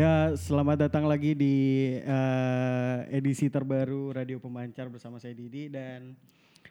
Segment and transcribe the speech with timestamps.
[0.00, 1.56] Ya, selamat datang lagi di
[2.00, 6.16] eh, edisi terbaru Radio Pemancar bersama saya Didi dan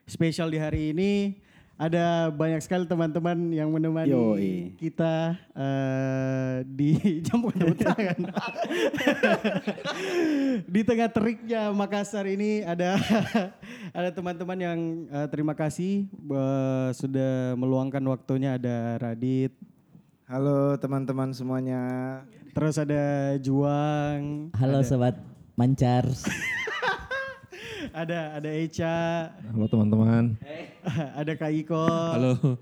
[0.10, 1.38] spesial di hari ini
[1.78, 4.74] ada banyak sekali teman-teman yang menemani Yoi.
[4.82, 6.98] kita eh, di
[7.30, 7.46] jam
[7.78, 8.34] tangan.
[10.74, 12.98] di tengah teriknya Makassar ini ada
[14.02, 19.54] ada teman-teman yang eh, terima kasih eh, sudah meluangkan waktunya ada Radit,
[20.30, 21.82] Halo teman-teman semuanya.
[22.52, 25.16] Terus ada Juang, Halo sobat
[25.56, 26.08] mancar.
[28.02, 30.38] ada ada Echa, Halo teman-teman.
[31.20, 32.58] ada Kak Iko, Halo.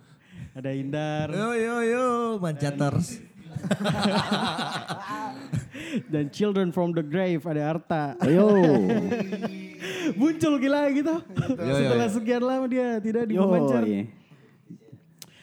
[0.54, 2.06] ada Indar, Yo yo yo
[2.40, 3.22] mancaters.
[6.14, 8.14] dan Children from the Grave ada Arta.
[8.22, 8.54] Ayo.
[10.14, 11.16] Muncul gila gitu.
[11.58, 12.14] Yo, yo, Setelah yo.
[12.14, 13.50] sekian lama dia tidak di Yo.
[13.50, 13.82] pemancar.
[13.84, 14.06] iya.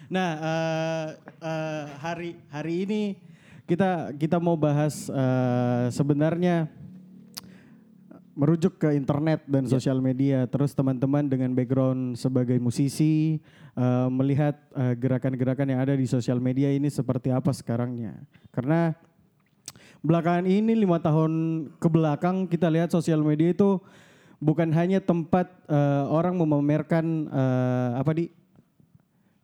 [0.06, 1.06] Nah, eh,
[1.42, 3.02] eh, hari hari ini
[3.64, 6.68] kita kita mau bahas eh, sebenarnya
[8.34, 10.44] merujuk ke internet dan sosial media.
[10.50, 13.38] Terus teman-teman dengan background sebagai musisi
[13.72, 18.20] eh, melihat eh, gerakan-gerakan yang ada di sosial media ini seperti apa sekarangnya.
[18.52, 18.92] Karena
[20.04, 21.32] belakangan ini lima tahun
[21.80, 23.80] ke belakang kita lihat sosial media itu
[24.42, 28.26] bukan hanya tempat eh, orang memamerkan eh, apa di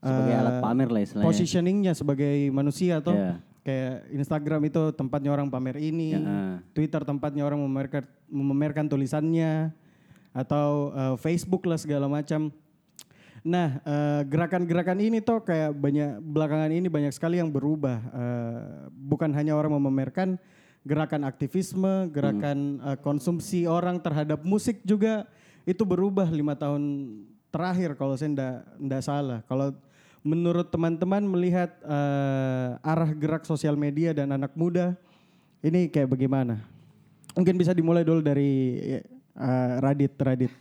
[0.00, 1.28] Sebagai alat pamer lah istilahnya.
[1.28, 3.36] positioningnya sebagai manusia atau Iya.
[3.61, 6.61] Kayak Instagram itu tempatnya orang pamer ini, Ya.
[6.72, 9.72] Twitter tempatnya orang memamerkan memamerkan tulisannya
[10.33, 12.48] atau eh, Facebook lah segala macam.
[13.41, 17.98] Nah, eh, gerakan-gerakan ini tuh kayak banyak belakangan ini banyak sekali yang berubah.
[18.00, 18.61] Eh,
[18.92, 20.36] bukan hanya orang memamerkan
[20.84, 25.25] gerakan aktivisme, gerakan eh, konsumsi orang terhadap musik juga
[25.69, 26.83] itu berubah lima tahun
[27.53, 29.41] terakhir kalau saya ndak ndak salah.
[29.48, 29.72] Kalau
[30.20, 34.97] menurut teman-teman melihat eh, arah gerak sosial media dan anak muda
[35.60, 36.60] ini kayak bagaimana?
[37.36, 38.81] Mungkin bisa dimulai dulu dari
[39.34, 40.53] eh, Radit Radit.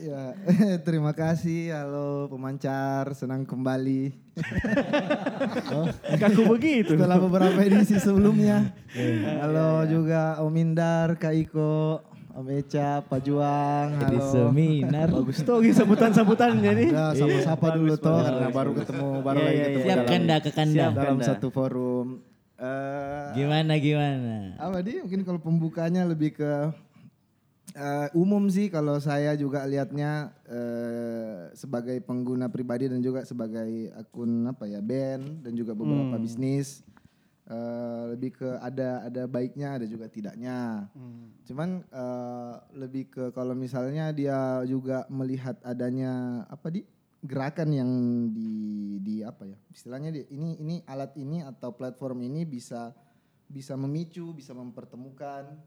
[0.00, 0.32] Ya,
[0.86, 1.76] terima kasih.
[1.76, 4.10] Halo pemancar, senang kembali.
[6.24, 6.96] Kaku begitu.
[6.96, 8.72] Setelah beberapa edisi sebelumnya.
[9.44, 12.00] Halo juga Om Indar, Kak Iko,
[12.40, 14.00] Om Eca, Pak Juang.
[14.00, 14.32] Di Halo.
[14.32, 15.12] seminar.
[15.12, 16.88] Bagus tuh sambutan-sambutannya nih.
[16.88, 20.36] Ya, sama-sama dulu toh karena baru ketemu, baru Iya, lagi iya, ketemu Siap dalam, kanda
[20.40, 20.84] ke kanda.
[20.96, 22.06] dalam satu forum.
[22.56, 24.56] Eh, Gimana gimana?
[24.56, 26.52] apa di mungkin kalau pembukanya lebih ke
[27.76, 34.48] eh, umum sih kalau saya juga lihatnya eh, sebagai pengguna pribadi dan juga sebagai akun
[34.48, 36.84] apa ya band dan juga beberapa bisnis
[37.50, 40.86] eh, lebih ke ada ada baiknya ada juga tidaknya.
[41.44, 46.86] Cuman eh, lebih ke kalau misalnya dia juga melihat adanya apa di
[47.20, 47.90] gerakan yang
[48.32, 52.96] di di apa ya istilahnya di, ini ini alat ini atau platform ini bisa
[53.44, 55.58] bisa memicu bisa mempertemukan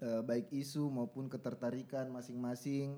[0.00, 2.94] eh, baik isu maupun ketertarikan masing-masing.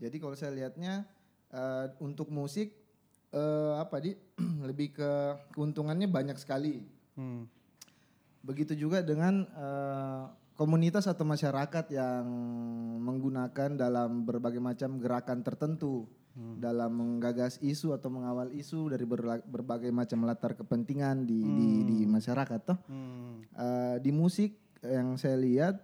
[0.00, 1.04] Jadi kalau saya lihatnya
[1.52, 2.74] eh, untuk musik
[3.30, 4.16] eh, apa di
[4.68, 5.10] lebih ke
[5.52, 7.48] keuntungannya banyak sekali Hmm.
[8.46, 10.22] Begitu juga dengan eh,
[10.54, 12.24] komunitas atau masyarakat yang
[13.02, 16.06] menggunakan dalam berbagai macam gerakan tertentu
[16.36, 19.08] dalam menggagas isu atau mengawal isu dari
[19.48, 22.78] berbagai macam latar kepentingan di di, di masyarakat toh.
[22.92, 23.40] Hmm.
[23.56, 24.52] Eh, di musik
[24.84, 25.80] yang saya lihat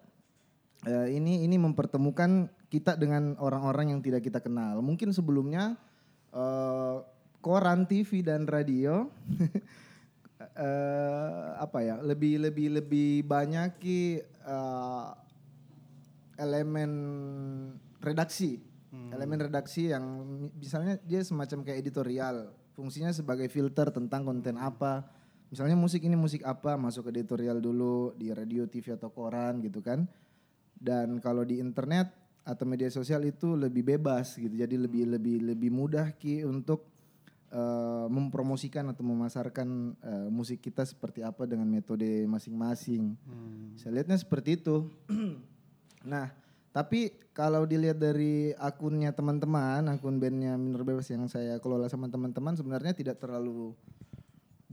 [0.84, 4.84] eh, ini ini mempertemukan kita dengan orang-orang yang tidak kita kenal.
[4.84, 5.81] Mungkin sebelumnya
[6.37, 6.97] eh,
[7.41, 9.09] koran, TV dan radio
[10.57, 15.09] eh, apa ya lebih lebih lebih banyak ki eh,
[16.37, 16.91] elemen
[18.03, 18.59] redaksi,
[19.15, 25.07] elemen redaksi yang mi- misalnya dia semacam kayak editorial, fungsinya sebagai filter tentang konten apa.
[25.53, 29.84] Misalnya musik ini musik apa masuk ke editorial dulu di radio, TV atau koran gitu
[29.84, 30.09] kan.
[30.72, 32.10] Dan kalau di internet
[32.43, 34.51] atau media sosial itu lebih bebas gitu.
[34.51, 36.91] Jadi lebih lebih lebih mudah ki untuk
[37.53, 39.69] eh, mempromosikan atau memasarkan
[40.01, 43.13] eh, musik kita seperti apa dengan metode masing-masing.
[43.77, 44.89] Saya lihatnya seperti itu.
[46.13, 46.33] nah,
[46.72, 52.57] tapi kalau dilihat dari akunnya teman-teman, akun bandnya Minor Bebas yang saya kelola sama teman-teman
[52.57, 53.77] sebenarnya tidak terlalu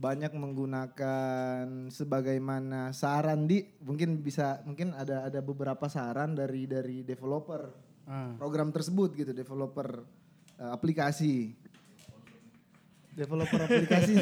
[0.00, 7.90] banyak menggunakan sebagaimana saran di mungkin bisa mungkin ada ada beberapa saran dari dari developer
[8.10, 8.34] Ah.
[8.34, 10.02] program tersebut gitu developer
[10.58, 11.54] eh, aplikasi
[13.12, 14.14] developer aplikasi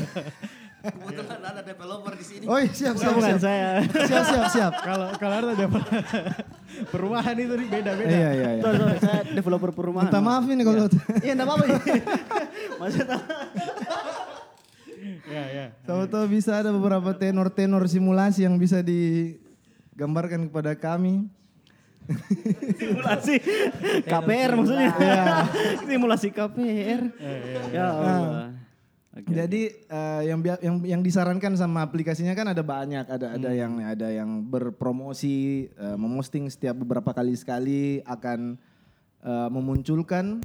[0.79, 2.45] Kebetulan ada developer di sini.
[2.47, 3.83] oh iya, siap siap Bukan siap saya.
[3.83, 5.67] siap siap siap Kalau kalau ada
[6.87, 8.07] perumahan itu nih beda-beda.
[8.07, 8.63] Iya iya iya.
[8.63, 10.07] Sorry, sorry, saya developer perumahan.
[10.07, 10.87] minta maaf ini kalau
[11.19, 11.65] Iya, enggak apa-apa.
[12.81, 13.19] Maksudnya
[15.29, 15.67] Ya, ya.
[15.83, 21.27] Siapa tahu bisa ada beberapa tenor-tenor simulasi yang bisa digambarkan kepada kami.
[22.79, 23.35] Simulasi
[24.03, 24.91] KPR maksudnya.
[25.85, 27.03] Simulasi KPR.
[27.69, 28.55] Ya Allah.
[29.19, 29.35] Oke.
[29.35, 33.59] Jadi eh, yang, yang yang disarankan sama aplikasinya kan ada banyak, ada ada Hmm.
[33.59, 38.55] yang ada yang berpromosi, eh, memosting setiap beberapa kali sekali akan
[39.27, 40.39] eh, memunculkan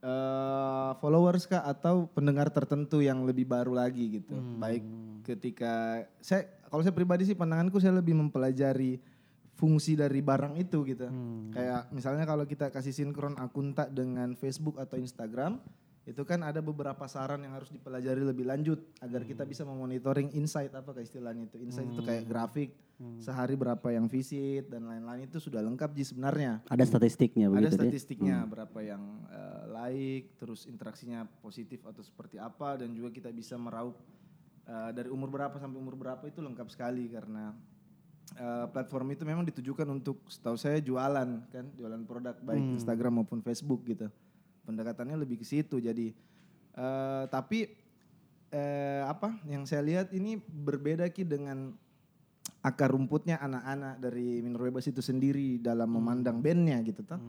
[0.00, 4.32] eh, followers kah atau pendengar tertentu yang lebih baru lagi gitu.
[4.32, 4.56] Hmm.
[4.56, 4.84] Baik
[5.28, 8.96] ketika saya kalau saya pribadi sih pandanganku saya lebih mempelajari
[9.54, 11.06] fungsi dari barang itu gitu.
[11.06, 11.52] Hmm.
[11.52, 15.62] Kayak misalnya kalau kita kasih sinkron akun tak dengan Facebook atau Instagram,
[16.04, 20.68] itu kan ada beberapa saran yang harus dipelajari lebih lanjut agar kita bisa memonitoring insight
[20.76, 21.56] apa ke istilahnya itu.
[21.64, 22.76] Insight itu kayak grafik
[23.18, 26.62] sehari berapa yang visit dan lain-lain itu sudah lengkap ji sebenarnya.
[26.70, 27.80] Ada statistiknya Ada begitu deh.
[27.88, 29.02] statistiknya berapa yang
[29.32, 33.98] eh, like, terus interaksinya positif atau seperti apa dan juga kita bisa meraup
[34.68, 37.50] eh, dari umur berapa sampai umur berapa itu lengkap sekali karena
[38.38, 43.42] eh, platform itu memang ditujukan untuk setahu saya jualan kan, jualan produk baik Instagram maupun
[43.42, 44.06] Facebook gitu.
[44.64, 46.12] Pendekatannya lebih ke situ jadi
[46.74, 47.68] eh, tapi
[48.54, 51.74] eh, apa yang saya lihat ini berbeda ki dengan
[52.64, 57.20] akar rumputnya anak-anak dari Minor Bebas itu sendiri dalam memandang bandnya gitu toh.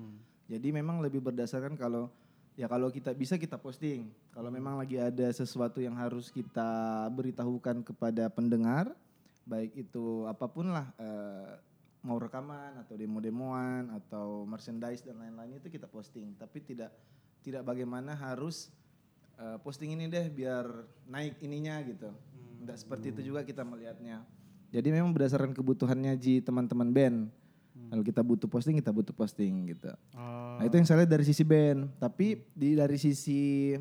[0.47, 2.07] Jadi memang lebih berdasarkan kalau
[2.55, 4.07] ya kalau kita bisa kita posting.
[4.31, 8.95] Kalau memang lagi ada sesuatu yang harus kita beritahukan kepada pendengar,
[9.43, 11.59] baik itu apa pun lah eh,
[12.05, 16.31] mau rekaman atau demo-demoan atau merchandise dan lain-lain itu kita posting.
[16.39, 16.95] Tapi tidak
[17.45, 18.73] tidak bagaimana harus
[19.37, 20.65] eh, posting ini deh biar
[21.05, 22.09] naik ininya gitu.
[22.59, 24.25] Tidak seperti itu juga kita melihatnya.
[24.73, 27.17] Jadi memang berdasarkan kebutuhannya ji teman-teman band.
[27.85, 29.93] Kalau kita butuh posting, kita butuh posting gitu.
[30.17, 31.93] Oh, Nah itu yang saya lihat dari sisi band.
[31.95, 33.75] Tapi di dari sisi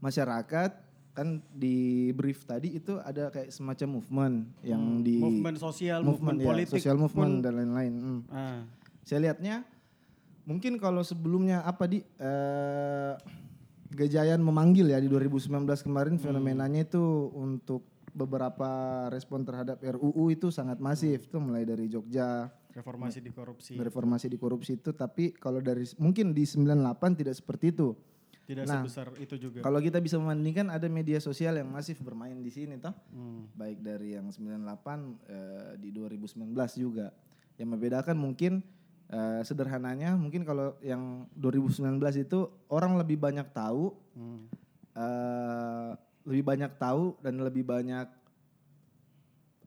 [0.00, 0.70] masyarakat
[1.12, 6.46] kan di brief tadi itu ada kayak semacam movement yang di movement sosial, movement, ya,
[6.48, 7.92] politik, social movement pun- dan lain-lain.
[8.00, 8.20] Hmm.
[8.32, 8.60] Ah,
[9.04, 9.68] Saya lihatnya
[10.46, 13.14] mungkin kalau sebelumnya apa di eh,
[13.92, 17.84] Gejayan memanggil ya di 2019 kemarin fenomenanya itu untuk
[18.16, 23.72] beberapa respon terhadap RUU itu sangat masif tuh mulai dari Jogja reformasi di korupsi.
[23.76, 27.92] reformasi di korupsi itu tapi kalau dari mungkin di 98 tidak seperti itu.
[28.42, 29.62] Tidak Nah, sebesar itu juga.
[29.62, 32.90] Kalau kita bisa membandingkan ada media sosial yang masif bermain di sini toh.
[33.14, 33.46] Hmm.
[33.54, 34.66] Baik dari yang 98
[35.30, 37.14] eh, di 2019 juga.
[37.54, 38.66] Yang membedakan mungkin
[39.12, 41.84] eh, sederhananya mungkin kalau yang 2019
[42.18, 44.44] itu orang lebih banyak tahu Hmm.
[44.92, 45.90] eh,
[46.22, 48.06] lebih banyak tahu dan lebih banyak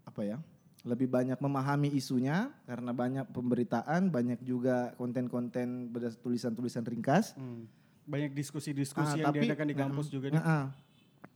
[0.06, 0.38] apa ya?
[0.86, 7.34] Lebih banyak memahami isunya karena banyak pemberitaan, banyak juga konten-konten berdasar tulisan-tulisan ringkas.
[7.34, 7.66] Hmm.
[8.06, 10.30] Banyak diskusi-diskusi Ah, yang diadakan di kampus juga.
[10.30, 10.38] nih.
[10.38, 10.66] Nah, ah.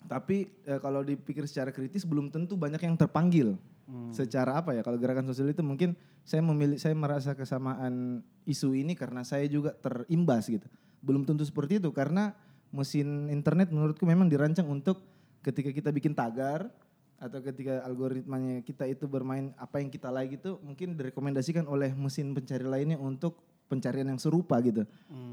[0.06, 3.58] Tapi eh, kalau dipikir secara kritis belum tentu banyak yang terpanggil.
[3.90, 4.14] Hmm.
[4.14, 4.86] Secara apa ya?
[4.86, 9.74] Kalau gerakan sosial itu mungkin saya memilih saya merasa kesamaan isu ini karena saya juga
[9.74, 10.70] terimbas gitu.
[11.02, 12.38] Belum tentu seperti itu karena
[12.70, 15.02] mesin internet menurutku memang dirancang untuk
[15.42, 16.70] ketika kita bikin tagar
[17.18, 22.32] atau ketika algoritmanya kita itu bermain apa yang kita like itu mungkin direkomendasikan oleh mesin
[22.32, 24.86] pencari lainnya untuk pencarian yang serupa gitu.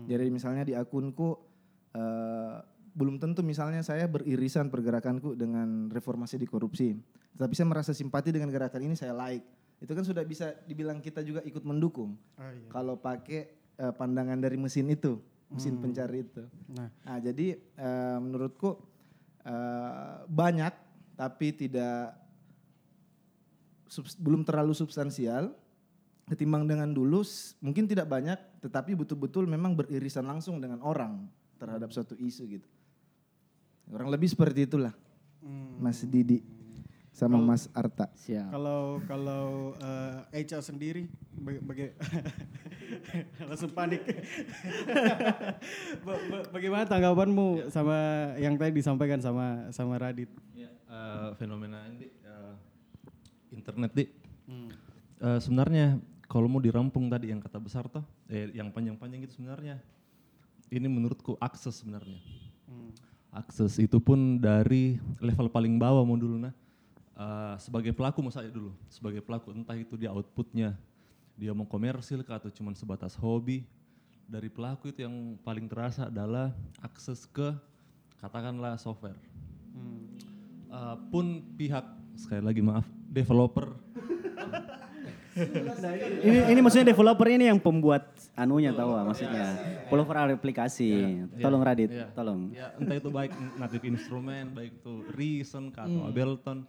[0.08, 1.36] Jadi misalnya di akunku
[1.92, 2.56] eh,
[2.96, 6.96] belum tentu misalnya saya beririsan pergerakanku dengan reformasi di korupsi.
[7.36, 9.44] Tetapi saya merasa simpati dengan gerakan ini saya like.
[9.76, 12.16] Itu kan sudah bisa dibilang kita juga ikut mendukung.
[12.40, 12.72] Ah, iya.
[12.72, 15.20] Kalau pakai eh, pandangan dari mesin itu,
[15.52, 16.48] mesin pencari itu.
[16.72, 18.80] Nah, Nah, jadi eh, menurutku
[19.44, 20.72] eh, banyak
[21.20, 22.16] tapi tidak
[23.92, 25.52] subs- belum terlalu substansial
[26.26, 27.22] ketimbang dengan dulu
[27.62, 32.68] mungkin tidak banyak tetapi betul-betul memang beririsan langsung dengan orang terhadap suatu isu gitu.
[33.86, 34.92] Kurang lebih seperti itulah.
[35.76, 36.42] Mas Didi
[37.10, 38.10] sama Mas Arta.
[38.14, 38.50] Siap.
[38.50, 39.44] kalau kalau
[39.78, 41.96] eh, Echa sendiri baga- baga-
[43.48, 44.02] langsung panik.
[46.02, 47.96] Ba- ba- Bagaimana tanggapanmu sama
[48.36, 50.28] yang tadi disampaikan sama sama Radit?
[50.52, 52.54] Ya, eh, fenomena ini eh,
[53.50, 54.04] internet di
[54.46, 54.70] Hmm.
[55.16, 59.82] Eh, sebenarnya kalau mau dirampung tadi yang kata besar toh, eh, yang panjang-panjang itu sebenarnya
[60.68, 62.20] ini menurutku akses sebenarnya.
[62.66, 62.94] Hmm.
[63.36, 66.56] Akses itu pun dari level paling bawah mau dulu nah.
[67.16, 70.72] Eh, sebagai pelaku mau saya dulu, sebagai pelaku entah itu dia outputnya
[71.36, 73.68] dia mau komersil kah atau cuma sebatas hobi.
[74.26, 76.50] Dari pelaku itu yang paling terasa adalah
[76.80, 77.52] akses ke
[78.18, 79.20] katakanlah software.
[80.66, 81.84] Uh, pun pihak
[82.18, 83.76] sekali lagi maaf developer
[85.36, 89.46] ini ini maksudnya developer ini yang pembuat anunya tahu ah, maksudnya.
[89.86, 91.20] Developer aplikasi.
[91.36, 92.06] Tolong Radit, Iya.
[92.16, 92.40] tolong.
[92.52, 96.64] Ya, entah itu baik native instrumen, baik itu Reason kah, atau Ableton.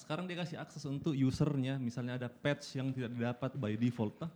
[0.00, 4.32] Sekarang dia kasih akses untuk usernya, misalnya ada patch yang tidak didapat by default, toh,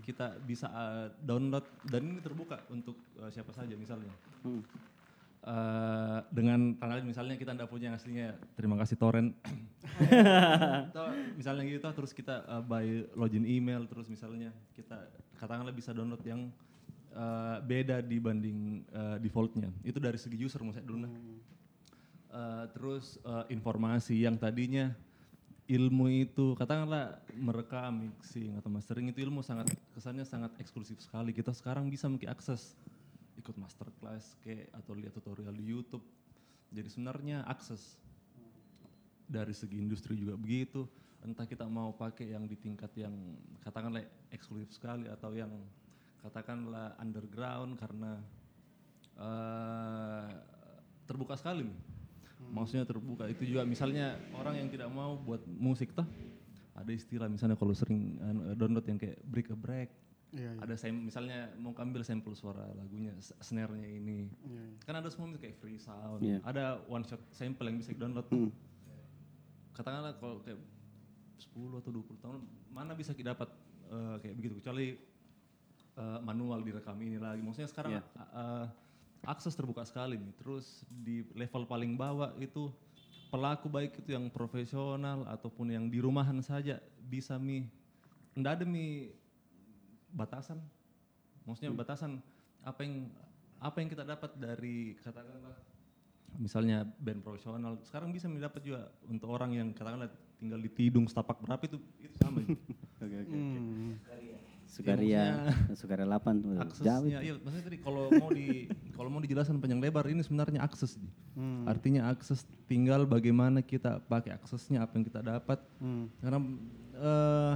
[0.00, 4.10] kita bisa uh, download dan ini terbuka untuk uh, siapa saja misalnya.
[5.46, 9.30] Uh, dengan tanggal misalnya kita tidak punya yang aslinya, terima kasih torrent.
[10.90, 11.06] Atau
[11.38, 15.06] misalnya gitu, terus kita uh, by login email, terus misalnya kita
[15.38, 16.50] katakanlah bisa download yang
[17.14, 19.70] uh, beda dibanding uh, defaultnya.
[19.86, 21.06] Itu dari segi user maksudnya dulu.
[21.06, 21.14] nah.
[22.26, 24.92] Uh, terus uh, informasi yang tadinya
[25.66, 31.34] ilmu itu katakanlah merekam, mixing atau mastering itu ilmu sangat kesannya sangat eksklusif sekali.
[31.34, 32.74] Kita sekarang bisa memiliki akses
[33.38, 36.02] ikut masterclass kayak atau lihat tutorial di YouTube.
[36.72, 38.00] Jadi sebenarnya akses
[39.26, 40.88] dari segi industri juga begitu.
[41.22, 43.14] Entah kita mau pakai yang di tingkat yang
[43.62, 45.50] katakanlah eksklusif sekali atau yang
[46.22, 48.18] katakanlah underground karena
[49.18, 50.26] eh,
[51.06, 51.66] terbuka sekali.
[51.66, 51.78] nih.
[52.46, 55.90] Maksudnya terbuka itu juga misalnya orang yang tidak mau buat musik
[56.76, 59.88] ada istilah misalnya kalau sering anu, download yang kayak break a break
[60.30, 60.58] Iya, iya.
[60.58, 64.78] ada sam- misalnya mau ambil sampel suara lagunya snare-nya ini Iya, iya.
[64.82, 66.42] kan ada semua kayak free sound Iya.
[66.42, 68.26] ada one shot sample yang bisa di download
[69.72, 70.58] katakanlah kalau kayak
[71.36, 73.52] 10 atau 20 tahun mana bisa kita dapat
[73.86, 74.96] eh, kayak begitu kecuali
[75.94, 78.02] eh, manual direkam ini lagi maksudnya sekarang Iya.
[78.32, 78.66] eh,
[79.24, 82.70] akses terbuka sekali nih terus di level paling bawah itu
[83.26, 87.66] pelaku baik itu yang profesional ataupun yang di rumahan saja bisa mi
[88.32, 89.10] ndak ada mi
[90.16, 90.58] batasan
[91.44, 92.18] maksudnya batasan
[92.64, 93.12] apa yang
[93.56, 95.54] apa yang kita dapat dari katakanlah
[96.36, 101.40] misalnya band profesional sekarang bisa mendapat juga untuk orang yang katakanlah tinggal di Tidung setapak
[101.40, 103.24] berapa itu itu sama juga.
[103.28, 103.96] Hmm.
[104.66, 105.46] Sukaria,
[105.78, 106.58] Sukaria 8 tuh.
[106.58, 110.98] Aksesnya iya maksudnya tadi kalau mau di kalau mau dijelaskan panjang lebar ini sebenarnya akses
[110.98, 111.08] Ji.
[111.64, 116.10] artinya akses tinggal bagaimana kita pakai aksesnya apa yang kita dapat Hmm.
[116.18, 116.38] karena
[116.98, 117.54] eh,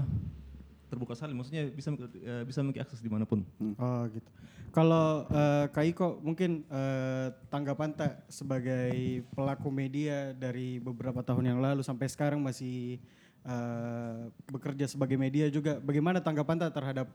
[0.91, 3.47] terbuka sekali maksudnya bisa eh, bisa memiliki akses di mana pun
[3.79, 4.27] Oh gitu.
[4.75, 11.59] Kalau eh, Kak Iko mungkin eh, tanggapan tak sebagai pelaku media dari beberapa tahun yang
[11.63, 12.99] lalu sampai sekarang masih
[13.47, 14.21] eh,
[14.51, 15.79] bekerja sebagai media juga.
[15.79, 17.11] Bagaimana tanggapan tak terhadap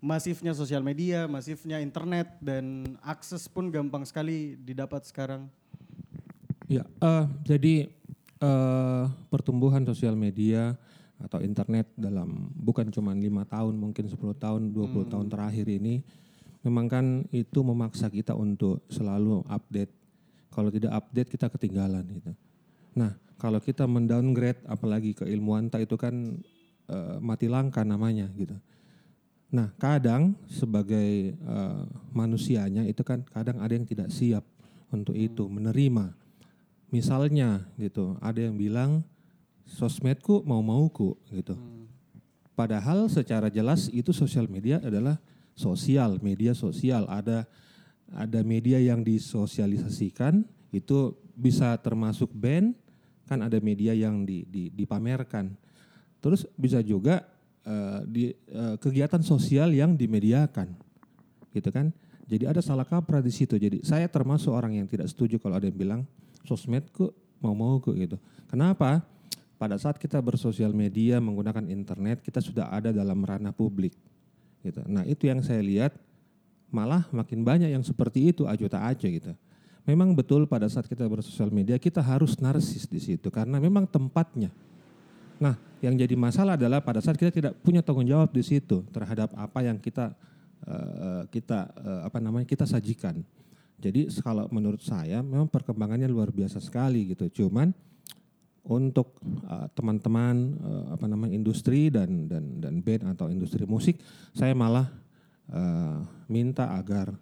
[0.00, 5.46] masifnya sosial media, masifnya internet dan akses pun gampang sekali didapat sekarang.
[6.66, 7.74] Ya, eh, jadi
[8.40, 10.74] eh, pertumbuhan sosial media
[11.20, 16.00] atau internet dalam bukan cuma lima tahun, mungkin 10 tahun, 20 tahun terakhir ini,
[16.64, 19.92] memang kan itu memaksa kita untuk selalu update.
[20.50, 22.32] Kalau tidak update kita ketinggalan gitu.
[22.96, 26.40] Nah, kalau kita mendowngrade apalagi keilmuan tak itu kan
[26.90, 28.56] eh, mati langka namanya gitu.
[29.50, 34.42] Nah, kadang sebagai eh, manusianya itu kan kadang ada yang tidak siap
[34.90, 36.12] untuk itu menerima.
[36.90, 39.06] Misalnya gitu, ada yang bilang
[39.70, 41.54] sosmedku mau-mauku gitu.
[42.58, 45.16] Padahal secara jelas itu sosial media adalah
[45.56, 47.06] sosial, media sosial.
[47.08, 47.48] Ada
[48.10, 50.42] ada media yang disosialisasikan
[50.74, 52.74] itu bisa termasuk band,
[53.24, 55.54] kan ada media yang di, di- dipamerkan.
[56.20, 57.24] Terus bisa juga
[57.64, 60.74] eh, di eh, kegiatan sosial yang dimediakan,
[61.54, 61.94] gitu kan?
[62.28, 63.58] Jadi ada salah kaprah di situ.
[63.58, 66.00] Jadi saya termasuk orang yang tidak setuju kalau ada yang bilang
[66.46, 67.10] sosmedku
[67.40, 68.20] mau-mauku gitu.
[68.46, 69.02] Kenapa?
[69.60, 73.92] Pada saat kita bersosial media menggunakan internet, kita sudah ada dalam ranah publik.
[74.64, 74.80] Gitu.
[74.88, 75.92] Nah itu yang saya lihat
[76.72, 79.36] malah makin banyak yang seperti itu aja tak aja gitu.
[79.84, 84.48] Memang betul pada saat kita bersosial media kita harus narsis di situ karena memang tempatnya.
[85.40, 89.32] Nah, yang jadi masalah adalah pada saat kita tidak punya tanggung jawab di situ terhadap
[89.36, 90.12] apa yang kita
[90.68, 93.20] eh, kita eh, apa namanya kita sajikan.
[93.80, 97.44] Jadi kalau menurut saya memang perkembangannya luar biasa sekali gitu.
[97.44, 97.72] Cuman
[98.64, 103.96] untuk eh, teman-teman eh, apa namanya industri dan dan dan band atau industri musik,
[104.36, 104.88] saya malah
[105.48, 105.98] eh,
[106.28, 107.14] minta agar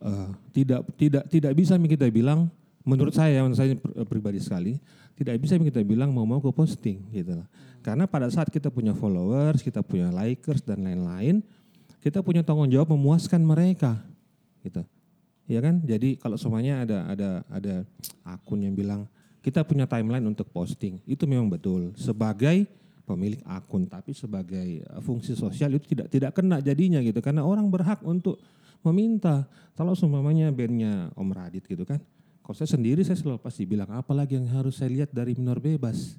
[0.00, 2.48] eh, tidak tidak tidak bisa kita bilang
[2.82, 4.74] menurut saya menurut saya pri- pribadi sekali
[5.14, 7.36] tidak bisa kita bilang mau mau ke posting gitu.
[7.82, 11.42] Karena pada saat kita punya followers, kita punya likers dan lain-lain,
[11.98, 13.98] kita punya tanggung jawab memuaskan mereka
[14.62, 14.82] gitu.
[15.50, 15.82] Ya kan?
[15.82, 17.74] Jadi kalau semuanya ada ada ada
[18.22, 19.10] akun yang bilang
[19.42, 22.64] kita punya timeline untuk posting, itu memang betul sebagai
[23.02, 27.66] pemilik akun, tapi sebagai eh, fungsi sosial itu tidak tidak kena jadinya gitu karena orang
[27.66, 28.38] berhak untuk
[28.86, 29.44] meminta.
[29.74, 31.98] Kalau semuanya bandnya Om Radit gitu kan,
[32.46, 36.14] kalau saya sendiri saya selalu pasti bilang apalagi yang harus saya lihat dari minor bebas,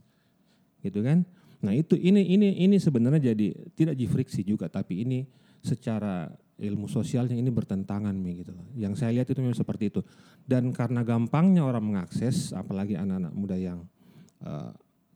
[0.84, 1.24] gitu kan.
[1.64, 5.24] Nah itu ini ini ini sebenarnya jadi tidak di friksi juga, tapi ini
[5.64, 6.28] secara
[6.60, 8.68] ilmu sosialnya ini bertentangan Mi, gitu loh.
[8.78, 10.02] Yang saya lihat itu memang seperti itu.
[10.46, 13.86] Dan karena gampangnya orang mengakses, apalagi anak-anak muda yang
[14.46, 14.72] eh,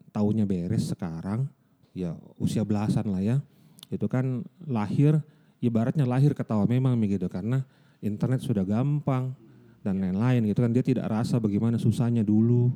[0.10, 1.46] tahunnya beres sekarang,
[1.94, 3.38] ya usia belasan lah ya,
[3.94, 5.22] itu kan lahir
[5.62, 7.66] ibaratnya lahir ketawa memang Mi, gitu karena
[8.02, 9.34] internet sudah gampang
[9.82, 12.70] dan lain-lain gitu kan dia tidak rasa bagaimana susahnya dulu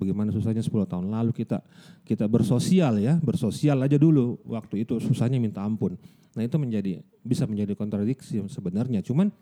[0.00, 1.60] bagaimana susahnya 10 tahun lalu kita
[2.08, 6.00] kita bersosial ya, bersosial aja dulu waktu itu susahnya minta ampun.
[6.34, 9.02] Nah, itu menjadi bisa menjadi kontradiksi sebenarnya.
[9.02, 9.34] Cuman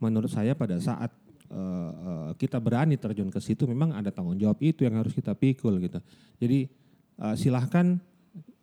[0.00, 1.12] menurut saya pada saat
[1.52, 5.36] uh, uh, kita berani terjun ke situ memang ada tanggung jawab itu yang harus kita
[5.36, 6.00] pikul gitu.
[6.40, 6.66] Jadi
[7.20, 8.00] uh, silahkan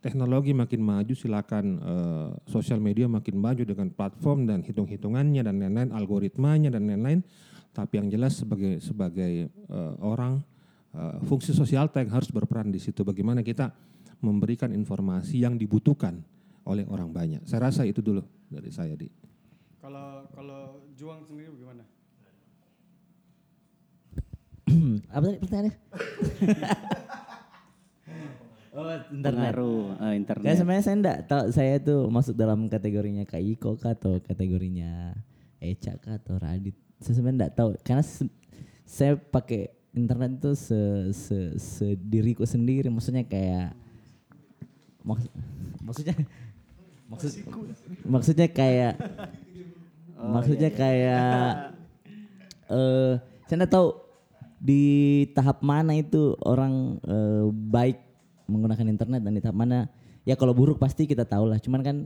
[0.02, 5.90] teknologi makin maju, silakan uh, sosial media makin maju dengan platform dan hitung-hitungannya dan lain-lain,
[5.94, 7.22] algoritmanya dan lain-lain.
[7.70, 10.42] Tapi yang jelas sebagai sebagai uh, orang
[10.90, 13.06] uh, fungsi sosial yang harus berperan di situ.
[13.06, 13.70] Bagaimana kita
[14.20, 16.20] memberikan informasi yang dibutuhkan
[16.64, 17.42] oleh orang banyak.
[17.48, 19.08] Saya rasa itu dulu dari saya di.
[19.80, 21.84] Kalau kalau Juang sendiri bagaimana?
[25.14, 25.74] Apa tadi pertanyaannya?
[28.76, 29.34] oh, internet.
[29.34, 30.44] Pengaruh eh, internet.
[30.44, 35.16] Kayak sebenarnya saya enggak tahu saya tuh masuk dalam kategorinya Kak Iko kah atau kategorinya
[35.58, 36.76] Eca kah atau Radit.
[37.00, 38.34] Saya sebenarnya enggak tahu karena se-
[38.84, 43.74] saya pakai internet itu se, se, se diriku sendiri maksudnya kayak
[45.02, 45.34] maks-
[45.82, 46.14] maksudnya
[47.10, 47.32] maksud
[48.06, 48.94] maksudnya kayak
[50.14, 51.74] maksudnya kayak
[52.74, 53.12] eh
[53.50, 53.88] saya enggak tahu
[54.60, 54.84] di
[55.32, 57.98] tahap mana itu orang eh, baik
[58.46, 59.88] menggunakan internet dan di tahap mana
[60.28, 61.58] ya kalau buruk pasti kita tahu lah.
[61.58, 61.96] Cuman kan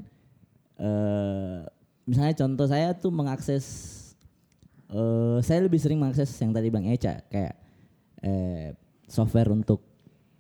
[0.79, 1.61] eh
[2.07, 3.65] misalnya contoh saya tuh mengakses
[4.89, 7.55] eh saya lebih sering mengakses yang tadi Bang Eca kayak
[8.23, 8.73] eh
[9.11, 9.83] software untuk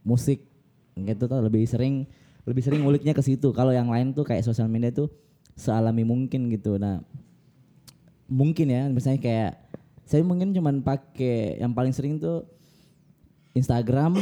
[0.07, 0.47] musik.
[0.95, 2.07] Gitu tuh lebih sering
[2.45, 3.53] lebih sering nguliknya ke situ.
[3.53, 5.09] Kalau yang lain tuh kayak sosial media tuh
[5.57, 6.77] sealami mungkin gitu.
[6.77, 7.01] Nah
[8.29, 9.53] mungkin ya misalnya kayak
[10.05, 12.45] saya mungkin cuman pakai yang paling sering tuh
[13.57, 14.19] Instagram,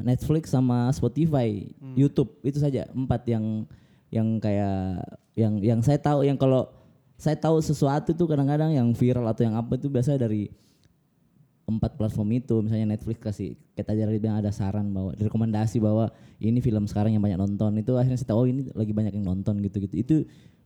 [0.00, 2.32] Netflix sama Spotify, YouTube.
[2.40, 3.66] Itu saja empat yang
[4.08, 5.04] yang kayak
[5.36, 6.24] yang yang saya tahu.
[6.24, 6.62] Yang kalau
[7.18, 10.48] saya tahu sesuatu tuh kadang-kadang yang viral atau yang apa itu biasa dari
[11.68, 16.08] empat platform itu misalnya Netflix kasih kita jadi bilang ada saran bahwa rekomendasi bahwa
[16.40, 17.76] ini film sekarang yang banyak nonton.
[17.76, 19.94] Itu akhirnya saya tahu oh ini lagi banyak yang nonton gitu-gitu.
[20.00, 20.16] Itu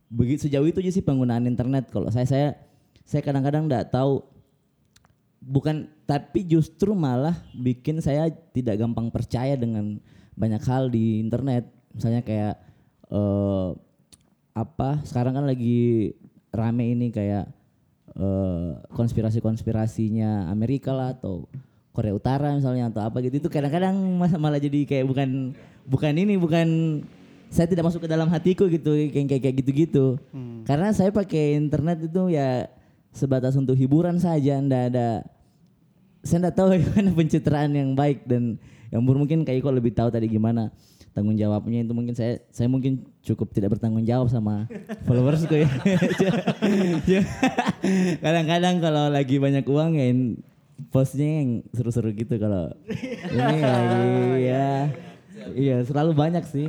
[0.07, 1.91] begitu sejauh itu aja sih penggunaan internet.
[1.91, 2.47] Kalau saya saya
[3.03, 4.23] saya kadang-kadang nggak tahu.
[5.43, 9.99] Bukan tapi justru malah bikin saya tidak gampang percaya dengan
[10.39, 11.67] banyak hal di internet.
[11.91, 12.55] Misalnya kayak
[13.11, 13.69] eh
[14.53, 16.13] apa sekarang kan lagi
[16.53, 17.49] rame ini kayak
[18.17, 21.47] eh, konspirasi-konspirasinya Amerika lah atau
[21.93, 23.37] Korea Utara misalnya atau apa gitu.
[23.45, 25.29] Itu kadang-kadang malah jadi kayak bukan
[25.85, 26.67] bukan ini bukan
[27.53, 30.05] saya tidak masuk ke dalam hatiku gitu kayak kayak kayak gitu-gitu.
[30.65, 32.65] Karena saya pakai internet itu ya
[33.13, 35.07] sebatas untuk hiburan saja ndak ada
[36.25, 38.57] saya nggak tahu bagaimana pencitraan yang baik dan
[38.89, 40.73] yang mungkin kayak kok lebih tahu tadi gimana
[41.13, 44.65] tanggung jawabnya itu mungkin saya saya mungkin cukup tidak bertanggung jawab sama
[45.05, 45.69] followersku ya.
[48.25, 50.05] Kadang-kadang kalau lagi banyak uang ya
[50.89, 52.73] postnya yang seru-seru gitu kalau
[53.29, 54.69] ini lagi ya
[55.53, 56.67] iya selalu banyak sih.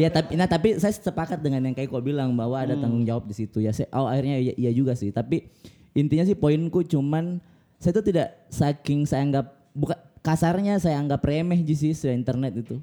[0.00, 3.28] Ya tapi nah tapi saya sepakat dengan yang kayak kau bilang bahwa ada tanggung jawab
[3.28, 3.70] di situ ya.
[3.76, 5.12] Saya oh akhirnya iya, iya juga sih.
[5.12, 5.44] Tapi
[5.92, 7.36] intinya sih poinku cuman
[7.76, 12.56] saya tuh tidak saking saya anggap bukan kasarnya saya anggap remeh ji sih se internet
[12.64, 12.80] itu.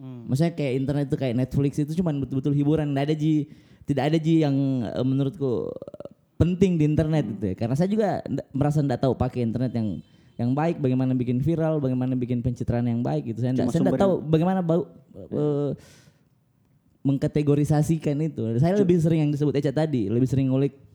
[0.00, 2.90] Maksudnya kayak internet itu kayak Netflix itu cuman betul-betul hiburan.
[2.90, 3.46] Tidak ada ji
[3.86, 5.70] tidak ada ji yang eh, menurutku
[6.40, 7.54] penting di internet itu ya.
[7.54, 10.02] Karena saya juga merasa tidak tahu pakai internet yang
[10.40, 13.44] yang baik, bagaimana bikin viral, bagaimana bikin pencitraan yang baik gitu.
[13.44, 15.70] Saya tidak saya sumber tahu bagaimana bau eh,
[17.04, 18.40] mengkategorisasikan itu.
[18.56, 20.89] Saya lebih sering yang disebut Eca tadi, lebih sering ngulik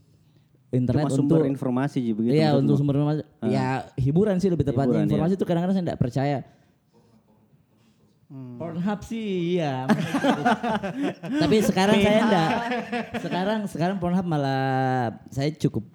[0.77, 3.21] internet Cuma sumber untuk informasi Ji, begitu Iya untuk sumber informasi.
[3.47, 5.01] Ya hiburan sih lebih tepatnya.
[5.01, 5.37] Hiburan, informasi ya.
[5.39, 6.39] itu kadang-kadang saya tidak percaya.
[8.55, 9.85] Pornhub sih iya.
[11.41, 12.49] Tapi sekarang saya enggak.
[13.21, 15.85] Sekarang sekarang Pornhub malah saya cukup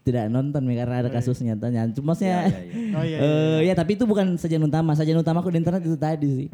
[0.00, 1.90] tidak nonton nih karena ada kasus nyatanya.
[1.92, 2.48] Cuma maksudnya
[2.98, 3.18] Oh iya.
[3.20, 4.94] eh, ya tapi itu bukan sajian utama.
[4.94, 6.48] Sajian utama aku di internet itu tadi sih.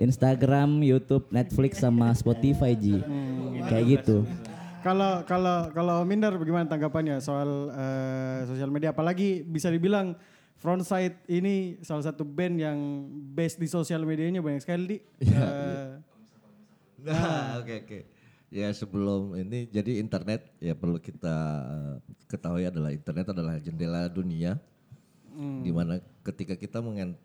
[0.00, 3.02] Instagram, YouTube, Netflix sama Spotify Ji.
[3.68, 4.24] Kayak gitu.
[4.80, 10.16] Kalau kalau kalau Minder bagaimana tanggapannya soal eh, sosial media apalagi bisa dibilang
[10.60, 12.76] Frontside ini salah satu band yang
[13.32, 14.96] base di sosial medianya banyak sekali di.
[15.24, 15.90] Eh,
[17.00, 18.00] Nah, oke oke.
[18.52, 21.96] Ya sebelum ini jadi internet ya perlu kita eh,
[22.28, 24.60] ketahui adalah internet adalah jendela dunia.
[25.64, 27.16] Di mana ketika kita mengen-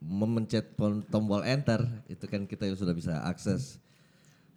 [0.00, 0.72] memencet
[1.12, 3.76] tombol enter itu kan kita sudah bisa akses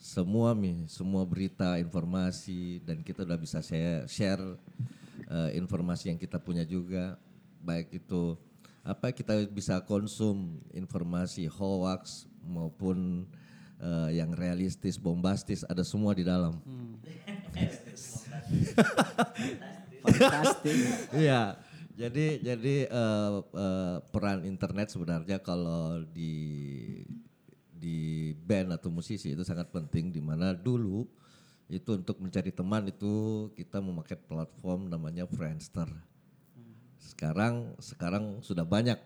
[0.02, 4.42] semua mi semua berita informasi dan kita udah bisa share share
[5.30, 7.22] eh, informasi yang kita punya juga
[7.62, 8.34] baik itu
[8.82, 13.30] apa kita bisa konsum informasi hoax maupun
[13.78, 16.58] eh, yang realistis bombastis ada semua di dalam
[20.02, 21.14] Fantastis.
[21.14, 21.62] Iya.
[21.92, 26.34] Jadi jadi eh, eh, peran internet sebenarnya kalau di
[27.82, 31.10] di band atau musisi itu sangat penting di mana dulu
[31.66, 35.90] itu untuk mencari teman itu kita memakai platform namanya Friendster.
[37.02, 39.02] Sekarang sekarang sudah banyak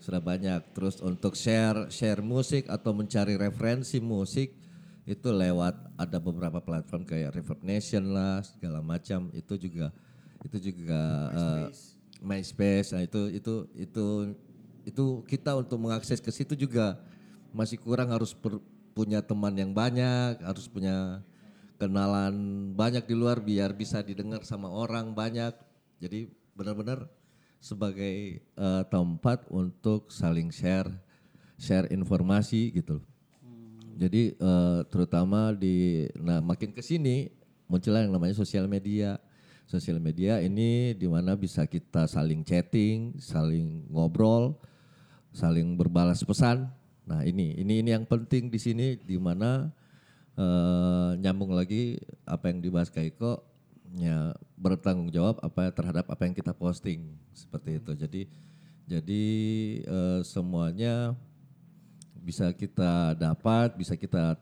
[0.00, 0.60] sudah banyak.
[0.72, 4.56] Terus untuk share share musik atau mencari referensi musik
[5.04, 9.92] itu lewat ada beberapa platform kayak Reverb Nation lah segala macam itu juga
[10.40, 11.00] itu juga
[11.36, 11.66] eh,
[12.24, 12.96] MySpace.
[12.96, 14.06] Nah itu itu itu
[14.84, 17.00] itu kita untuk mengakses ke situ juga
[17.54, 18.60] masih kurang harus per-
[18.92, 21.22] punya teman yang banyak, harus punya
[21.78, 22.34] kenalan
[22.74, 25.54] banyak di luar biar bisa didengar sama orang banyak.
[26.02, 27.06] Jadi benar-benar
[27.62, 30.90] sebagai eh, tempat untuk saling share
[31.56, 32.98] share informasi gitu.
[32.98, 33.06] loh.
[33.94, 37.30] Jadi eh, terutama di nah makin ke sini
[37.70, 39.16] muncullah yang namanya sosial media.
[39.64, 44.60] Sosial media ini di mana bisa kita saling chatting, saling ngobrol,
[45.32, 46.68] saling berbalas pesan.
[47.04, 49.68] Nah, ini ini ini yang penting di sini di mana
[50.40, 53.44] eh, nyambung lagi apa yang dibahas Kaiko
[53.94, 57.92] ya bertanggung jawab apa terhadap apa yang kita posting seperti itu.
[57.92, 58.22] Jadi
[58.88, 59.24] jadi
[59.84, 61.12] eh, semuanya
[62.24, 64.40] bisa kita dapat, bisa kita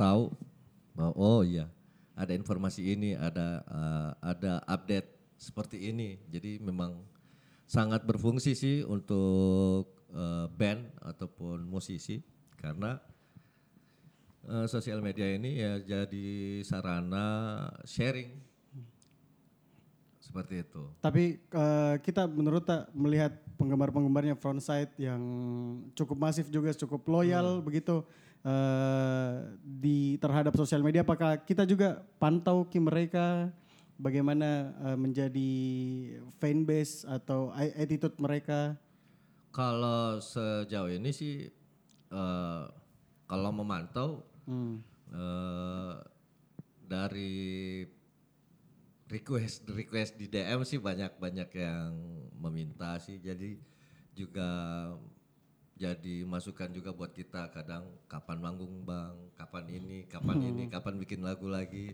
[0.00, 0.32] tahu
[0.96, 1.68] bahwa oh iya
[2.16, 6.16] ada informasi ini, ada eh, ada update seperti ini.
[6.32, 7.04] Jadi memang
[7.68, 12.24] sangat berfungsi sih untuk eh, band ataupun musisi.
[12.56, 12.96] Karena
[14.48, 17.26] eh, sosial media ini ya jadi sarana
[17.84, 18.32] sharing.
[20.18, 20.82] Seperti itu.
[21.04, 25.20] Tapi eh, kita menurut tak melihat penggemar-penggemarnya frontside yang
[25.96, 28.04] cukup masif juga cukup loyal begitu
[28.44, 29.32] eh,
[29.64, 33.48] di terhadap sosial media apakah kita juga pantau ki mereka
[33.96, 35.52] bagaimana eh, menjadi
[36.36, 38.76] fanbase atau attitude mereka
[39.56, 41.48] Kalau sejauh ini sih
[42.12, 42.64] eh,
[43.30, 44.78] kalau memantau Hmm.
[45.10, 45.96] eh,
[46.86, 47.82] dari
[49.06, 51.90] request request di DM sih banyak banyak yang
[52.38, 53.18] meminta sih.
[53.22, 53.58] Jadi
[54.14, 54.48] juga
[55.76, 59.14] jadi masukan juga buat kita kadang kapan manggung bang?
[59.36, 61.92] Kapan ini kapan ini kapan bikin lagu lagi?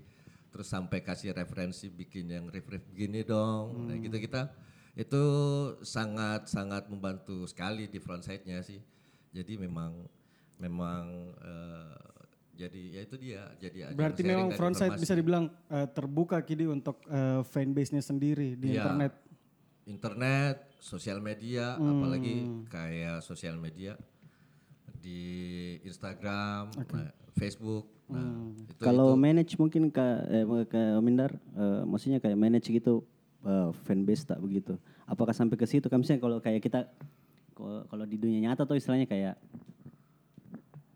[0.55, 3.91] Terus sampai kasih referensi bikin yang riff riff begini dong.
[3.91, 4.53] Nah gitu kita
[4.93, 5.25] itu
[5.81, 8.81] sangat sangat membantu sekali di frontside-nya sih
[9.33, 10.05] jadi memang
[10.61, 11.97] memang eh,
[12.53, 15.05] jadi ya itu dia jadi berarti memang frontside informasi.
[15.09, 18.85] bisa dibilang eh, terbuka kini untuk eh, fanbase-nya sendiri di Iya.
[18.85, 19.13] internet
[19.83, 21.99] internet, sosial media, Hmm.
[21.99, 22.37] apalagi
[22.71, 23.99] kayak sosial media
[25.03, 25.23] di
[25.83, 27.91] Instagram, nah, Facebook.
[28.07, 28.63] Nah, Hmm.
[28.63, 33.03] itu Kalau itu manage mungkin ke eh, ke Mindar, eh, maksudnya kayak manage gitu
[33.47, 34.79] eh, fanbase tak begitu.
[35.07, 35.87] Apakah sampai ke situ?
[35.91, 36.89] Misalnya kalau kayak kita
[37.63, 39.37] kalau di dunia nyata tuh istilahnya kayak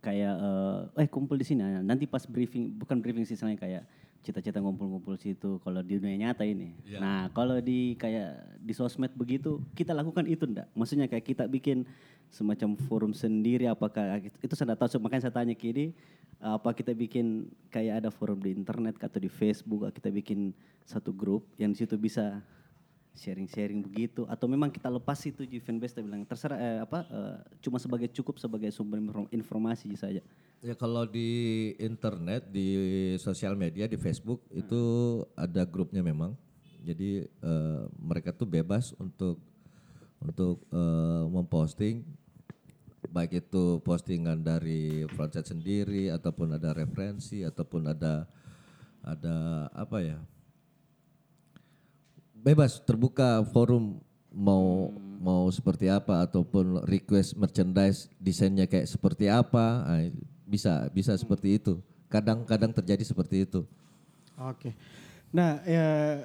[0.02, 3.82] kayak eh, eh kumpul di sini nanti pas briefing bukan briefing sih istilahnya kayak
[4.26, 6.74] cita-cita ngumpul-ngumpul situ kalau di dunia nyata ini.
[6.82, 6.98] Iya.
[6.98, 10.66] Nah, kalau di kayak di sosmed begitu kita lakukan itu ndak?
[10.74, 11.86] Maksudnya kayak kita bikin
[12.34, 15.94] semacam forum sendiri apakah itu saya nggak tahu makanya saya tanya kini
[16.42, 20.50] apa kita bikin kayak ada forum di internet atau di Facebook kita bikin
[20.82, 22.42] satu grup yang di situ bisa
[23.16, 27.80] sharing-sharing begitu atau memang kita lepas itu di fanbase bilang terserah eh, apa eh, cuma
[27.80, 30.20] sebagai cukup sebagai sumber inform- informasi saja.
[30.60, 32.68] ya kalau di internet, di
[33.16, 34.82] sosial media, di Facebook itu
[35.32, 36.36] ada grupnya memang.
[36.84, 39.40] Jadi eh, mereka tuh bebas untuk
[40.20, 42.04] untuk eh, memposting
[43.10, 48.26] baik itu postingan dari frontside sendiri ataupun ada referensi ataupun ada
[49.06, 49.36] ada
[49.72, 50.18] apa ya
[52.46, 53.98] bebas terbuka forum
[54.30, 60.06] mau mau seperti apa ataupun request merchandise desainnya kayak seperti apa ah,
[60.46, 63.66] bisa bisa seperti itu kadang-kadang terjadi seperti itu
[64.36, 64.76] Oke.
[65.32, 66.20] Nah, ya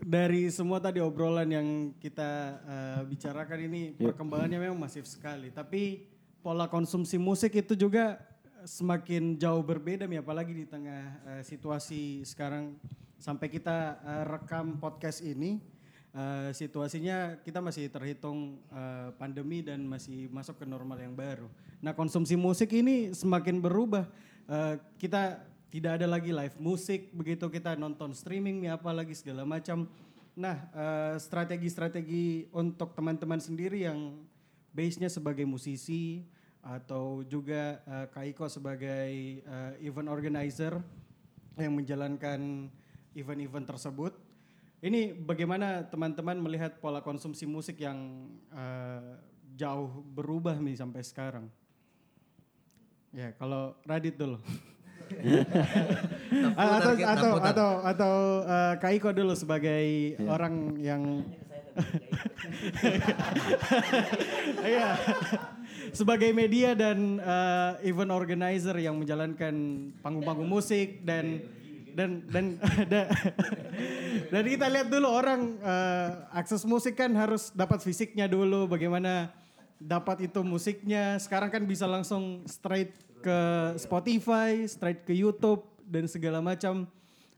[0.00, 1.68] dari semua tadi obrolan yang
[2.00, 5.52] kita eh, bicarakan ini perkembangannya memang masif sekali.
[5.52, 6.08] Tapi
[6.40, 8.16] pola konsumsi musik itu juga
[8.64, 11.04] semakin jauh berbeda nih apalagi di tengah
[11.36, 12.76] eh, situasi sekarang
[13.20, 15.60] sampai kita eh, rekam podcast ini
[16.16, 21.46] eh, situasinya kita masih terhitung eh, pandemi dan masih masuk ke normal yang baru.
[21.84, 24.08] Nah konsumsi musik ini semakin berubah.
[24.48, 29.86] Eh, kita tidak ada lagi live musik, begitu kita nonton streaming, apa lagi segala macam.
[30.34, 30.66] Nah
[31.20, 34.18] strategi-strategi untuk teman-teman sendiri yang
[34.74, 36.26] base-nya sebagai musisi
[36.60, 40.76] atau juga eh, Kak Iko sebagai eh, event organizer
[41.56, 42.68] yang menjalankan
[43.14, 44.12] event-event tersebut.
[44.80, 49.20] Ini bagaimana teman-teman melihat pola konsumsi musik yang eh,
[49.56, 51.46] jauh berubah nih sampai sekarang?
[53.12, 54.40] Ya, kalau Radit dulu.
[56.54, 58.14] atau atau atau atau
[58.46, 61.26] eh, Kak Iko dulu sebagai orang yang
[64.70, 64.90] Iya.
[65.90, 69.54] Sebagai media dan eh, event organizer yang menjalankan
[70.00, 71.42] panggung-panggung musik dan
[71.94, 72.44] dan dan
[72.92, 73.10] da-
[74.32, 78.70] dan kita lihat dulu orang eh, akses musik kan harus dapat fisiknya dulu.
[78.70, 79.30] Bagaimana
[79.80, 81.16] dapat itu musiknya.
[81.16, 83.40] Sekarang kan bisa langsung straight ke
[83.76, 86.88] Spotify straight ke YouTube dan segala macam.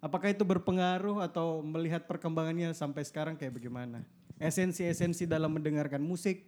[0.02, 4.02] Apakah itu berpengaruh atau melihat perkembangannya sampai sekarang kayak bagaimana?
[4.42, 6.42] Esensi-esensi dalam mendengarkan musik.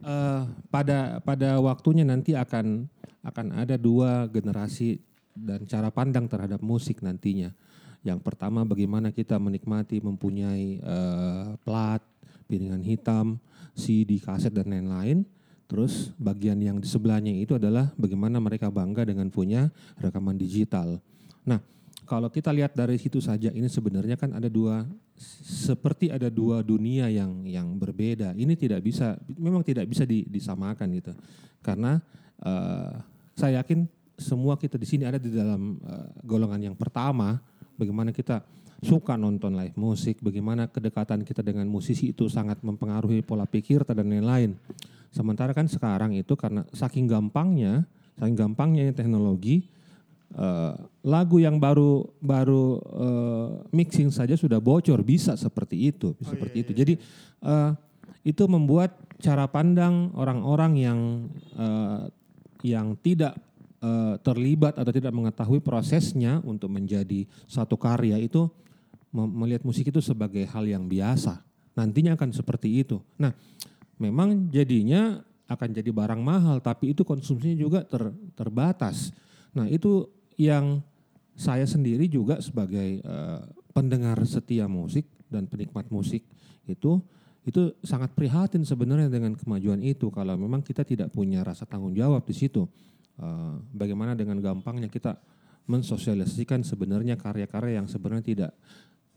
[0.00, 2.86] Eh, pada pada waktunya nanti akan
[3.20, 5.02] akan ada dua generasi
[5.40, 7.50] dan cara pandang terhadap musik nantinya.
[8.00, 12.00] Yang pertama bagaimana kita menikmati mempunyai eh, plat,
[12.48, 13.36] piringan hitam,
[13.76, 15.24] CD, kaset dan lain-lain.
[15.70, 19.70] Terus bagian yang di sebelahnya itu adalah bagaimana mereka bangga dengan punya
[20.02, 20.98] rekaman digital.
[21.46, 21.62] Nah,
[22.10, 24.82] kalau kita lihat dari situ saja ini sebenarnya kan ada dua
[25.46, 28.34] seperti ada dua dunia yang yang berbeda.
[28.34, 31.12] Ini tidak bisa memang tidak bisa di- disamakan gitu.
[31.62, 32.02] Karena
[32.42, 32.92] eh,
[33.38, 37.40] saya yakin semua kita di sini ada di dalam eh, golongan yang pertama
[37.74, 38.44] bagaimana kita
[38.80, 44.08] suka nonton live musik, bagaimana kedekatan kita dengan musisi itu sangat mempengaruhi pola pikir dan
[44.08, 44.56] lain-lain.
[45.12, 47.84] Sementara kan sekarang itu karena saking gampangnya,
[48.16, 49.68] saking gampangnya teknologi
[50.36, 56.72] eh, lagu yang baru baru eh, mixing saja sudah bocor bisa seperti itu seperti itu
[56.76, 56.94] jadi
[57.42, 57.70] eh,
[58.22, 61.00] itu membuat cara pandang orang-orang yang
[61.56, 62.02] eh,
[62.62, 63.40] yang tidak
[63.80, 68.48] eh, terlibat atau tidak mengetahui prosesnya untuk menjadi satu karya itu
[69.10, 71.42] melihat musik itu sebagai hal yang biasa.
[71.74, 73.02] Nantinya akan seperti itu.
[73.18, 73.34] Nah
[73.98, 75.18] memang jadinya
[75.50, 79.10] akan jadi barang mahal tapi itu konsumsinya juga ter- terbatas.
[79.50, 80.06] Nah itu
[80.38, 80.78] yang
[81.34, 83.40] saya sendiri juga sebagai eh,
[83.74, 86.22] pendengar setia musik dan penikmat musik
[86.66, 87.02] itu
[87.40, 90.12] itu sangat prihatin sebenarnya dengan kemajuan itu.
[90.12, 92.68] Kalau memang kita tidak punya rasa tanggung jawab di situ
[93.20, 95.12] Eh, bagaimana dengan gampangnya kita
[95.68, 98.52] mensosialisasikan sebenarnya karya-karya yang sebenarnya tidak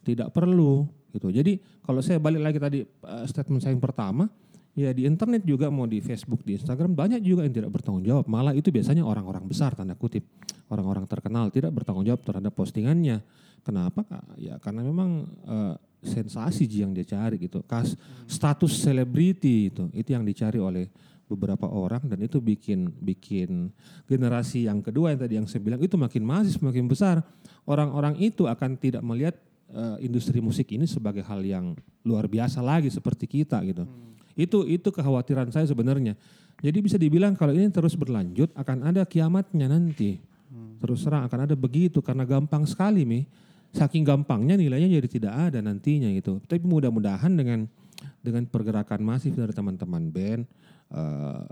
[0.03, 0.83] tidak perlu
[1.15, 1.31] gitu.
[1.31, 4.27] Jadi kalau saya balik lagi tadi eh, statement saya yang pertama
[4.75, 8.27] ya di internet juga mau di Facebook di Instagram banyak juga yang tidak bertanggung jawab.
[8.27, 10.27] Malah itu biasanya orang-orang besar tanda kutip.
[10.67, 13.23] Orang-orang terkenal tidak bertanggung jawab terhadap postingannya.
[13.63, 14.03] Kenapa?
[14.35, 17.63] Ya karena memang eh, sensasi yang dia cari gitu.
[17.63, 17.95] Kas
[18.27, 19.87] status selebriti itu.
[19.95, 20.91] Itu yang dicari oleh
[21.33, 23.73] beberapa orang dan itu bikin bikin
[24.05, 27.25] generasi yang kedua yang tadi yang saya bilang itu makin masif makin besar.
[27.65, 29.35] Orang-orang itu akan tidak melihat
[29.73, 31.73] eh, industri musik ini sebagai hal yang
[32.05, 33.89] luar biasa lagi seperti kita gitu.
[34.37, 36.13] Itu itu kekhawatiran saya sebenarnya.
[36.61, 40.21] Jadi bisa dibilang kalau ini terus berlanjut akan ada kiamatnya nanti.
[40.83, 43.23] Terus terang akan ada begitu karena gampang sekali mi.
[43.73, 46.37] Saking gampangnya nilainya jadi tidak ada nantinya gitu.
[46.45, 47.65] Tapi mudah-mudahan dengan
[48.19, 50.43] dengan pergerakan masif dari teman-teman band
[50.93, 51.43] eh,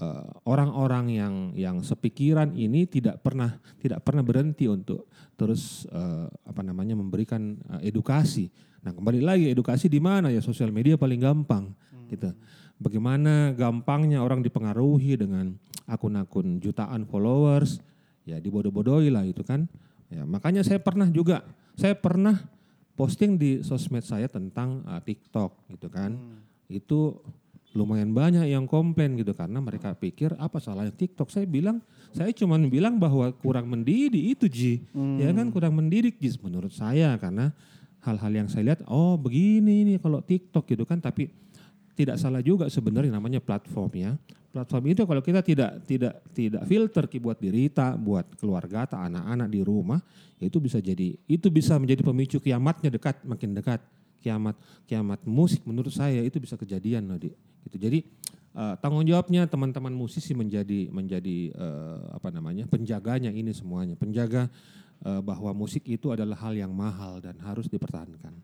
[0.00, 6.64] eh, orang-orang yang yang sepikiran ini tidak pernah tidak pernah berhenti untuk terus eh, apa
[6.64, 8.48] namanya memberikan eh, edukasi.
[8.80, 11.72] Nah kembali lagi edukasi di mana ya sosial media paling gampang
[12.08, 12.32] gitu.
[12.76, 15.56] Bagaimana gampangnya orang dipengaruhi dengan
[15.88, 17.80] akun-akun jutaan followers
[18.28, 19.64] ya dibodoh-bodohi lah itu kan.
[20.12, 21.42] Ya makanya saya pernah juga
[21.74, 22.36] saya pernah
[22.96, 26.16] posting di sosmed saya tentang uh, TikTok gitu kan.
[26.66, 27.22] Itu
[27.76, 31.28] lumayan banyak yang komplain gitu karena mereka pikir apa salahnya TikTok.
[31.28, 31.84] Saya bilang
[32.16, 34.72] saya cuma bilang bahwa kurang mendidik itu Ji.
[35.20, 37.52] Ya kan kurang mendidik Ji menurut saya karena
[38.00, 41.28] hal-hal yang saya lihat oh begini nih kalau TikTok gitu kan tapi
[41.96, 44.12] tidak salah juga sebenarnya namanya platform ya.
[44.52, 49.48] Platform itu kalau kita tidak tidak tidak filter ki buat berita, buat keluarga atau anak-anak
[49.52, 50.00] di rumah,
[50.40, 53.84] itu bisa jadi itu bisa menjadi pemicu kiamatnya dekat makin dekat.
[54.26, 54.58] Kiamat
[54.90, 57.30] kiamat musik menurut saya itu bisa kejadian Nadi.
[57.62, 57.76] Gitu.
[57.78, 57.98] Jadi
[58.58, 62.66] eh, tanggung jawabnya teman-teman musisi menjadi menjadi eh, apa namanya?
[62.66, 63.94] penjaganya ini semuanya.
[63.94, 64.50] Penjaga
[65.06, 68.34] eh, bahwa musik itu adalah hal yang mahal dan harus dipertahankan.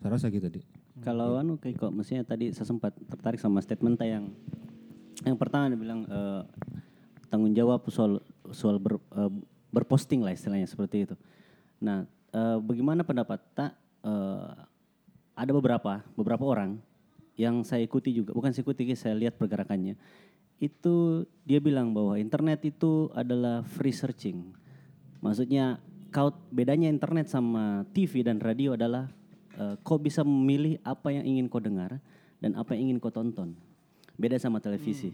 [0.00, 0.64] Saya rasa gitu, Di.
[1.04, 4.32] Kalau anu kayak kok maksudnya tadi saya sempat tertarik sama statement yang
[5.28, 6.42] yang pertama dia bilang eh,
[7.28, 9.32] tanggung jawab soal soal ber, eh,
[9.72, 11.14] berposting lah istilahnya seperti itu.
[11.84, 14.52] Nah, eh, bagaimana pendapat tak eh,
[15.36, 16.80] ada beberapa beberapa orang
[17.36, 20.00] yang saya ikuti juga bukan saya ikuti saya lihat pergerakannya
[20.56, 24.56] itu dia bilang bahwa internet itu adalah free searching.
[25.20, 29.12] Maksudnya kau bedanya internet sama TV dan radio adalah
[29.60, 32.00] eh, kau bisa memilih apa yang ingin kau dengar
[32.40, 33.52] dan apa yang ingin kau tonton.
[34.16, 35.12] Beda sama televisi.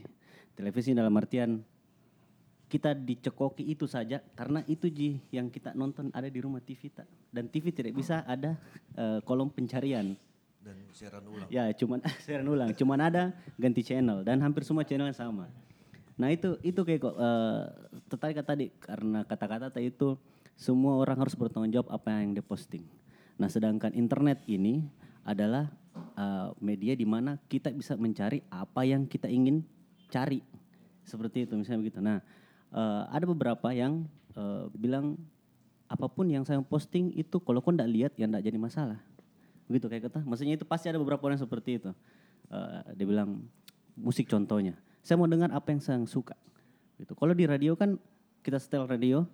[0.54, 1.58] Televisi dalam artian
[2.72, 7.04] kita dicekoki itu saja karena itu ji yang kita nonton ada di rumah TV tak
[7.28, 8.56] dan TV tidak bisa ada
[8.96, 10.16] eh, kolom pencarian
[10.62, 11.50] Dan siaran ulang.
[11.50, 15.52] Ya, cuman siaran ulang, cuman ada ganti channel dan hampir semua channel sama.
[16.16, 17.62] Nah itu itu kayak kok eh,
[18.08, 20.16] tertarik kata tadi karena kata-kata tadi itu
[20.56, 22.88] semua orang harus bertanggung jawab apa yang dia posting.
[23.36, 24.86] Nah sedangkan internet ini
[25.28, 25.68] adalah
[26.16, 29.60] eh, media di mana kita bisa mencari apa yang kita ingin
[30.08, 30.40] cari
[31.04, 32.00] seperti itu misalnya begitu.
[32.00, 32.22] Nah
[32.72, 35.20] eh, ada beberapa yang eh, bilang
[35.92, 39.00] apa pun yang saya posting itu kalau kau ndak lihat ya ndak jadi masalah.
[39.68, 41.90] Begitu kayak kata maksudnya itu pasti ada beberapa orang seperti itu.
[42.48, 43.44] Eh, dia bilang
[43.92, 46.38] musik contohnya saya mau dengar apa yang saya suka.
[46.96, 47.12] Gitu.
[47.18, 47.98] Kalau di radio kan
[48.40, 49.26] kita setel radio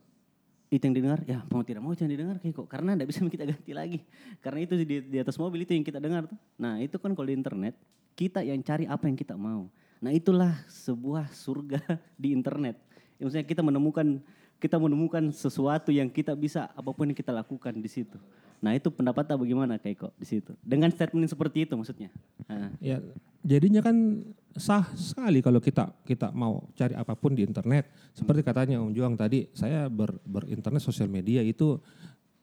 [0.69, 3.21] itu yang didengar ya mau tidak mau itu yang didengar kayak kok karena tidak bisa
[3.37, 4.01] kita ganti lagi.
[4.41, 6.41] Karena itu di, di atas mobil itu yang kita dengar tuh.
[6.57, 7.77] Nah itu kan kalau di internet
[8.17, 9.69] kita yang cari apa yang kita mau.
[10.01, 11.85] Nah itulah sebuah surga
[12.23, 12.81] di internet
[13.19, 14.23] Ya, maksudnya kita menemukan
[14.59, 18.19] kita menemukan sesuatu yang kita bisa apa pun yang kita lakukan di situ.
[18.59, 20.51] Nah itu pendapatnya bagaimana kayak kok di situ?
[20.67, 22.11] Dengan statement seperti itu maksudnya?
[22.51, 22.99] Nah, Ya,
[23.47, 24.27] jadinya kan
[24.59, 27.87] sah sekali kalau kita kita mau cari apa pun di internet.
[28.19, 31.79] Seperti katanya Om Juang tadi, saya ber, berinternet sosial media itu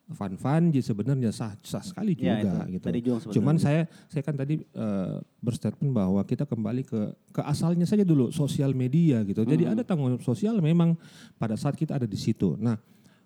[0.06, 2.78] fun-fun jadi sebenarnya sah sah sekali Ya, juga itu.
[2.78, 2.86] gitu.
[2.86, 3.34] Tadi sebenarnya.
[3.34, 7.02] Cuman saya saya kan tadi eh, berstatement bahwa kita kembali ke
[7.34, 9.41] ke asalnya saja dulu sosial media gitu.
[9.41, 10.94] Jadi ada tanggung jawab sosial memang
[11.41, 12.54] pada saat kita ada di situ.
[12.62, 12.78] Nah,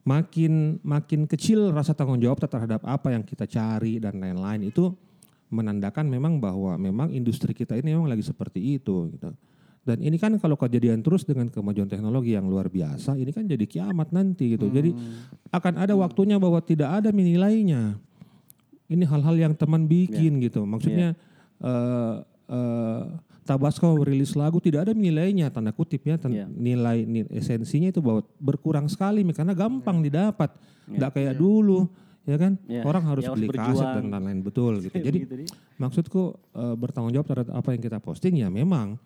[0.07, 4.95] makin makin kecil rasa tanggung jawab terhadap apa yang kita cari dan lain-lain itu
[5.51, 9.35] menandakan memang bahwa memang industri kita ini memang lagi seperti itu gitu.
[9.79, 13.63] Dan ini kan kalau kejadian terus dengan kemajuan teknologi yang luar biasa, ini kan jadi
[13.63, 14.67] kiamat nanti gitu.
[14.67, 14.91] Jadi
[15.49, 17.97] akan ada waktunya bahwa tidak ada nilainya.
[18.85, 20.65] Ini hal-hal yang teman bikin gitu.
[20.65, 21.15] Maksudnya
[21.59, 22.15] eh
[22.49, 23.03] eh,
[23.41, 26.45] Tabasco rilis lagu tidak ada nilainya tanda kutipnya ten- Iya.
[26.45, 30.53] nilai, ni- esensinya itu bahwa berkurang sekali karena gampang didapat.
[30.85, 31.89] Tidak kayak dulu
[32.25, 32.85] ya kan Iya.
[32.85, 34.93] orang harus Ya, harus beli kaset dan lain-lain betul gitu.
[35.07, 35.25] Jadi
[35.75, 36.21] maksudku
[36.53, 39.01] eh, bertanggung jawab terhadap apa yang kita posting ya memang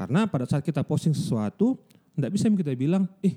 [0.00, 1.76] karena pada saat kita posting sesuatu
[2.16, 3.36] tidak bisa kita bilang ih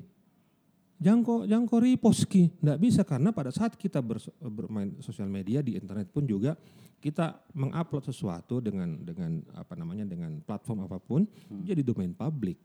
[0.95, 3.99] jangan kok jangan kok repost ki tidak bisa karena pada saat kita
[4.39, 6.55] bermain sosial media di internet pun juga
[7.03, 12.55] kita mengupload sesuatu dengan dengan apa namanya dengan platform apa pun jadi domain publik.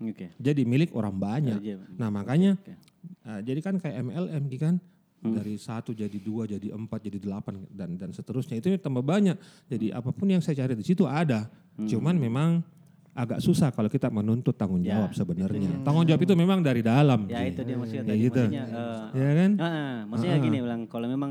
[0.00, 0.32] Oke.
[0.40, 1.60] jadi milik orang banyak.
[1.98, 2.72] Nah makanya Oke.
[3.26, 4.80] uh, jadi kan kayak MLM Ki, kan
[5.20, 9.36] dari satu jadi dua jadi empat jadi delapan dan dan seterusnya itu tambah banyak.
[9.68, 11.50] Jadi apa pun yang saya cari di situ ada.
[11.76, 12.64] Cuman memang
[13.10, 17.26] agak susah kalau kita menuntut tanggung Ya, jawab sebenarnya tanggung jawab itu memang dari dalam
[17.26, 17.52] Ya Ki.
[17.52, 18.24] itu dia maksudnya Ya tadi.
[18.24, 18.42] gitu.
[18.46, 21.30] Maksudnya, eh, ya kan ah, maksudnya gini bilang kalau memang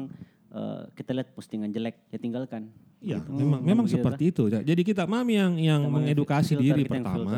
[0.51, 2.67] eh, kita lihat postingan jelek ya tinggalkan.
[2.99, 4.43] Iya, memang memang begitu seperti itu.
[4.51, 7.35] Jadi kita mami yang yang Kita mengedukasi filter, diri kita yang pertama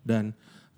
[0.00, 0.24] dan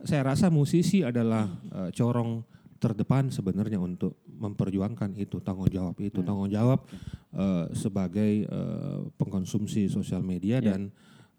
[0.03, 2.43] saya rasa musisi adalah eh, corong
[2.77, 6.85] terdepan sebenarnya untuk memperjuangkan itu tanggung jawab itu tanggung jawab
[7.33, 10.91] eh, sebagai eh, pengkonsumsi sosial media dan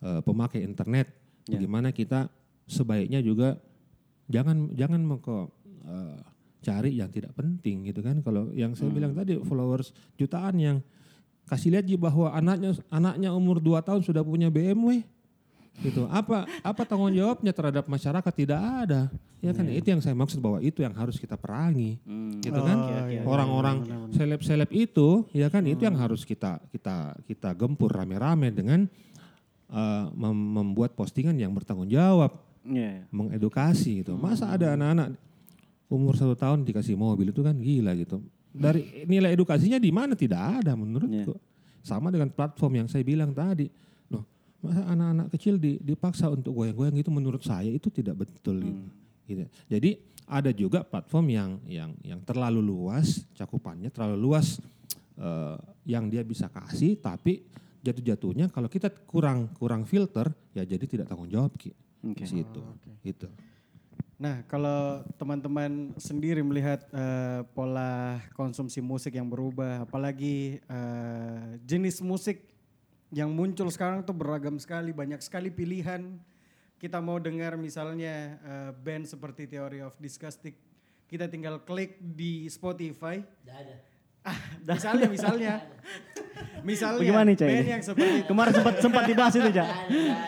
[0.01, 2.27] eh, pemakai internet bagaimana kita
[2.67, 3.55] sebaiknya juga
[4.27, 5.37] jangan jangan mau ke
[5.87, 6.17] eh,
[6.61, 8.19] cari yang tidak penting gitu kan.
[8.19, 10.77] Kalau yang saya bilang tadi followers jutaan yang
[11.47, 14.99] kasih lihat bahwa anaknya anaknya umur 2 tahun sudah punya BMW
[15.79, 16.09] gitu.
[16.11, 18.33] Apa apa tanggung jawabnya terhadap masyarakat?
[18.33, 19.07] Tidak ada.
[19.39, 19.69] Ya kan?
[19.69, 22.01] Itu yang saya maksud bahwa itu yang harus kita perangi.
[22.43, 22.77] Gitu kan?
[23.23, 23.77] Orang-orang
[24.11, 25.63] seleb-seleb itu ya kan?
[25.63, 28.89] Itu yang harus kita kita kita gempur rame-rame dengan
[30.15, 33.07] mem- membuat postingan yang bertanggung jawab Iya.
[33.11, 34.19] mengedukasi gitu.
[34.19, 35.15] Masa ada anak-anak
[35.87, 38.19] umur satu tahun dikasih mobil itu kan gila gitu.
[38.51, 41.35] Dari nilai edukasinya di mana tidak ada menurutku.
[41.79, 43.71] Sama dengan platform yang saya bilang tadi.
[44.11, 44.27] Loh,
[44.59, 48.83] masa anak-anak kecil di- dipaksa untuk goyang-goyang itu menurut saya itu tidak betul gitu.
[49.27, 49.43] Gitu.
[49.67, 49.89] Jadi
[50.27, 54.59] ada juga platform yang yang yang terlalu luas cakupannya terlalu luas
[55.15, 55.55] eh,
[55.87, 57.47] yang dia bisa kasih tapi
[57.81, 61.71] jatuh-jatuhnya kalau kita kurang kurang filter ya jadi tidak tanggung jawab ki.
[62.01, 62.61] Di situ.
[63.03, 63.27] Gitu.
[64.17, 72.41] Nah, kalau teman-teman sendiri melihat eh, pola konsumsi musik yang berubah, apalagi eh, jenis musik
[73.13, 76.17] yang muncul sekarang tuh beragam sekali, banyak sekali pilihan.
[76.81, 80.57] Kita mau dengar misalnya eh, band seperti Theory of Disgusting,
[81.05, 83.21] kita tinggal klik di Spotify.
[83.45, 83.61] Ah,
[84.67, 85.53] misalnya, misalnya,
[86.63, 89.67] misalnya Bagaimana nih, Cak, band yang seperti Kemarin sempat sempat dibahas itu, Cak.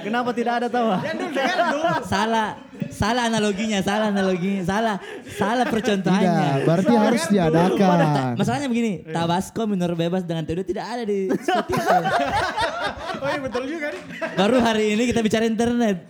[0.06, 0.88] Kenapa tidak ada tahu?
[0.96, 1.92] Dulu.
[2.08, 2.48] salah
[2.90, 4.96] salah analoginya, salah analoginya, salah
[5.36, 6.66] salah Tidak, percontohannya.
[6.66, 8.34] berarti harus diadakan.
[8.40, 12.02] Masalahnya begini, Tabasco minor bebas dengan Teodo tidak ada di Spotify.
[13.20, 14.02] Oh iya betul juga nih.
[14.40, 16.08] Baru hari ini kita bicara internet.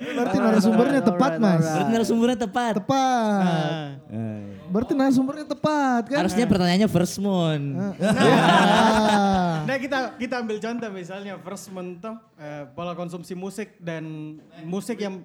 [0.00, 1.60] Berarti narasumbernya tepat, Mas.
[1.60, 2.72] Berarti narasumbernya tepat.
[2.80, 4.00] Tepat.
[4.72, 6.24] Berarti narasumbernya tepat kan?
[6.24, 7.60] Harusnya pertanyaannya first moon.
[8.00, 9.60] Ah.
[9.68, 14.34] Nah kita kita ambil contoh misalnya first month tuh, eh, pola konsumsi musik dan
[14.66, 15.22] musik yang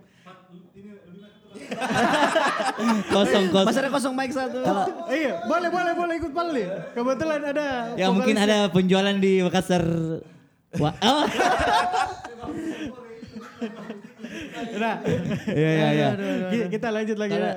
[3.09, 3.67] kosong kosong.
[3.71, 4.61] Masih ada kosong mic satu.
[5.09, 6.69] Iya boleh boleh boleh ikut Pali.
[6.93, 7.97] Kebetulan ada.
[7.97, 9.81] Ya mungkin ada penjualan di Makassar.
[10.77, 11.25] Wah, oh.
[14.73, 14.95] Nah,
[15.47, 16.07] Iya iya iya.
[16.47, 17.33] ki- kita lanjut lagi.
[17.33, 17.53] Ya.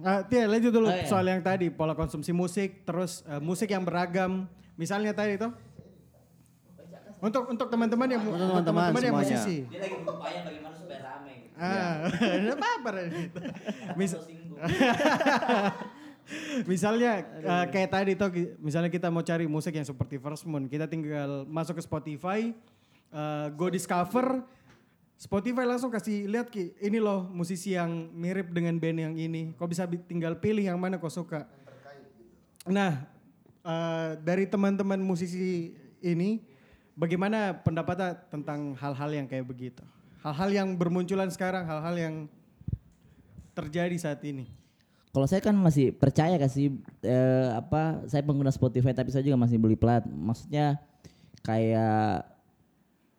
[0.00, 1.04] Ah, Tia lanjut dulu Oh, iya.
[1.04, 4.44] soal yang tadi pola konsumsi musik, terus eh, musik yang beragam.
[4.74, 5.48] Misalnya tadi itu.
[7.18, 9.36] Untuk untuk teman-teman yang Untuk untuk teman-teman yang semuanya.
[9.40, 9.56] musisi.
[9.64, 11.36] Dia lagi berupaya bagaimana supaya ramai.
[11.54, 11.94] Ah,
[12.36, 12.90] enggak apa-apa.
[13.08, 13.38] gitu.
[13.94, 14.20] Mis-
[16.64, 20.66] misalnya eh, kayak tadi tuh ki- misalnya kita mau cari musik yang seperti First Moon,
[20.66, 22.52] kita tinggal masuk ke Spotify,
[23.08, 24.44] eh, go discover
[25.14, 29.54] Spotify langsung kasih lihat ki, ini loh musisi yang mirip dengan band yang ini.
[29.56, 31.46] Kau bisa bi- tinggal pilih yang mana kau suka.
[32.66, 33.06] Nah,
[33.64, 36.42] eh, dari teman-teman musisi ini,
[36.98, 39.82] bagaimana pendapatnya tentang hal-hal yang kayak begitu?
[40.20, 42.14] Hal-hal yang bermunculan sekarang, hal-hal yang
[43.54, 44.50] terjadi saat ini.
[45.14, 46.74] Kalau saya kan masih percaya kasih
[47.06, 50.02] eh, apa saya pengguna Spotify tapi saya juga masih beli plat.
[50.02, 50.82] Maksudnya
[51.46, 52.33] kayak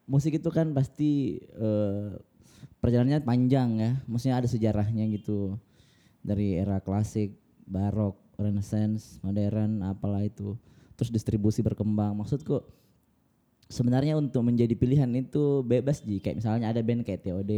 [0.06, 2.10] musik itu kan pasti eh,
[2.80, 3.91] perjalanannya panjang ya.
[4.06, 5.58] Maksudnya ada sejarahnya gitu.
[6.26, 10.58] Dari era klasik, barok, renaissance, modern, apalah itu.
[10.97, 12.18] Terus distribusi berkembang.
[12.18, 12.66] Maksudku
[13.70, 16.22] sebenarnya untuk menjadi pilihan itu bebas ji.
[16.22, 17.53] Kayak misalnya ada band kayak TOD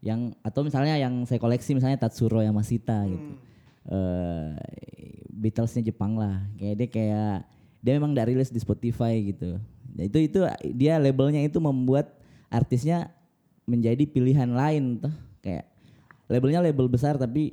[0.00, 3.30] yang atau misalnya yang saya koleksi misalnya Tatsuro Yamashita gitu.
[3.90, 4.50] Eh
[5.40, 6.44] Beatlesnya Jepang lah.
[6.60, 7.36] Kayak dia kayak
[7.80, 9.56] dia memang tidak rilis di Spotify gitu.
[10.00, 10.40] Nah, itu itu
[10.72, 12.16] dia labelnya itu membuat
[12.48, 13.12] artisnya
[13.68, 15.12] menjadi pilihan lain tuh
[15.44, 15.68] kayak
[16.24, 17.52] labelnya label besar tapi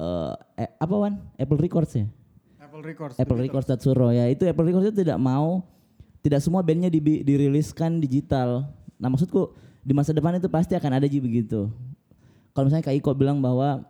[0.00, 1.20] eh eh, apa Wan?
[1.36, 2.08] Apple Records ya?
[2.56, 3.20] Apple Records.
[3.20, 3.36] Apple.
[3.36, 5.60] Records Tatsuro ya itu Apple Records itu tidak mau
[6.24, 8.72] tidak semua bandnya di, diriliskan digital.
[8.96, 9.52] Nah maksudku
[9.84, 11.68] di masa depan itu pasti akan ada ji begitu.
[12.56, 13.84] Kalau misalnya Kak Iko bilang bahwa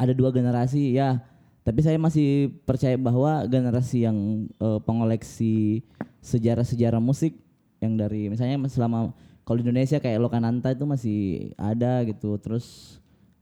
[0.00, 1.20] ada dua generasi ya,
[1.66, 5.82] tapi saya masih percaya bahwa generasi yang eh, pengoleksi
[6.22, 7.34] sejarah-sejarah musik
[7.82, 9.10] yang dari misalnya selama
[9.42, 11.20] kalau di Indonesia kayak Lokananta itu masih
[11.58, 12.38] ada gitu.
[12.38, 12.98] Terus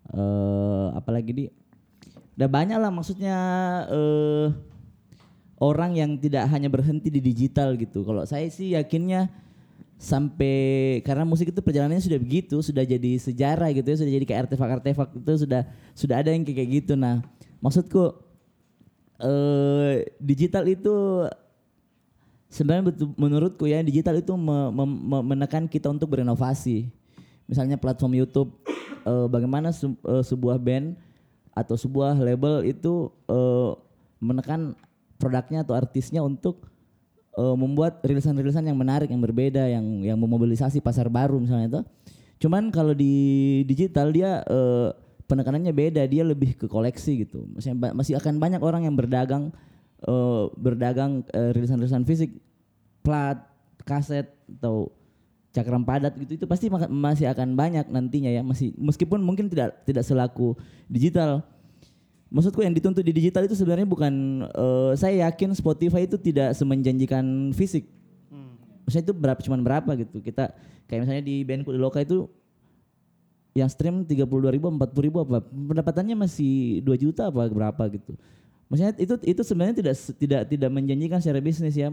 [0.09, 1.45] eh apalagi di
[2.37, 3.37] udah banyak lah maksudnya
[3.93, 4.49] eh
[5.61, 8.09] orang yang tidak hanya berhenti di digital gitu.
[8.09, 9.29] Kalau saya sih yakinnya
[9.97, 14.41] sampai karena musik itu perjalanannya sudah begitu, sudah jadi sejarah gitu ya, sudah jadi kayak
[14.49, 15.63] artefak-artefak itu sudah
[15.97, 16.93] sudah ada yang kayak gitu.
[16.99, 17.25] Nah,
[17.63, 18.15] maksudku
[19.23, 21.27] eh digital itu
[22.51, 26.87] sebenarnya betul, menurutku ya digital itu me- me- me- menekan kita untuk berinovasi.
[27.51, 28.55] Misalnya platform YouTube,
[29.05, 30.95] eh, bagaimana se- eh, sebuah band
[31.55, 33.71] atau sebuah label itu eh,
[34.23, 34.75] menekan
[35.19, 36.71] produknya atau artisnya untuk
[37.35, 41.81] membuat rilisan-rilisan yang menarik, yang berbeda, yang yang memobilisasi pasar baru misalnya itu.
[42.47, 44.39] Cuman kalau di digital dia
[45.25, 47.49] penekanannya beda, dia lebih ke koleksi gitu.
[47.77, 49.51] Ba- masih akan banyak orang yang berdagang
[50.05, 52.37] eh, berdagang eh, rilisan-rilisan fisik,
[53.01, 53.41] plat,
[53.85, 54.29] kaset
[54.61, 54.93] atau
[55.55, 56.43] cakram padat gitu.
[56.43, 58.43] Itu pasti masih akan banyak nantinya ya.
[58.45, 60.59] Masih meskipun mungkin tidak tidak selaku
[60.91, 61.45] digital.
[62.35, 67.55] Maksudku yang dituntut di digital itu sebenarnya bukan eh, saya yakin Spotify itu tidak semenjanjikan
[67.55, 67.87] fisik.
[68.85, 70.21] Maksudnya itu berapa cuman berapa gitu.
[70.21, 70.53] Kita
[70.85, 72.29] kayak misalnya di bandku di Loka itu
[73.55, 75.41] yang stream 32 ribu 40 ribu apa?
[75.47, 78.19] Pendapatannya masih 2 juta apa berapa gitu.
[78.67, 81.89] Maksudnya itu itu sebenarnya tidak tidak tidak menjanjikan secara bisnis ya.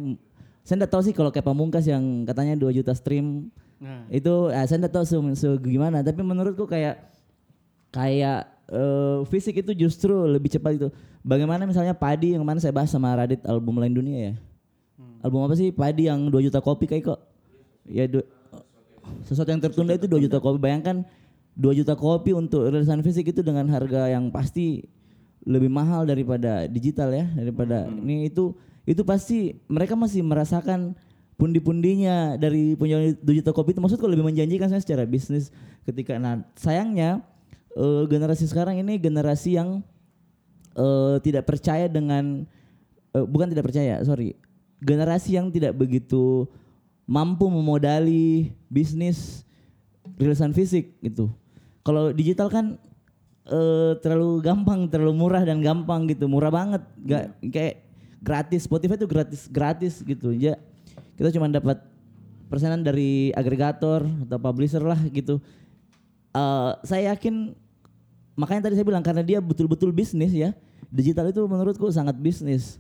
[0.62, 3.50] Saya enggak tahu sih kalau kayak Pamungkas yang katanya 2 juta stream
[3.82, 4.06] Nah.
[4.14, 6.06] itu ah, saya enggak tahu se, se- gimana.
[6.06, 7.02] Tapi menurutku kayak
[7.90, 10.88] kayak eh, fisik itu justru lebih cepat itu
[11.22, 14.34] bagaimana misalnya Padi yang mana saya bahas sama Radit album lain dunia ya?
[15.22, 15.70] Album apa sih?
[15.70, 17.20] Padi yang 2 juta kopi kayak kok?
[17.86, 18.26] Ya du-
[19.26, 20.58] sesuatu yang tertunda itu 2 juta kopi.
[20.58, 21.02] Bayangkan
[21.60, 24.88] 2 juta kopi untuk rilisan fisik itu dengan harga yang pasti
[25.44, 28.32] lebih mahal daripada digital ya daripada ini.
[28.32, 28.56] Itu
[28.88, 30.96] itu pasti mereka masih merasakan
[31.36, 33.82] pundi-pundinya dari penjualan digital kopi itu.
[33.84, 35.52] Maksudku lebih menjanjikan saya secara bisnis
[35.84, 37.26] ketika nah sayangnya
[37.76, 39.82] eh, generasi sekarang ini generasi yang
[40.76, 42.48] eh, tidak percaya dengan
[43.16, 44.36] eh, bukan tidak percaya sorry
[44.82, 46.48] generasi yang tidak begitu
[47.06, 49.46] mampu memodali bisnis
[50.18, 51.30] rilisan fisik gitu
[51.82, 52.78] kalau digital kan
[53.50, 56.30] eh, terlalu gampang terlalu murah dan gampang gitu.
[56.30, 56.82] Murah banget.
[57.06, 57.76] Gak kayak
[58.22, 58.70] gratis.
[58.70, 60.34] Spotify itu gratis gratis gitu.
[60.34, 60.58] Ya
[61.18, 61.82] kita cuma dapat
[62.52, 65.42] persenan dari agregator atau publisher lah gitu.
[66.32, 67.58] Eh, saya yakin
[68.40, 70.56] makanya tadi saya bilang karena dia betul-betul bisnis ya
[70.92, 72.78] digital itu menurutku sangat bisnis.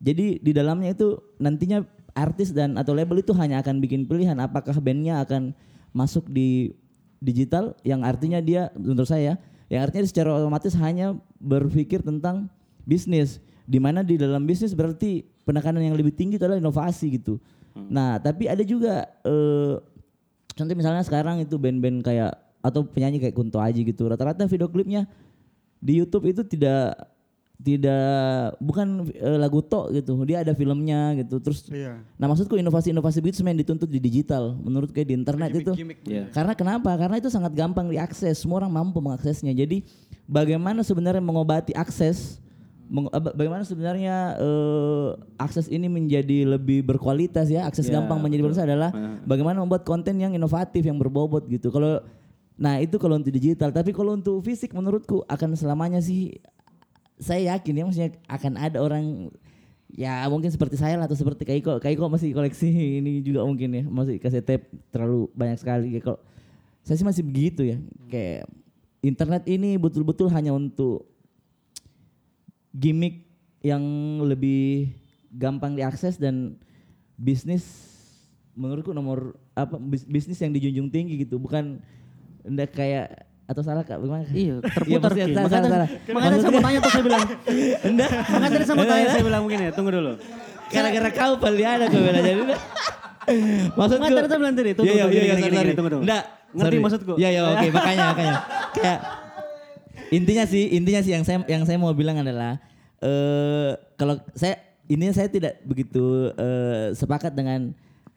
[0.00, 1.84] Jadi di dalamnya itu nantinya
[2.16, 5.52] artis dan atau label itu hanya akan bikin pilihan apakah bandnya akan
[5.92, 6.72] masuk di
[7.20, 9.36] digital yang artinya dia menurut saya
[9.70, 12.50] yang artinya secara otomatis hanya berpikir tentang
[12.82, 13.38] bisnis.
[13.70, 17.38] Di mana di dalam bisnis berarti penekanan yang lebih tinggi itu adalah inovasi gitu.
[17.86, 19.78] Nah tapi ada juga eh,
[20.58, 24.10] contoh misalnya sekarang itu band-band kayak atau penyanyi kayak Kunto Aji gitu.
[24.10, 25.06] Rata-rata video klipnya
[25.78, 26.98] di YouTube itu tidak
[27.60, 30.16] tidak bukan eh, lagu tok gitu.
[30.24, 31.36] Dia ada filmnya gitu.
[31.38, 32.00] Terus Iya.
[32.16, 35.72] nah maksudku inovasi-inovasi begitu sebenarnya dituntut di digital menurut kayak di internet itu.
[36.08, 36.32] Iya.
[36.32, 36.90] karena kenapa?
[36.96, 38.40] Karena itu sangat gampang diakses.
[38.40, 39.52] Semua orang mampu mengaksesnya.
[39.52, 39.84] Jadi
[40.24, 42.40] bagaimana sebenarnya mengobati akses?
[42.90, 47.68] Meng- eh, bagaimana sebenarnya eh, akses ini menjadi lebih berkualitas ya?
[47.68, 48.90] Akses Ya, gampang menjadi berkualitas adalah
[49.22, 51.68] bagaimana membuat konten yang inovatif yang berbobot gitu.
[51.68, 52.00] Kalau
[52.56, 53.68] nah itu kalau untuk digital.
[53.68, 56.40] Tapi kalau untuk fisik menurutku akan selamanya sih
[57.20, 59.28] saya yakin ya maksudnya akan ada orang
[59.92, 61.76] ya mungkin seperti saya lah atau seperti Kaiko.
[61.78, 62.66] Kaiko masih koleksi
[63.04, 63.84] ini juga mungkin ya.
[63.86, 65.94] Masih kasih tape terlalu banyak sekali.
[65.94, 66.18] Ya kalau
[66.82, 67.76] saya sih masih begitu ya.
[68.08, 68.48] Kayak
[69.04, 71.04] internet ini betul-betul hanya untuk
[72.72, 73.28] gimmick
[73.60, 73.82] yang
[74.24, 74.88] lebih
[75.30, 76.56] gampang diakses dan
[77.20, 77.62] bisnis
[78.56, 81.36] menurutku nomor apa bis- bisnis yang dijunjung tinggi gitu.
[81.36, 81.84] Bukan
[82.48, 85.34] ndak kayak atau salah kak bagaimana Iya, terputar maksudnya Ki.
[85.34, 85.88] salah, Makanya salah, salah.
[86.14, 87.22] makanya saya mau tanya tuh saya bilang.
[87.82, 88.10] Enggak.
[88.30, 90.12] Makanya saya mau tanya saya bilang begini, tunggu dulu.
[90.70, 92.42] Gara-gara kau paling ada kau bilang jadi.
[93.74, 94.00] Maksudku.
[94.00, 96.04] Makanya tadi bilang tadi, tunggu, Iya, iya, tunggu, iya, gini, tunggu, tunggu.
[96.06, 96.24] Enggak.
[96.50, 97.12] Ngerti maksudku?
[97.18, 98.36] Iya, iya, oke, makanya, makanya.
[98.74, 98.98] Kayak
[100.10, 102.58] intinya sih, intinya sih yang saya yang saya mau bilang adalah
[103.00, 107.70] eh kalau saya ini saya tidak begitu eh, sepakat dengan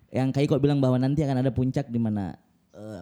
[0.09, 2.33] yang Kaiko bilang bahwa nanti akan ada puncak di mana
[2.73, 3.01] eh,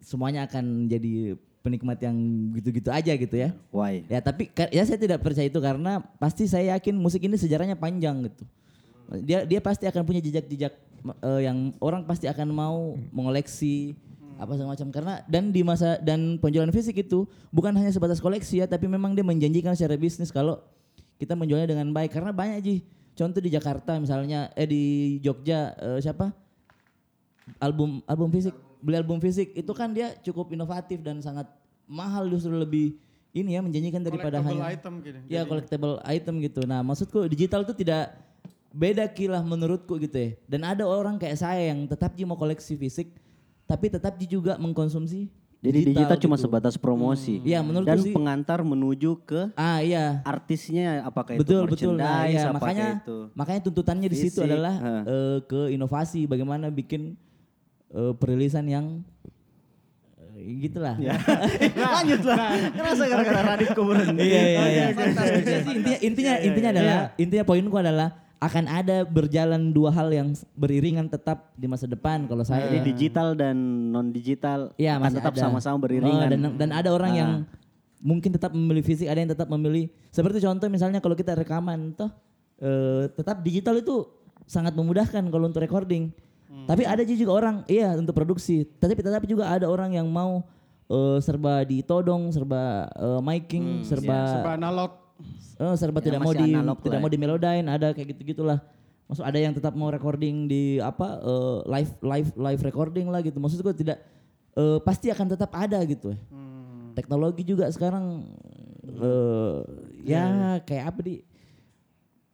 [0.00, 2.16] semuanya akan jadi penikmat yang
[2.56, 3.52] gitu-gitu aja gitu ya.
[3.68, 4.04] Why?
[4.08, 8.28] Ya tapi ya saya tidak percaya itu karena pasti saya yakin musik ini sejarahnya panjang
[8.28, 8.44] gitu.
[9.24, 10.72] Dia dia pasti akan punya jejak-jejak
[11.04, 13.92] eh, yang orang pasti akan mau mengoleksi
[14.40, 18.64] apa segala macam karena dan di masa dan penjualan fisik itu bukan hanya sebatas koleksi
[18.64, 20.64] ya tapi memang dia menjanjikan secara bisnis kalau
[21.20, 22.76] kita menjualnya dengan baik karena banyak ji
[23.12, 24.84] contoh di Jakarta misalnya eh di
[25.20, 26.32] Jogja eh, siapa
[27.60, 31.46] album album fisik beli album fisik itu kan dia cukup inovatif dan sangat
[31.84, 32.96] mahal justru lebih
[33.30, 36.60] ini ya menjanjikan daripada Collectible hanya item gitu ya collectible item gitu.
[36.66, 38.18] Nah maksudku digital itu tidak
[38.70, 40.30] beda kilah menurutku gitu ya.
[40.46, 43.14] Dan ada orang kayak saya yang tetap dia mau koleksi fisik
[43.66, 46.48] tapi tetap dia juga mengkonsumsi Jadi digital cuma gitu.
[46.48, 47.38] sebatas promosi.
[47.44, 50.24] Iya, menurutku Dan sih- pengantar menuju ke ah iya.
[50.24, 51.94] artisnya apakah itu betul betul.
[52.00, 54.74] Nah, ya, apakah makanya itu makanya tuntutannya di situ adalah
[55.04, 57.14] eh, ke inovasi bagaimana bikin
[57.90, 58.86] eh, perilisan yang
[60.36, 60.96] eh, gitulah
[61.96, 62.38] lanjut lah.
[62.70, 64.14] Kerasa gara-gara Radit kuburan.
[64.16, 64.84] iya iya iya
[65.68, 68.08] intinya intinya intinya adalah intinya poinku adalah
[68.40, 73.36] akan ada berjalan dua hal yang beriringan tetap di masa depan kalau saya Jadi digital
[73.36, 73.52] dan
[73.92, 76.24] non digital Iya akan tetap sama-sama Oh, beriringan.
[76.26, 77.18] dan dan ada orang Ah.
[77.18, 77.30] yang
[78.00, 82.08] mungkin tetap memilih fisik, ada yang tetap memilih seperti contoh misalnya kalau kita rekaman toh
[82.56, 84.08] eh, tetap digital itu
[84.44, 86.08] sangat memudahkan kalau untuk recording.
[86.50, 86.66] Hmm.
[86.66, 88.66] Tapi ada juga orang iya untuk produksi.
[88.66, 90.42] Tapi tetapi juga ada orang yang mau
[90.90, 94.90] eh, serba ditodong, serba eh, miking, serba Serba analog.
[95.62, 98.58] eh, serba Yang tidak mau di tidak lah mau di melodyne, ada kayak gitu-gitulah.
[99.06, 103.38] Maksud ada yang tetap mau recording di apa eh, live live live recording lah gitu.
[103.38, 104.02] Maksud gue tidak
[104.58, 106.10] eh, pasti akan tetap ada gitu.
[106.10, 106.18] ya.
[106.98, 108.26] Teknologi juga sekarang
[108.82, 109.56] eh,
[110.02, 111.14] ya kayak apa di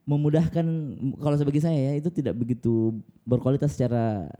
[0.06, 0.66] memudahkan
[1.18, 2.94] kalau sebagai saya ya itu tidak begitu
[3.26, 4.30] berkualitas secara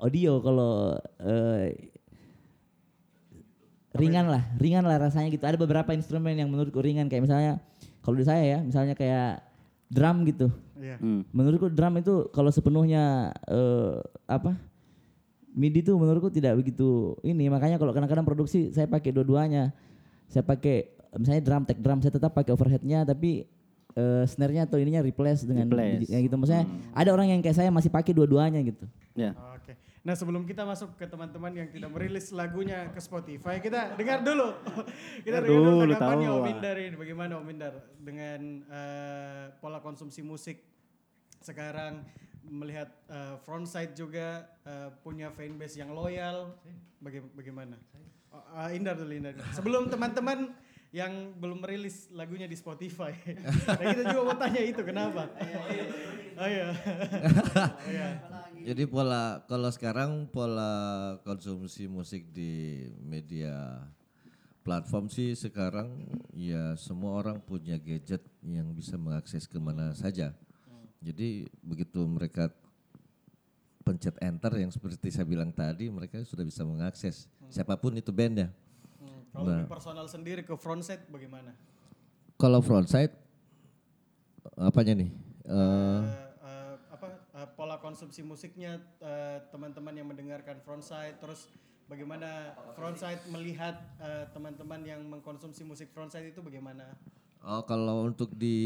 [0.00, 1.92] audio kalau eh,
[3.92, 5.44] ringan lah ringan lah rasanya gitu.
[5.44, 7.60] Ada beberapa instrumen yang menurutku ringan kayak misalnya
[8.00, 9.44] kalau di saya ya misalnya kayak
[9.92, 10.48] drum gitu.
[10.78, 10.96] Iya.
[11.02, 11.26] Hmm.
[11.34, 14.56] menurutku drum itu kalau sepenuhnya eh, apa
[15.52, 17.52] MIDI tuh menurutku tidak begitu ini.
[17.52, 19.76] Makanya kalau kadang-kadang produksi saya pakai dua-duanya.
[20.32, 23.48] Saya pakai misalnya drum tag drum saya tetap pakai overheadnya tapi
[23.98, 26.06] eh, snare-nya atau ininya replace dengan Replace.
[26.06, 29.34] kayak gitu maksudnya ada orang yang kayak saya masih pakai dua-duanya gitu Ya.
[29.50, 29.74] Oke.
[30.06, 34.54] Nah sebelum kita masuk ke teman-teman yang tidak merilis lagunya ke Spotify, kita dengar dulu.
[35.26, 36.46] kita dengar dulu Dulu, tanggapannya Om.
[36.46, 36.94] Indar ini.
[36.94, 40.62] Bagaimana Om Indar dengan eh, pola konsumsi musik
[41.40, 42.06] sekarang
[42.46, 46.54] melihat eh, frontside juga eh, punya fanbase yang loyal.
[47.02, 47.74] Baga- bagaimana?
[48.30, 49.34] Eh, Indar dulu Indar.
[49.50, 50.54] Sebelum teman-teman
[50.88, 53.12] yang belum merilis lagunya di Spotify.
[53.68, 55.28] nah, kita juga mau tanya itu kenapa?
[55.28, 55.84] Oh iya.
[56.38, 56.48] Oh,
[57.92, 58.08] iya.
[58.72, 60.72] Jadi pola kalau sekarang pola
[61.26, 63.84] konsumsi musik di media
[64.64, 65.88] platform sih sekarang
[66.36, 70.32] ya semua orang punya gadget yang bisa mengakses ke mana saja.
[71.04, 72.48] Jadi begitu mereka
[73.84, 78.52] pencet enter yang seperti saya bilang tadi mereka sudah bisa mengakses siapa pun itu bandnya.
[79.32, 81.52] Kalau lebih personal sendiri ke frontside bagaimana?
[82.38, 83.12] Kalau frontside
[84.56, 85.10] apanya nih?
[85.48, 91.50] Eh, Eh, eh, apa eh, pola konsumsi musiknya eh, teman-teman yang mendengarkan frontside terus
[91.88, 96.94] bagaimana frontside melihat eh, teman-teman yang mengkonsumsi musik frontside itu bagaimana?
[97.42, 98.56] Oh kalau untuk di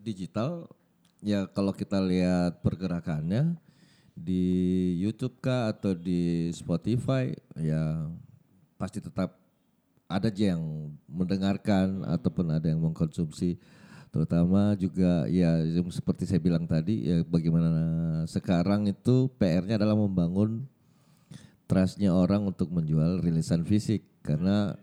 [0.00, 0.68] digital
[1.20, 3.56] ya kalau kita lihat pergerakannya
[4.16, 4.44] di
[5.00, 8.08] YouTube kah atau di Spotify ya
[8.76, 9.39] pasti tetap
[10.10, 10.62] ada aja yang
[11.06, 13.62] mendengarkan ataupun ada yang mengkonsumsi.
[14.10, 17.70] Terutama juga ya seperti saya bilang tadi ya bagaimana
[18.26, 20.66] sekarang itu PR-nya adalah membangun
[21.70, 24.02] trustnya orang untuk menjual rilisan fisik.
[24.26, 24.74] Karena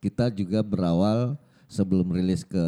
[0.00, 1.36] kita juga berawal
[1.68, 2.66] sebelum rilis ke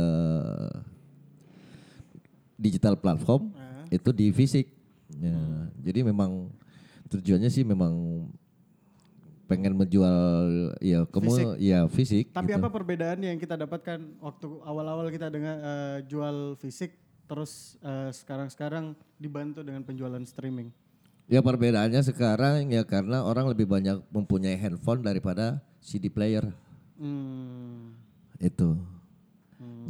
[2.61, 3.57] digital platform
[3.89, 4.69] itu di fisik.
[5.17, 5.37] Ya,
[5.81, 6.53] Jadi memang
[7.09, 8.25] tujuannya sih memang
[9.53, 10.17] pengen menjual
[10.81, 11.47] ya kamu Fisik.
[11.61, 12.25] ya fisik.
[12.33, 12.59] Tapi gitu.
[12.65, 16.97] apa perbedaannya yang kita dapatkan waktu awal-awal kita dengan eh, jual fisik
[17.29, 20.73] terus eh, sekarang-sekarang dibantu dengan penjualan streaming?
[21.29, 26.49] Ya perbedaannya sekarang ya karena orang lebih banyak mempunyai handphone daripada CD player
[26.97, 27.93] Hmm.
[28.39, 28.79] itu.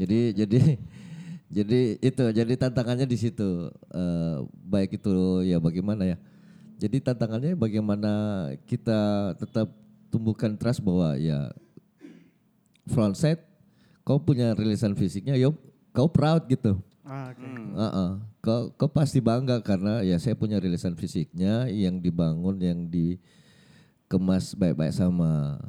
[0.01, 0.59] Jadi jadi
[1.57, 6.17] jadi itu jadi tantangannya di situ Eh, baik itu ya bagaimana ya.
[6.83, 8.13] Jadi tantangannya bagaimana
[8.67, 9.71] kita tetap
[10.11, 11.55] tumbuhkan trust bahwa ya
[12.91, 13.39] frontside
[14.03, 15.55] kau punya rilisan fisiknya yuk
[15.95, 16.83] kau proud gitu.
[17.07, 17.47] Ah, oke.
[17.47, 18.11] Heeh.
[18.43, 24.91] Kau, kau pasti bangga karena ya saya punya rilisan fisiknya yang dibangun yang dikemas baik-baik
[24.91, 25.63] sama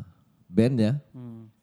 [0.49, 0.93] band ya.
[1.14, 1.53] Hmm.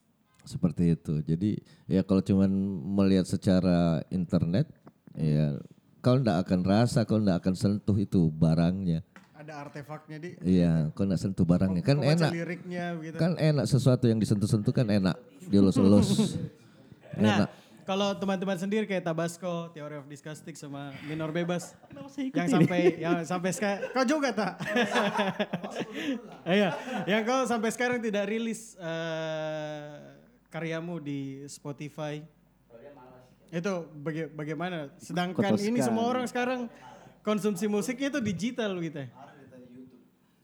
[0.47, 1.27] Seperti itu.
[1.27, 1.59] Jadi
[1.91, 2.51] ya kalau cuman
[2.95, 4.71] melihat secara internet
[5.19, 5.59] ya
[5.99, 9.03] kau ndak akan rasa, kau ndak akan sentuh itu barangnya.
[9.41, 11.81] Ada artefaknya di Iya, kau ndak sentuh barangnya.
[11.81, 12.29] Kan enak.
[12.29, 13.17] liriknya begitu.
[13.17, 15.17] Kan enak sesuatu yang disentuh-sentuh kan enak.
[15.49, 16.09] Dielus-elus.
[17.11, 17.49] Nah, enak.
[17.83, 21.75] kalau teman-teman sendiri kayak Tabasco, Theory of Disgusting sama Minor Bebas,
[22.15, 24.63] yang sampai yang sampai sekarang, kau juga tak?
[26.47, 26.71] Iya,
[27.11, 30.15] yang kau sampai sekarang tidak rilis eh,
[30.55, 32.23] karyamu di Spotify.
[33.51, 34.95] Itu baga- bagaimana?
[35.03, 36.71] Sedangkan ini semua orang sekarang
[37.27, 39.03] konsumsi musiknya itu digital gitu.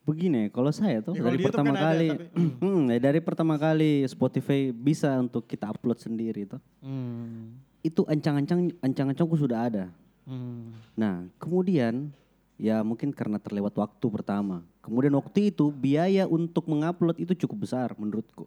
[0.06, 0.08] Ya.
[0.08, 2.30] Begini, kalau saya tuh Ya, dari pertama kan ada, kali, tapi-
[2.62, 7.58] Hmm, ya dari pertama kali Spotify bisa untuk kita upload sendiri tuh, Hmm.
[7.82, 9.84] itu ancang-ancang ancang-ancangku sudah ada.
[10.22, 10.78] Hmm.
[10.94, 12.14] Nah, kemudian
[12.56, 14.62] ya mungkin karena terlewat waktu pertama.
[14.78, 18.46] Kemudian waktu itu biaya untuk mengupload itu cukup besar menurutku.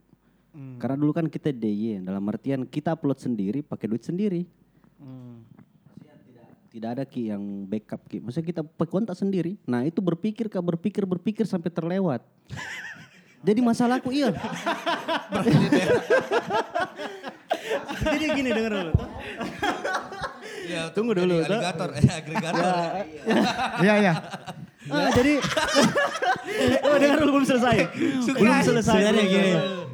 [0.79, 4.43] Karena dulu kan kita DIY, dalam artian kita upload sendiri pakai duit sendiri.
[4.97, 5.45] Hmm.
[6.69, 8.21] Tidak ada ki yang backup ki.
[8.21, 9.57] Maksudnya kita kontak sendiri.
[9.65, 12.21] Nah itu berpikir kak berpikir berpikir sampai terlewat.
[13.47, 14.29] Jadi masalahku iya.
[18.03, 18.91] Jadi gini denger dulu.
[20.69, 21.41] Ya, Tunggu dulu.
[21.41, 22.63] Agregator, eh, agregator.
[23.81, 24.13] Iya iya.
[24.89, 25.37] Ah, jadi
[26.81, 27.77] oh dengar dulu belum selesai.
[28.25, 28.93] belum selesai.
[28.97, 29.51] Sebenarnya gini.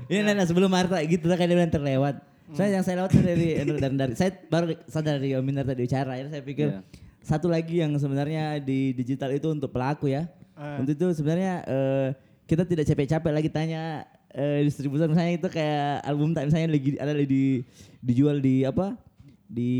[0.08, 2.35] Ini Nana sebelum Marta gitu kayak dia bilang terlewat.
[2.54, 6.14] Saya yang saya lewat dari dari, dari saya baru sadar dari Om Minar tadi bicara.
[6.14, 6.80] Akhirnya saya pikir Iya.
[7.26, 10.30] satu lagi yang sebenarnya di digital itu untuk pelaku ya.
[10.54, 10.78] Ah.
[10.78, 12.08] Untuk itu sebenarnya eh,
[12.46, 17.18] kita tidak capek-capek lagi tanya eh, distributor misalnya itu kayak album tak misalnya lagi ada
[17.18, 17.66] di
[18.00, 18.94] dijual di apa
[19.46, 19.74] di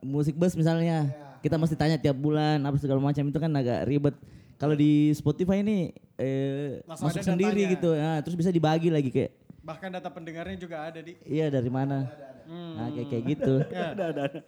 [0.00, 4.14] musik bus misalnya kita mesti tanya tiap bulan apa segala macam itu kan agak ribet
[4.60, 5.90] kalau di Spotify ini
[6.20, 7.74] eh, Langsung masuk sendiri datanya.
[7.74, 9.32] gitu nah, terus bisa dibagi lagi kayak
[9.70, 11.14] Bahkan data pendengarnya juga ada di.
[11.22, 12.10] iya dari mana
[12.50, 13.54] nah kayak kayak gitu
[13.94, 14.40] ada ada ada.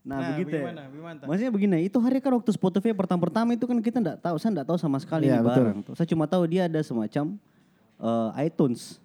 [0.00, 0.56] Nah, Nah, begitu.
[0.56, 0.64] ya.
[0.64, 1.28] bagaimana?
[1.28, 4.68] Maksudnya begini, itu hari kan waktu Spotify pertama-pertama itu kan kita enggak tahu, saya enggak
[4.68, 5.60] tahu sama sekali Iya, ini betul.
[5.60, 5.78] barang.
[5.84, 5.92] tuh.
[5.92, 7.36] Saya cuma tahu dia ada semacam
[8.00, 8.96] eh, iTunes.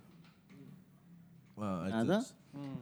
[1.56, 2.24] Wah, Ada?
[2.24, 2.26] iTunes.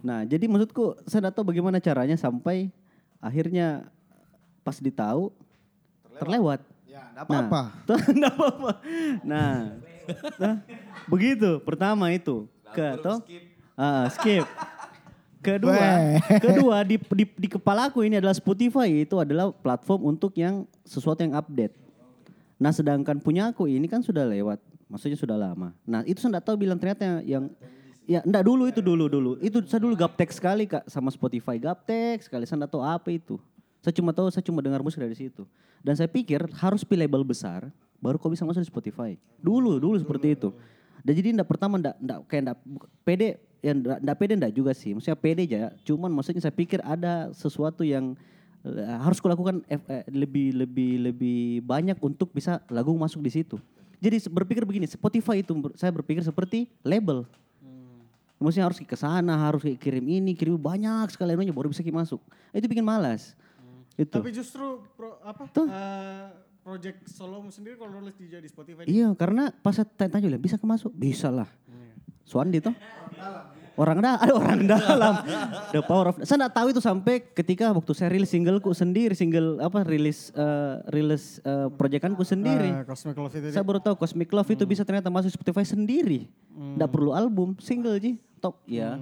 [0.02, 2.70] Nah, jadi maksudku saya tidak tahu bagaimana caranya sampai
[3.18, 3.90] akhirnya
[4.62, 5.34] pas ditahu
[6.16, 6.62] terlewat.
[6.86, 7.62] Ya, enggak apa-apa.
[7.84, 8.72] Nah, enggak apa-apa.
[9.26, 9.54] Nah,
[10.38, 10.56] nah,
[11.08, 11.58] begitu.
[11.62, 12.46] Pertama itu.
[12.74, 13.18] Ke toh?
[13.78, 14.46] Ah, skip.
[15.44, 15.76] Kedua,
[16.40, 21.36] kedua di, di di kepalaku ini adalah Spotify itu adalah platform untuk yang sesuatu yang
[21.36, 21.76] update.
[22.56, 25.76] Nah, sedangkan punya aku ini kan sudah lewat, maksudnya sudah lama.
[25.84, 27.52] Nah, itu saya enggak tahu bilang ternyata yang
[28.08, 29.32] ya enggak dulu itu dulu dulu.
[29.44, 32.48] Itu saya dulu gaptek sekali Kak sama Spotify gaptek sekali.
[32.48, 33.36] Saya enggak tahu apa itu.
[33.84, 35.44] Saya cuma tahu saya cuma dengar musik dari situ.
[35.84, 37.68] Dan saya pikir harus pilih label besar
[38.00, 39.12] baru kau bisa masuk di Spotify.
[39.44, 40.56] Dulu dulu seperti itu.
[41.04, 42.58] Dan jadi enggak pertama enggak enggak kayak enggak
[43.04, 43.30] pede
[43.60, 44.96] ya enggak, enggak pede enggak juga sih.
[44.96, 45.62] Maksudnya pede aja.
[45.84, 48.16] Cuman maksudnya saya pikir ada sesuatu yang
[48.64, 53.60] eh, harus kulakukan eh, eh, lebih lebih lebih banyak untuk bisa lagu masuk di situ.
[54.04, 57.24] Jadi berpikir begini, Spotify itu ber- saya berpikir seperti label.
[58.36, 62.20] Maksudnya harus ke sana, harus kirim ini, kirim banyak sekali anunya baru bisa masuk.
[62.52, 63.32] Itu bikin malas.
[63.96, 64.20] Itu.
[64.20, 65.48] Tapi justru pro, apa?
[65.56, 65.64] Tuh.
[65.64, 66.28] eh,
[66.64, 68.88] project solomu sendiri kalau nulis di di Spotify.
[68.88, 71.52] Iya, karena pas saya tanya bilang bisa ke masuk, bisa lah.
[72.24, 72.72] Suandi tuh.
[73.74, 75.14] Orang dalam, ada orang dalam.
[75.74, 76.16] The power of.
[76.22, 80.76] Saya nggak tahu itu sampai ketika waktu saya rilis singleku sendiri, single apa rilis eh,
[80.94, 82.70] rilis eh, proyekanku sendiri.
[82.70, 83.50] Eh, Cosmic Love itu.
[83.50, 86.30] Saya baru tahu Cosmic Love itu bisa ternyata masuk Spotify sendiri.
[86.54, 88.22] Nggak perlu album, single Ji.
[88.38, 89.02] Top ya.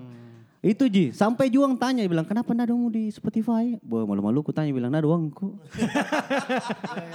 [0.62, 4.94] Itu Ji, sampai Juang tanya bilang, "Kenapa dong di Spotify?" Boh, malu-malu ku tanya bilang,
[4.94, 5.58] "Nggak doangku."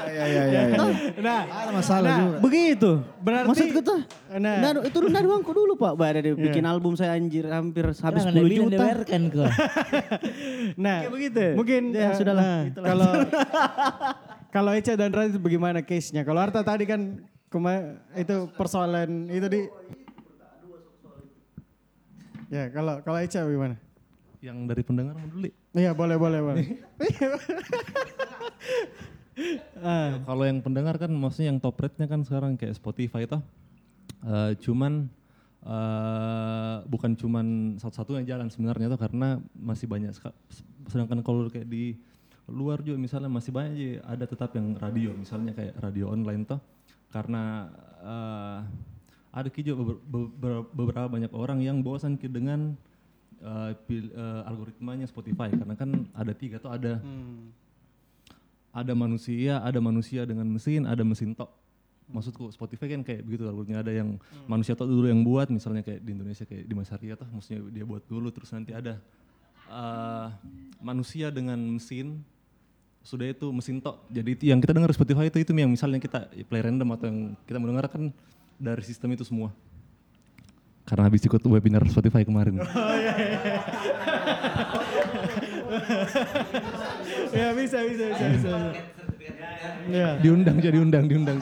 [0.02, 0.76] Ya ya ya ya.
[1.16, 2.38] Nah, Ada masalah juga.
[2.42, 2.90] Begitu.
[3.22, 3.98] Berarti- Maksudku tuh,
[4.34, 4.56] Nah.
[4.60, 5.92] nah, itu nggak doangku dulu Pak.
[5.94, 8.82] Bah, ada bikin album saya anjir hampir habis Jangan 10 bilang juta.
[9.06, 9.50] kok.
[10.82, 11.44] nah, Kayak begitu.
[11.54, 12.42] Mungkin Ya, eh, sudahlah.
[12.42, 13.10] nah, kalau
[14.54, 16.26] kalau Eca dan Radit bagaimana case-nya?
[16.26, 19.60] Kalau Arta tadi kan kema itu persoalan itu di
[22.46, 23.74] Ya, kalau kalau Eca bagaimana?
[24.38, 25.48] Yang dari pendengar mau dulu.
[25.74, 26.64] Iya, boleh boleh boleh.
[29.82, 33.38] Ah, Kalau yang pendengar kan maksudnya yang top rate-nya kan sekarang kayak Spotify itu.
[34.22, 35.10] Eh, cuman
[35.66, 40.14] eh, bukan cuman satu-satunya jalan sebenarnya tuh karena masih banyak
[40.86, 41.98] sedangkan kalau kayak di
[42.46, 46.62] luar juga misalnya masih banyak aja ada tetap yang radio misalnya kayak radio online tuh
[47.10, 47.66] karena
[48.06, 48.58] eh,
[49.36, 52.72] ada juga beber- beberapa banyak orang yang bosan dengan
[53.84, 55.52] pil- eh, algoritmanya Spotify.
[55.52, 57.04] Karena kan ada tiga tuh ada
[58.72, 61.52] ada manusia, ada manusia dengan mesin, ada mesin tok.
[62.08, 63.84] Maksudku Spotify kan kayak begitu algoritmanya.
[63.84, 64.16] Ada yang
[64.48, 67.60] manusia tok dulu yang buat, misalnya kayak di Indonesia kayak di Mas Arya tuh, maksudnya
[67.68, 68.32] dia buat dulu.
[68.32, 68.96] Terus nanti ada
[69.68, 70.28] eh,
[70.80, 72.24] manusia dengan mesin,
[73.04, 74.00] sudah itu mesin tok.
[74.08, 77.20] Jadi itu yang kita dengar Spotify itu itu yang misalnya kita play random atau yang
[77.44, 78.12] kita mendengar kan
[78.56, 79.52] dari sistem itu semua.
[80.86, 82.62] Karena habis ikut webinar Spotify kemarin.
[87.36, 88.48] ya bisa bisa bisa bisa.
[89.86, 90.18] Ya.
[90.18, 91.06] diundang jadi diundang.
[91.06, 91.38] Diundang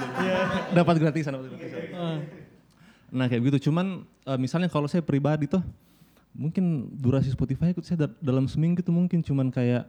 [0.73, 2.25] dapat gratisan dapat gratisan
[3.15, 3.71] nah kayak begitu.
[3.71, 5.63] Cuman eh, misalnya kalau saya pribadi tuh
[6.35, 9.87] mungkin durasi Spotify ikut saya da- dalam seminggu tuh mungkin cuman kayak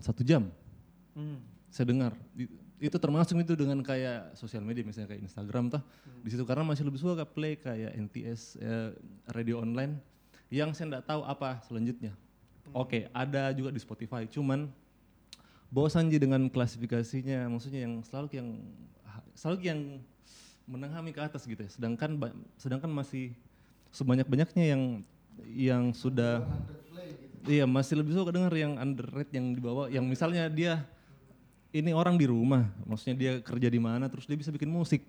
[0.00, 0.48] satu jam.
[1.68, 2.16] Saya dengar.
[2.32, 5.82] Di- itu termasuk itu dengan kayak sosial media misalnya kayak Instagram tuh
[6.20, 8.92] di situ karena masih lebih suka play kayak NTS eh,
[9.32, 9.96] radio online
[10.52, 12.12] yang saya nggak tahu apa selanjutnya.
[12.76, 14.68] Oke ada juga di Spotify cuman
[15.72, 17.48] bosan ji dengan klasifikasinya.
[17.48, 18.48] Maksudnya yang selalu yang
[19.32, 19.80] selalu yang
[20.68, 21.70] menenghami ke atas gitu ya.
[21.72, 22.20] Sedangkan
[22.60, 23.32] sedangkan masih
[23.88, 24.82] sebanyak banyaknya yang
[25.48, 26.44] yang sudah
[27.46, 30.82] iya masih lebih suka dengar yang underrated yang dibawa yang misalnya dia
[31.76, 35.04] ini orang di rumah maksudnya dia kerja di mana terus dia bisa bikin musik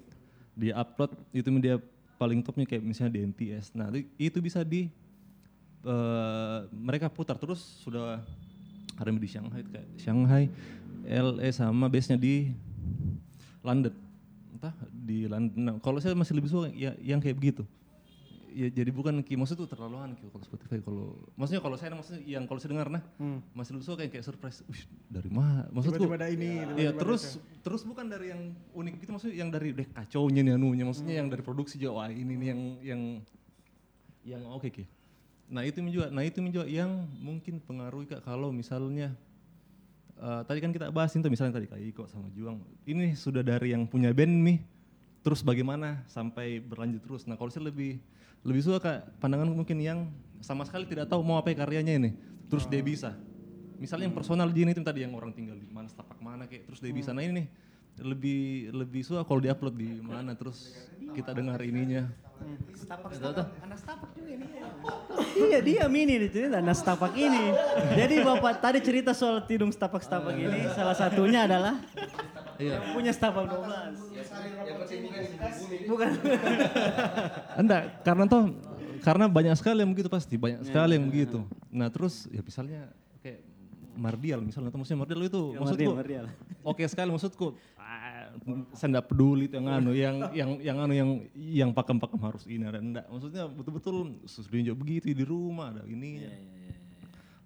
[0.57, 1.79] dia upload itu dia
[2.19, 3.87] paling topnya kayak misalnya di NTS nah
[4.19, 4.91] itu- bisa di
[5.87, 8.19] eh, mereka putar terus sudah
[8.97, 10.43] ada di Shanghai kayak Shanghai,
[11.05, 12.49] LA sama base-nya di
[13.61, 13.93] London.
[14.57, 15.53] Entah di London.
[15.53, 17.63] Nah, kalau saya masih lebih suka ya, yang kayak begitu.
[18.57, 22.25] Ya, jadi bukan ki maksudnya tuh terlaluan ki kalau Spotify kalau maksudnya kalau saya maksudnya
[22.25, 23.05] yang kalau saya dengar nah
[23.53, 24.81] masih lebih suka kayak, kayak surprise Wih,
[25.13, 29.35] dari mana maksudku Tiba-tiba ada ini, iya terus terus bukan dari yang unik gitu maksudnya
[29.37, 32.61] yang dari deh kacaunya nih anunya maksudnya yang dari produksi juga wah ini nih yang
[32.81, 33.01] yang
[34.27, 34.83] yang oke ki.
[35.47, 39.15] Nah itu juga, nah itu juga yang mungkin pengaruhi kak kalau misalnya
[40.19, 43.71] eh, tadi kan kita bahas itu misalnya tadi kak Iko sama Juang, ini sudah dari
[43.71, 44.59] yang punya band nih,
[45.23, 47.23] terus bagaimana sampai berlanjut terus.
[47.29, 48.01] Nah kalau saya lebih
[48.45, 49.99] lebih suka kak pandangan mungkin yang
[50.41, 52.13] sama sekali tidak tahu mau apa karyanya ini,
[52.51, 53.17] terus dia bisa.
[53.77, 56.81] Misalnya yang personal gini itu tadi yang orang tinggal di mana setapak mana kayak terus
[56.81, 57.13] dia bisa.
[57.13, 57.47] Nah ini nih
[57.97, 60.73] lebih lebih suka kalau diupload di mana terus
[61.13, 62.09] kita dengar ininya.
[62.37, 64.45] Anak setapak juga ini.
[65.37, 67.53] Iya dia mini nih cerita anak setapak ini.
[68.01, 71.81] Jadi bapak tadi cerita soal tidung setapak-setapak ini salah satunya adalah
[72.57, 72.81] Iya.
[72.81, 74.17] yang punya setapak 12.
[75.87, 76.09] Bukan.
[77.61, 78.43] Enggak, karena toh
[79.01, 81.45] karena banyak sekali yang begitu pasti, banyak sekali yang begitu.
[81.69, 82.89] Nah, terus ya misalnya
[83.21, 83.39] kayak
[83.97, 86.25] Mardial misalnya, atau maksudnya Mardial itu maksudku Mardial, Mardial.
[86.73, 87.47] oke sekali maksudku.
[87.77, 88.27] ah,
[88.75, 92.65] saya enggak peduli itu yang anu, yang yang yang anu yang yang pakem-pakem harus ini
[92.67, 93.05] ada enggak.
[93.07, 96.25] Maksudnya betul-betul sudah begitu di rumah ada ini.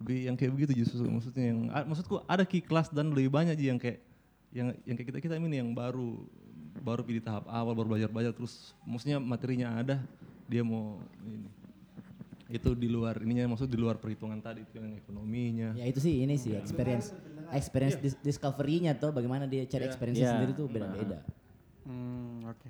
[0.01, 3.53] Lebih yang kayak begitu justru maksudnya yang ah, maksudku ada ki kelas dan lebih banyak
[3.53, 4.01] Ji, yang kayak
[4.51, 6.27] yang yang kayak kita kita ini yang baru
[6.77, 9.99] baru di tahap awal baru belajar belajar terus maksudnya materinya ada
[10.45, 11.47] dia mau ini.
[12.51, 15.69] Itu di luar ininya maksud di luar perhitungan tadi itu yang ekonominya.
[15.73, 17.15] Ya itu sih ini sih experience
[17.51, 20.35] experience dis- discovery-nya tuh bagaimana dia cari experience Iya.
[20.35, 21.23] sendiri tuh beda-beda.
[21.83, 22.67] Hmm, oke.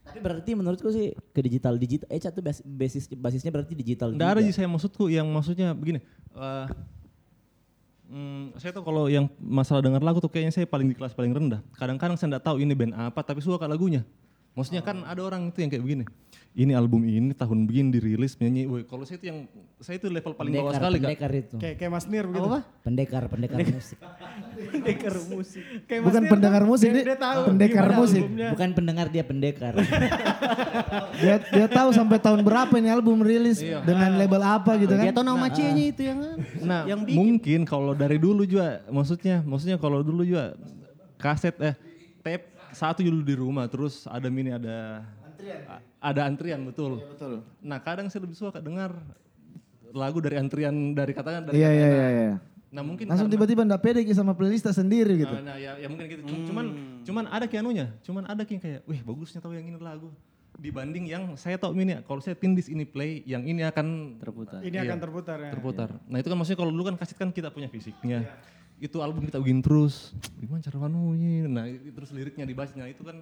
[0.00, 4.30] Tapi berarti menurutku sih ke digital digital Eca tuh bas- basis basisnya berarti digital Nggak
[4.32, 6.02] ada sih saya maksudku yang maksudnya begini
[6.32, 6.66] eh,
[8.10, 11.30] hmm, saya tuh kalau yang masalah dengar lagu tuh kayaknya saya paling di kelas paling
[11.30, 11.62] rendah.
[11.78, 14.02] Kadang-kadang saya nggak tahu ini band apa tapi suka lagunya
[14.50, 16.04] maksudnya kan ada orang itu yang kayak begini
[16.50, 19.46] ini album ini tahun begini dirilis penyanyi woi kalau saya itu yang
[19.78, 21.56] saya itu level paling bawah pendekar, sekali kak pendekar itu.
[21.56, 22.48] Kayak kayak Mas Nir begitu.
[22.50, 22.60] Apa?
[22.82, 23.98] Pendekar, pendekar musik.
[24.74, 25.62] Pendekar musik.
[25.86, 28.20] Kayak Bukan Nir pendengar musik, dia, dia- tahu pendekar musik.
[28.20, 28.48] albumnya.
[28.50, 29.72] Bukan pendengar dia pendekar.
[31.20, 35.04] Dia dia tahu sampai tahun berapa ini album rilis dengan label apa gitu kan.
[35.04, 36.18] Dia tahu nama C-nya itu yang
[36.60, 37.16] Nah, yang bikin.
[37.16, 40.56] mungkin kalau dari dulu juga, maksudnya, maksudnya kalau dulu juga
[41.16, 41.74] kaset eh
[42.18, 42.44] tape
[42.80, 45.04] satu dulu di rumah, terus ada mini ada
[45.68, 47.04] a- ada antrian betul.
[47.04, 47.44] betul.
[47.60, 48.96] Nah, kadang saya lebih suka dengar
[49.92, 52.34] lagu dari antrian dari katakan dari Iya iya iya iya.
[52.70, 55.34] Nah, mungkin Langsung karena- tiba-tiba ndak pede Ki sama playlist sendiri gitu.
[55.42, 56.22] Nah, nah, ya, ya mungkin gitu.
[56.48, 56.66] Cuman
[57.02, 60.08] cuman ada kianunya, cuman ada yang kayak, wih bagusnya tahu yang ini lagu
[60.60, 64.60] dibanding yang saya tahu ini kalau saya pindis ini play yang ini akan terputar.
[64.60, 65.50] Ini akan terputar ya.
[65.50, 65.88] terputar.
[66.04, 68.28] Nah itu kan maksudnya kalau dulu kan kaset kan kita punya fisiknya.
[68.80, 70.16] Itu album kita bikin terus.
[70.36, 71.44] Gimana cara manunya?
[71.46, 73.20] Nah terus liriknya dibahasnya itu kan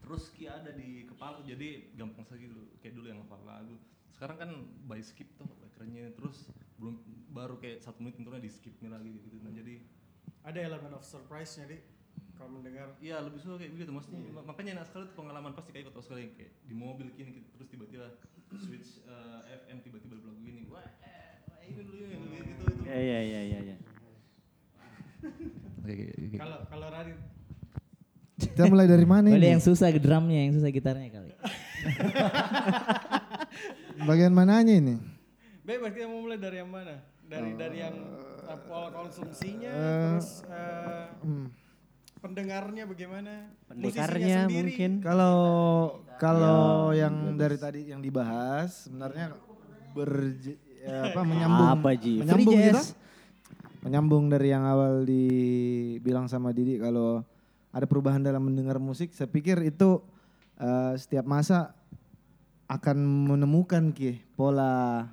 [0.00, 3.76] terus ki ada di kepala jadi gampang saja dulu kayak dulu yang hafal lagu.
[4.10, 4.50] Sekarang kan
[4.84, 6.96] by skip tuh kerennya terus belum
[7.30, 9.36] baru kayak satu menit intronya di skipnya lagi gitu.
[9.40, 9.76] Nah jadi
[10.44, 11.80] Ada elemen of surprise-nya, Di.
[12.36, 12.92] Kalau mendengar.
[13.00, 16.04] Iya lebih suka kayak begitu maksudnya ma- makanya enak sekali tuh pengalaman pasti kayak kau
[16.04, 18.12] sekali kayak di mobil gini gitu, terus tiba-tiba
[18.54, 22.82] switch eh, FM tiba-tiba lagu ini wah eh, wah, ini dulu ini dulu, gitu itu
[22.84, 23.58] Iya iya iya iya.
[23.64, 23.76] iya.
[23.80, 24.20] Kayak- kayak-
[24.84, 25.13] kayak-
[26.34, 27.16] Kalau kalau Radit
[28.34, 29.52] Kita mulai dari mana Boleh ini?
[29.52, 31.32] yang susah drumnya, yang susah gitarnya kali.
[34.04, 34.94] Bagian mananya ini?
[35.62, 36.98] Bebas kita mau mulai dari yang mana?
[37.24, 37.94] Dari dari yang
[38.42, 41.46] uh, pola konsumsinya, Eh, terus uh, Hmm.
[42.18, 43.48] pendengarnya bagaimana?
[43.70, 44.50] Sendiri.
[44.50, 44.90] mungkin.
[45.00, 45.36] Kalau
[46.18, 49.32] kalau yang dari tadi yang dibahas sebenarnya
[49.94, 50.10] ber
[50.82, 52.20] ya apa menyambung Apa, Ji?
[52.20, 52.92] menyambung Free jazz.
[53.84, 57.20] Menyambung dari yang awal dibilang sama Didi kalau
[57.68, 60.00] ada perubahan dalam mendengar musik, saya pikir itu
[60.56, 61.76] eh, setiap masa
[62.64, 62.96] akan
[63.28, 65.04] menemukan ki pola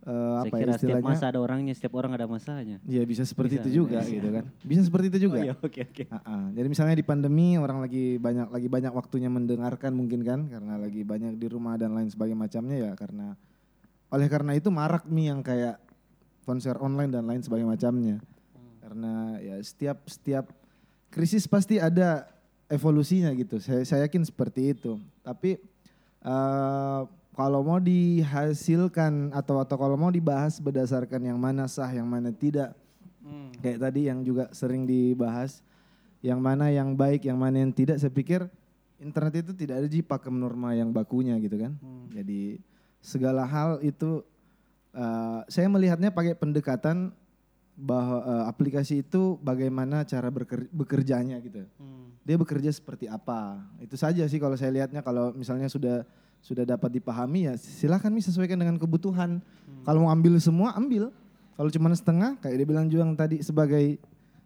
[0.00, 1.12] eh, Saya apa ya kira setiap istilahnya?
[1.12, 2.80] masa ada orangnya, setiap orang ada masanya.
[2.88, 4.16] Ya bisa seperti Bisa, itu juga bisa.
[4.16, 4.44] gitu kan.
[4.64, 5.38] Bisa seperti itu juga.
[5.40, 6.04] Oh iya, oke oke.
[6.08, 6.44] Ah, ah.
[6.56, 11.04] Jadi misalnya di pandemi orang lagi banyak lagi banyak waktunya mendengarkan mungkin kan karena lagi
[11.04, 13.36] banyak di rumah dan lain sebagainya macamnya ya karena
[14.08, 15.83] oleh karena itu marak nih yang kayak
[16.44, 18.16] konser online dan lain sebagainya macamnya.
[18.84, 20.44] Karena ya setiap setiap
[21.08, 22.28] krisis pasti ada
[22.68, 23.58] evolusinya gitu.
[23.58, 25.00] Saya saya yakin seperti itu.
[25.24, 25.56] Tapi
[26.22, 27.02] eh,
[27.34, 32.78] kalau mau dihasilkan atau atau kalau mau dibahas berdasarkan yang mana sah, yang mana tidak,
[33.58, 35.58] kayak tadi yang juga sering dibahas,
[36.22, 38.46] yang mana yang baik, yang mana yang tidak, saya pikir
[39.02, 41.74] internet itu tidak ada di pakem norma yang bakunya gitu kan.
[42.14, 42.62] Jadi
[43.02, 44.22] segala hal itu
[44.94, 47.10] eh, saya melihatnya pakai pendekatan
[47.74, 51.66] bahwa eh, aplikasi itu bagaimana cara beker- bekerjanya gitu.
[52.24, 53.60] Dia bekerja seperti apa?
[53.82, 56.06] Itu saja sih kalau saya lihatnya kalau misalnya sudah
[56.44, 59.42] sudah dapat dipahami ya silakan nih sesuaikan dengan kebutuhan.
[59.84, 61.10] Kalau mau ambil semua ambil.
[61.54, 64.02] Kalau cuma setengah kayak dia bilang Juang tadi sebagai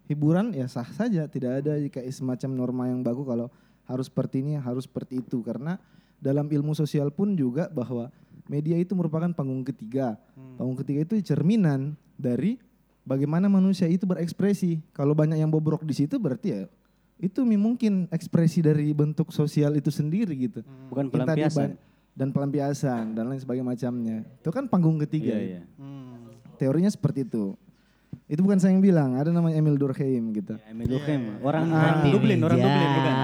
[0.09, 3.53] hiburan ya sah saja tidak ada kayak semacam norma yang baku kalau
[3.89, 5.81] harus seperti ini harus seperti itu karena
[6.21, 8.13] dalam ilmu sosial pun juga bahwa
[8.49, 10.17] media itu merupakan panggung ketiga.
[10.57, 12.57] Panggung ketiga itu cerminan dari
[13.05, 14.81] bagaimana manusia itu berekspresi.
[14.91, 16.63] Kalau banyak yang bobrok di situ berarti ya
[17.19, 20.63] itu mungkin ekspresi dari bentuk sosial itu sendiri gitu.
[20.87, 21.69] Bukan Yang tadi pelampiasan.
[22.15, 24.19] dan pelampiasan dan lain sebagainya macamnya.
[24.39, 25.35] Itu kan panggung ketiga.
[25.35, 25.63] Iya iya.
[26.59, 27.59] Teorinya seperti itu.
[28.25, 30.57] Itu bukan saya yang bilang, ada namanya Emil Durkheim gitu.
[30.57, 32.67] Ya, Emil Durkheim, orang Ah, orang Dublin, orang meja.
[32.69, 33.15] Dublin bukan?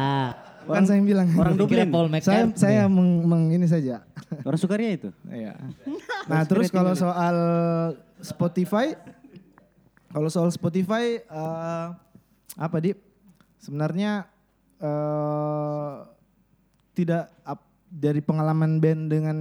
[0.65, 1.29] Bukan saya yang bilang.
[1.37, 1.89] Orang Dublin.
[1.93, 2.57] Paul saya McCartney.
[2.57, 4.05] saya meng, meng- ini saja.
[4.43, 5.11] Orang Sukaria itu.
[5.29, 5.55] Iya.
[6.25, 7.37] Nah terus kalau soal
[8.25, 8.97] Spotify,
[10.09, 11.87] kalau soal Spotify eh,
[12.57, 12.97] apa di?
[13.61, 14.25] Sebenarnya
[14.81, 15.93] eh,
[16.97, 19.39] tidak ap- dari pengalaman band dengan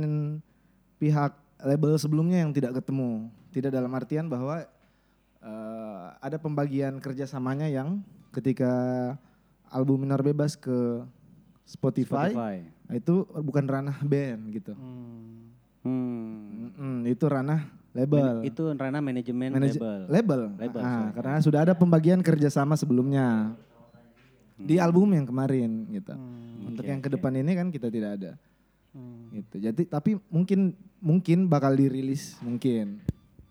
[1.00, 1.32] pihak
[1.64, 3.32] label sebelumnya yang tidak ketemu.
[3.56, 4.68] Tidak dalam artian bahwa
[5.40, 8.04] eh, ada pembagian kerjasamanya yang
[8.36, 8.74] ketika
[9.74, 11.02] album minor bebas ke
[11.64, 12.56] Spotify, Spotify.
[12.86, 14.74] nah itu bukan ranah band gitu.
[14.76, 15.50] Hmm.
[15.84, 18.40] Mm-mm, itu ranah label.
[18.42, 20.00] Itu ranah manajemen Manaj- label.
[20.08, 20.42] label.
[20.56, 23.52] Label, Ah, karena sudah ada pembagian kerjasama sebelumnya
[24.56, 26.14] di album yang kemarin gitu.
[26.64, 28.32] Untuk yang ke depan ini kan kita tidak ada.
[29.34, 29.56] Gitu.
[29.60, 30.72] Jadi tapi mungkin
[31.02, 33.02] mungkin bakal dirilis mungkin.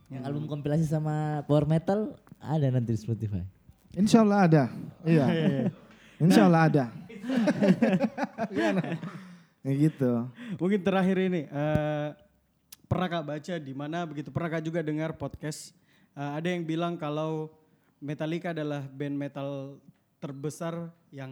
[0.08, 3.42] Yang album kompilasi sama power metal ada nanti di Spotify.
[3.92, 4.64] Insya Allah ada.
[5.04, 5.26] Iya.
[6.22, 6.84] Insya Allah ada.
[9.62, 10.26] Ya gitu.
[10.58, 12.08] Mungkin terakhir ini eh,
[12.90, 15.70] pernah kak baca di mana begitu pernah kak juga dengar podcast
[16.18, 17.46] eh, ada yang bilang kalau
[18.02, 19.78] Metallica adalah band metal
[20.18, 21.30] terbesar yang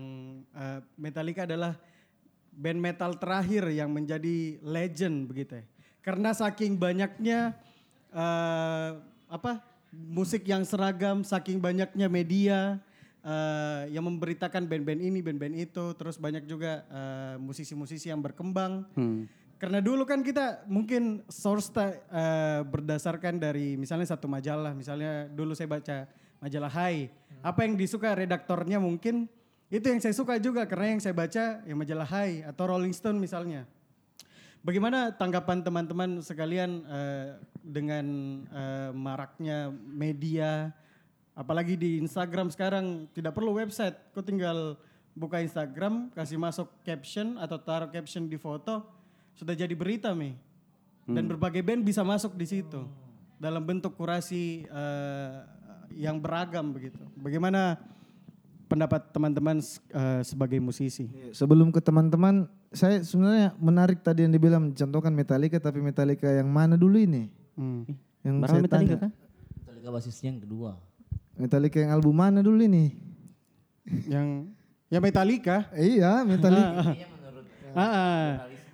[0.55, 1.75] eh, Metallica adalah
[2.55, 5.67] band metal terakhir yang menjadi legend begitu ya.
[5.99, 7.59] Karena saking banyaknya
[8.15, 8.91] eh,
[9.27, 9.59] apa
[9.91, 12.79] musik yang seragam, saking banyaknya media
[13.21, 18.87] eh, yang memberitakan band-band ini, band-band itu, terus banyak juga eh, musisi-musisi yang berkembang.
[19.61, 25.53] Karena dulu kan kita mungkin source ta- eh, berdasarkan dari misalnya satu majalah, misalnya dulu
[25.53, 25.97] saya baca
[26.41, 27.13] majalah Hai,
[27.45, 29.29] apa yang disuka redaktornya mungkin?
[29.69, 30.65] Itu yang saya suka juga.
[30.65, 33.69] Karena yang saya baca ya majalah Hai atau Rolling Stone misalnya.
[34.61, 38.05] Bagaimana tanggapan teman-teman sekalian eh, dengan
[38.49, 40.73] eh, maraknya media,
[41.35, 44.77] apalagi di Instagram sekarang tidak perlu website, kau tinggal
[45.15, 48.87] buka Instagram, kasih masuk caption atau taruh caption di foto,
[49.35, 50.37] sudah jadi berita mi.
[51.11, 52.87] Dan berbagai band bisa masuk di situ
[53.35, 55.37] dalam bentuk kurasi eh,
[55.99, 57.03] yang beragam begitu.
[57.19, 57.83] Bagaimana
[58.71, 59.59] pendapat teman-teman
[59.91, 61.11] eh, sebagai musisi?
[61.35, 66.79] Sebelum ke teman-teman, saya sebenarnya menarik tadi yang dibilang contohkan Metallica tapi Metallica yang mana
[66.79, 67.27] dulu ini?
[67.59, 67.83] Hmm.
[68.23, 69.03] Yang Berapa saya Metallica tanya.
[69.03, 69.11] kah?
[69.59, 70.71] Metallica basisnya yang kedua.
[71.41, 72.93] Metallica yang album mana dulu ini?
[74.05, 74.53] Yang
[74.87, 75.57] ya Metallica.
[75.73, 76.93] Iya, Metallica.
[77.71, 78.27] Ah, ah.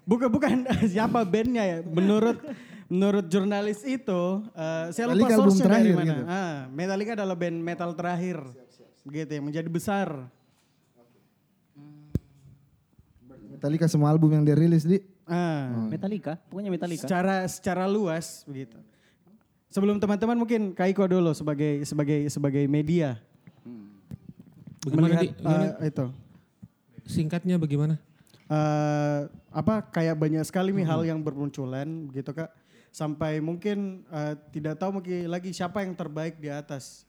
[0.02, 1.76] bukan bukan siapa bandnya ya.
[1.86, 2.42] Menurut
[2.86, 6.06] menurut jurnalis itu, eh, saya lupa Metallica album source-nya dari terakhir mana.
[6.06, 6.22] gitu.
[6.26, 8.36] Ah, Metallica adalah band metal terakhir,
[9.02, 10.08] begitu yang menjadi besar.
[13.46, 17.02] Metallica semua album yang dirilis di Ah, Metallica, pokoknya Metallica.
[17.02, 18.78] secara secara luas begitu.
[19.76, 23.20] Sebelum teman-teman mungkin Kaiko dulu sebagai sebagai sebagai media.
[24.80, 25.66] Bagaimana melihat di, gimana?
[25.84, 26.06] eh, itu.
[27.04, 27.94] singkatnya bagaimana?
[28.48, 29.20] eh
[29.52, 32.48] apa kayak banyak sekali nih hal yang bermunculan gitu kak.
[32.88, 37.04] Sampai mungkin eh, tidak tahu mungkin lagi siapa yang terbaik di atas.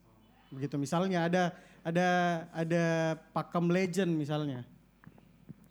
[0.52, 1.56] Begitu misalnya ada
[1.88, 2.10] ada
[2.52, 4.68] ada pakem legend misalnya.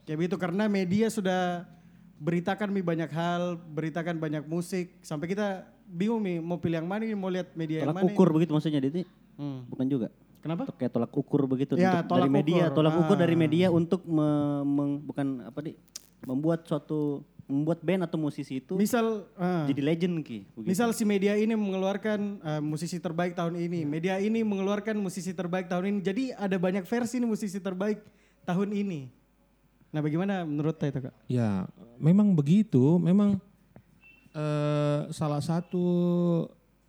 [0.08, 1.68] Kayak begitu karena media sudah
[2.16, 4.96] beritakan mi banyak hal beritakan banyak musik.
[5.04, 8.06] Sampai kita bingung nih mau pilih yang mana nih mau lihat media yang Tolak mana
[8.08, 9.02] ukur begitu maksudnya Diti?
[9.34, 9.64] Hmm.
[9.66, 10.08] Bukan juga.
[10.38, 12.76] kenapa Kayak tolak ukur begitu Ya, untuk tolak dari media, ukur.
[12.76, 13.40] tolak ukur dari Ah.
[13.40, 15.72] media untuk me- meng- bukan apa di
[16.22, 19.66] membuat suatu membuat band atau musisi itu misal ah.
[19.66, 20.42] jadi legend ki.
[20.52, 20.66] begitu.
[20.66, 25.66] Misal si media ini mengeluarkan uh, musisi terbaik tahun ini, media ini mengeluarkan musisi terbaik
[25.66, 25.98] tahun ini.
[26.00, 28.02] Jadi ada banyak versi nih musisi terbaik
[28.42, 29.06] tahun ini.
[29.88, 31.14] Nah, bagaimana menurut itu kak?
[31.26, 31.64] Ya,
[31.96, 32.98] memang begitu.
[32.98, 33.38] Memang
[34.36, 35.86] eh, salah satu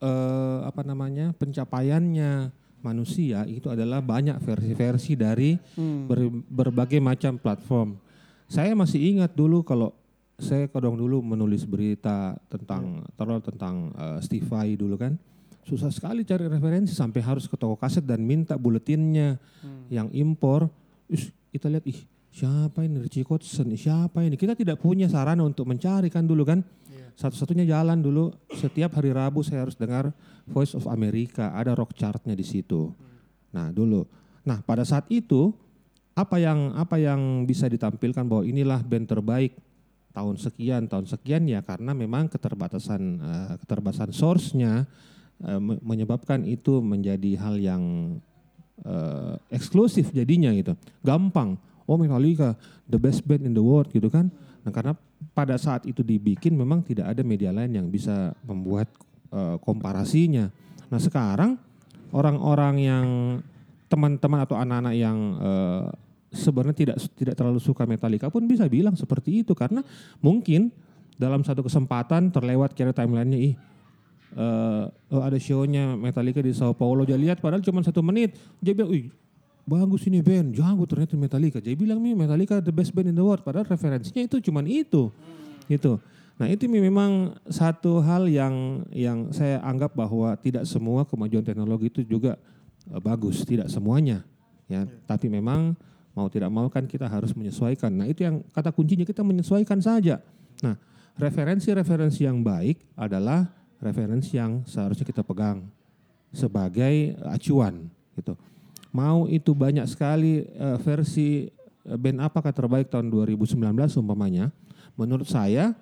[0.03, 2.51] eh, apa namanya pencapaiannya
[2.83, 5.57] manusia itu adalah banyak versi-versi dari
[6.05, 7.97] ber- berbagai macam platform.
[8.47, 9.91] Saya masih ingat dulu kalau
[10.37, 13.89] saya kadang dulu menulis berita tentang terlalu tentang
[14.21, 15.17] Steve Vai dulu kan.
[15.65, 19.35] Susah sekali cari referensi sampai harus ke toko kaset dan minta buletinnya
[19.91, 20.69] yang impor.
[21.11, 21.99] Ih, kita lihat ih
[22.37, 24.37] siapa ini Richie Kotzen, siapa ini?
[24.37, 26.61] Kita tidak punya sarana untuk mencari kan dulu kan.
[27.17, 30.13] Satu-satunya jalan dulu setiap hari Rabu saya harus dengar
[30.45, 32.93] Voice of America, ada rock chartnya di situ.
[33.57, 34.05] Nah dulu,
[34.45, 35.49] nah pada saat itu
[36.13, 39.57] apa yang apa yang bisa ditampilkan bahwa inilah band terbaik
[40.13, 44.85] tahun sekian tahun sekian ya karena memang keterbatasan eh, keterbatasan source-nya
[45.41, 47.83] eh, me- menyebabkan itu menjadi hal yang
[48.85, 50.77] eh, eksklusif jadinya gitu.
[51.01, 51.57] Gampang.
[51.87, 54.27] Oh Metallica the best band in the world gitu kan.
[54.67, 54.93] Nah karena
[55.31, 58.91] pada saat itu dibikin memang tidak ada media lain yang bisa membuat
[59.31, 60.51] eh, komparasinya.
[60.91, 61.55] Nah sekarang
[62.11, 63.07] orang-orang yang
[63.87, 65.83] teman-teman atau anak-anak yang eh,
[66.35, 69.79] sebenarnya tidak tidak terlalu suka Metallica pun bisa bilang seperti itu karena
[70.19, 70.69] mungkin
[71.15, 73.55] dalam satu kesempatan terlewat kira timelinenya ih
[74.37, 78.91] oh ada show-nya Metallica di Sao Paulo dia lihat padahal cuma satu menit dia bilang
[78.93, 79.07] ih
[79.67, 81.59] bagus ini band jago ternyata Metallica.
[81.59, 83.43] Dia bilang nih Metallica the best band in the world.
[83.43, 85.11] Padahal referensinya itu cuma itu.
[85.67, 85.99] Gitu.
[86.39, 92.01] Nah itu memang satu hal yang yang saya anggap bahwa tidak semua kemajuan teknologi itu
[92.07, 92.39] juga
[92.87, 93.43] eh, bagus.
[93.43, 94.23] Tidak semuanya
[94.71, 94.87] ya.
[95.03, 95.75] Tapi memang
[96.15, 97.91] mau tidak mau kan kita harus menyesuaikan.
[97.91, 100.23] Nah itu yang kata kuncinya kita menyesuaikan saja.
[100.63, 100.79] Nah
[101.19, 103.51] referensi-referensi yang baik adalah
[103.83, 105.67] referensi yang seharusnya kita pegang
[106.31, 108.33] sebagai acuan gitu
[108.97, 111.45] mau itu banyak sekali eh, versi
[111.85, 113.61] eh, band apakah terbaik tahun 2019
[114.01, 114.49] umpamanya
[114.97, 115.77] menurut saya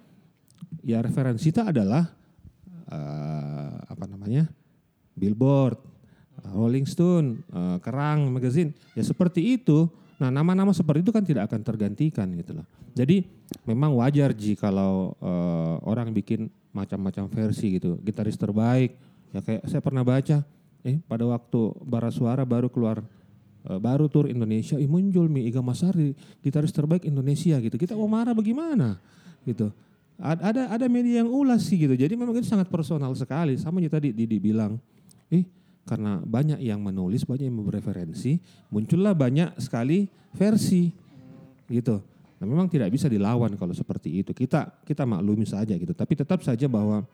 [0.84, 2.12] ya referensi kita adalah
[2.92, 4.52] eh, apa namanya
[5.16, 5.80] Billboard,
[6.44, 9.88] eh, Rolling Stone, eh, Kerang Magazine ya seperti itu.
[10.20, 12.68] Nah nama-nama seperti itu kan tidak akan tergantikan gitu loh.
[12.96, 13.24] Jadi
[13.64, 17.96] memang wajar ji kalau eh, orang bikin macam-macam versi gitu.
[18.04, 19.00] Gitaris terbaik
[19.32, 20.44] ya kayak saya pernah baca
[20.86, 23.02] eh pada waktu Bara Suara baru keluar
[23.66, 26.14] eh, baru tur Indonesia, ih muncul Mi Iga Masari
[26.46, 27.76] gitaris terbaik Indonesia gitu.
[27.76, 29.02] Kita mau marah bagaimana
[29.44, 29.74] gitu.
[30.22, 31.98] Ad- Ada ada media yang ulas sih gitu.
[31.98, 33.58] Jadi memang itu sangat personal sekali.
[33.58, 34.78] Sama aja tadi Didi bilang,
[35.28, 35.44] eh
[35.84, 40.90] karena banyak yang menulis, banyak yang bereferensi, muncullah banyak sekali versi
[41.70, 42.02] gitu.
[42.36, 44.32] Nah, memang tidak bisa dilawan kalau seperti itu.
[44.36, 45.94] Kita kita maklumi saja gitu.
[45.96, 47.06] Tapi tetap saja bahwa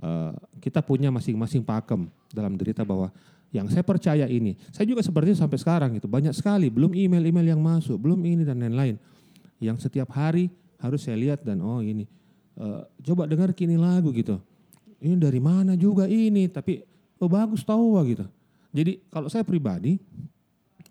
[0.00, 0.32] eh,
[0.62, 3.12] kita punya masing-masing pakem dalam derita bahwa
[3.52, 4.56] yang saya percaya ini.
[4.72, 6.08] Saya juga seperti itu sampai sekarang gitu.
[6.08, 8.96] Banyak sekali belum email-email yang masuk, belum ini dan lain-lain.
[9.60, 10.48] Yang setiap hari
[10.80, 12.08] harus saya lihat dan oh ini
[12.56, 14.40] eh, coba dengar kini lagu gitu.
[15.02, 16.80] Ini dari mana juga ini, tapi
[17.20, 18.24] oh bagus tahu gitu.
[18.72, 20.00] Jadi kalau saya pribadi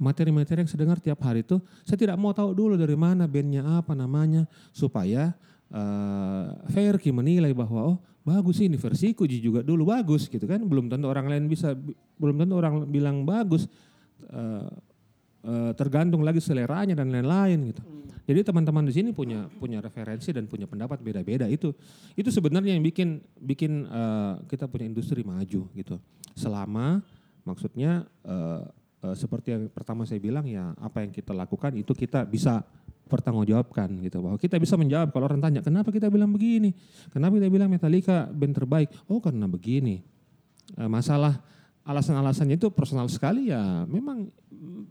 [0.01, 3.61] materi-materi yang saya dengar tiap hari itu saya tidak mau tahu dulu dari mana bandnya
[3.61, 5.29] apa namanya supaya
[5.71, 11.09] eh fair menilai bahwa oh bagus ini versiku juga dulu bagus gitu kan belum tentu
[11.09, 11.73] orang lain bisa
[12.21, 13.65] belum tentu orang bilang bagus
[14.29, 14.69] eh,
[15.45, 17.81] eh, tergantung lagi seleranya dan lain-lain gitu.
[18.21, 21.73] Jadi teman-teman di sini punya punya referensi dan punya pendapat beda-beda itu
[22.13, 25.95] itu sebenarnya yang bikin bikin eh, kita punya industri maju gitu.
[26.37, 27.01] Selama
[27.41, 28.63] maksudnya eh,
[29.09, 32.61] eh, seperti yang pertama saya bilang ya apa yang kita lakukan itu kita bisa
[33.11, 34.23] pertanggungjawabkan gitu.
[34.23, 36.71] Bahwa kita bisa menjawab kalau orang tanya kenapa kita bilang begini?
[37.11, 38.87] Kenapa kita bilang Metallica band terbaik?
[39.11, 39.99] Oh karena begini.
[40.79, 41.43] Eh, masalah
[41.83, 44.31] alasan-alasannya itu personal sekali ya memang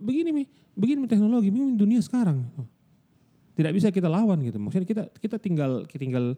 [0.04, 0.44] begini mi.
[0.76, 2.44] Begini teknologi begini dunia sekarang.
[3.56, 4.60] Tidak bisa kita lawan gitu.
[4.60, 6.36] Maksudnya kita kita tinggal kita tinggal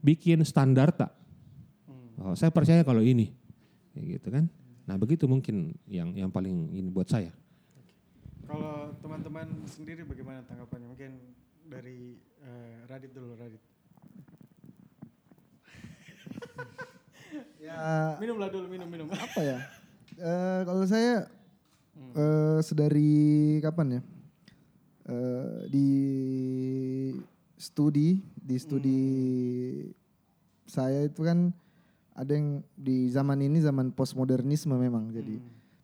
[0.00, 1.12] bikin standar tak?
[2.18, 3.30] Oh, saya percaya kalau ini.
[3.94, 4.48] Gitu kan?
[4.88, 7.28] Nah begitu mungkin yang yang paling ini buat saya
[8.48, 10.88] Kalau teman-teman sendiri bagaimana tanggapannya?
[10.88, 11.12] Mungkin
[11.68, 13.60] dari eh, Radit dulu, Radit.
[17.60, 19.04] Ya Minumlah dulu, minum, minum.
[19.12, 19.60] apa ya?
[20.16, 21.28] Eh, kalau saya
[22.16, 24.02] eh, sedari kapan ya?
[25.12, 25.90] Eh, di
[27.60, 29.00] studi, di studi
[30.64, 31.52] saya itu kan
[32.16, 35.12] ada yang di zaman ini zaman postmodernisme memang.
[35.12, 35.36] Jadi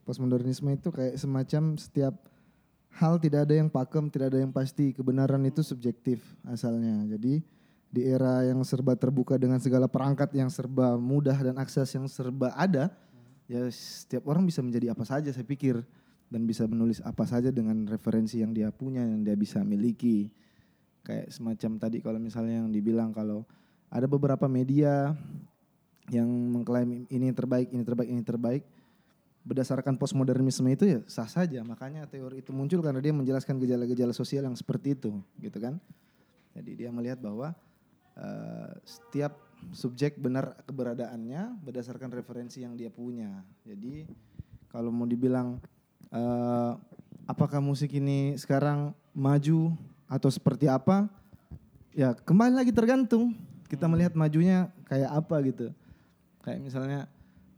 [0.08, 2.16] postmodernisme itu kayak semacam setiap
[2.98, 4.94] hal tidak ada yang pakem, tidak ada yang pasti.
[4.94, 7.02] Kebenaran itu subjektif asalnya.
[7.16, 7.42] Jadi
[7.94, 12.50] di era yang serba terbuka dengan segala perangkat yang serba mudah dan akses yang serba
[12.54, 12.90] ada,
[13.46, 15.78] ya setiap orang bisa menjadi apa saja saya pikir
[16.26, 20.30] dan bisa menulis apa saja dengan referensi yang dia punya yang dia bisa miliki.
[21.04, 23.46] Kayak semacam tadi kalau misalnya yang dibilang kalau
[23.92, 25.14] ada beberapa media
[26.10, 28.62] yang mengklaim ini terbaik, ini terbaik, ini terbaik
[29.44, 31.60] berdasarkan postmodernisme itu ya sah saja.
[31.60, 35.76] Makanya teori itu muncul karena dia menjelaskan gejala-gejala sosial yang seperti itu, gitu kan.
[36.56, 37.52] Jadi dia melihat bahwa
[38.16, 39.36] eh, setiap
[39.76, 43.44] subjek benar keberadaannya berdasarkan referensi yang dia punya.
[43.68, 44.08] Jadi
[44.72, 45.60] kalau mau dibilang
[46.08, 46.72] eh,
[47.28, 49.76] apakah musik ini sekarang maju
[50.08, 51.06] atau seperti apa?
[51.94, 53.36] Ya kembali lagi tergantung
[53.68, 55.66] kita melihat majunya kayak apa gitu.
[56.40, 57.00] Kayak misalnya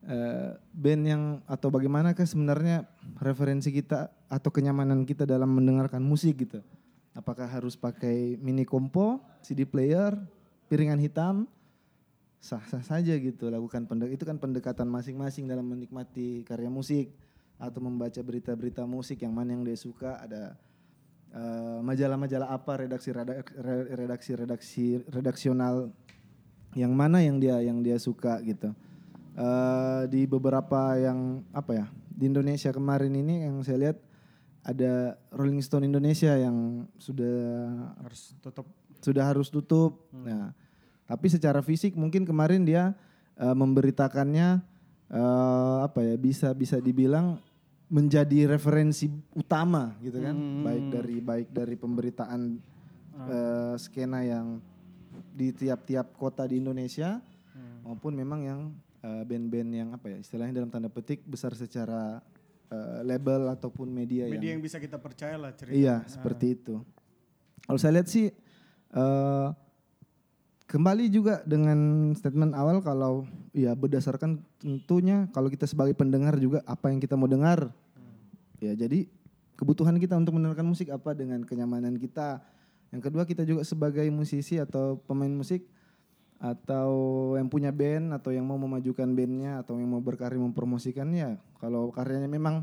[0.07, 2.87] eh, band yang atau bagaimanakah sebenarnya
[3.19, 6.63] referensi kita atau kenyamanan kita dalam mendengarkan musik gitu.
[7.17, 10.15] Apakah harus pakai mini kompo, CD player,
[10.69, 11.49] piringan hitam,
[12.39, 17.11] sah-sah saja gitu lakukan pendek itu kan pendekatan masing-masing dalam menikmati karya musik
[17.57, 20.23] atau membaca berita-berita musik yang mana yang dia suka.
[20.23, 20.55] Ada
[21.35, 25.91] eh, majalah-majalah apa redaksi redaksi redaksi redaksional
[26.77, 28.77] yang mana yang dia yang dia suka gitu
[29.37, 34.01] Eh, di beberapa yang apa ya di Indonesia kemarin ini yang saya lihat
[34.65, 37.69] ada Rolling Stone Indonesia yang sudah
[38.01, 38.67] Harus tutup.
[39.05, 40.09] sudah harus tutup.
[40.09, 40.57] Nah,
[41.05, 42.97] tapi secara fisik mungkin kemarin dia
[43.37, 44.65] eh, memberitakannya
[45.13, 47.37] eh, apa ya bisa bisa dibilang
[47.93, 50.33] menjadi referensi utama gitu kan,
[50.65, 52.57] baik dari baik dari pemberitaan
[53.21, 54.65] eh, skena yang
[55.37, 57.21] di tiap-tiap kota di Indonesia
[57.85, 58.61] maupun memang yang
[59.27, 62.21] band-band yang apa ya istilahnya dalam tanda petik besar secara
[62.71, 65.77] eh, label ataupun media, Media yang yang bisa kita percaya lah cerita.
[65.77, 66.83] Iya, seperti itu.
[67.67, 68.31] Kalau saya lihat sih
[68.97, 69.49] eh
[70.67, 73.23] kembali juga dengan statement awal kalau
[73.55, 77.71] ya berdasarkan tentunya kalau kita sebagai pendengar juga apa yang kita mau dengar.
[78.59, 79.07] Ya, jadi
[79.55, 82.43] kebutuhan kita untuk mendengarkan musik apa dengan kenyamanan kita.
[82.91, 85.67] Yang kedua kita juga sebagai musisi atau pemain musik
[86.37, 86.91] atau
[87.41, 92.29] yang punya band atau yang mau memajukan bandnya atau yang mau berkarya mempromosikannya kalau karyanya
[92.29, 92.61] memang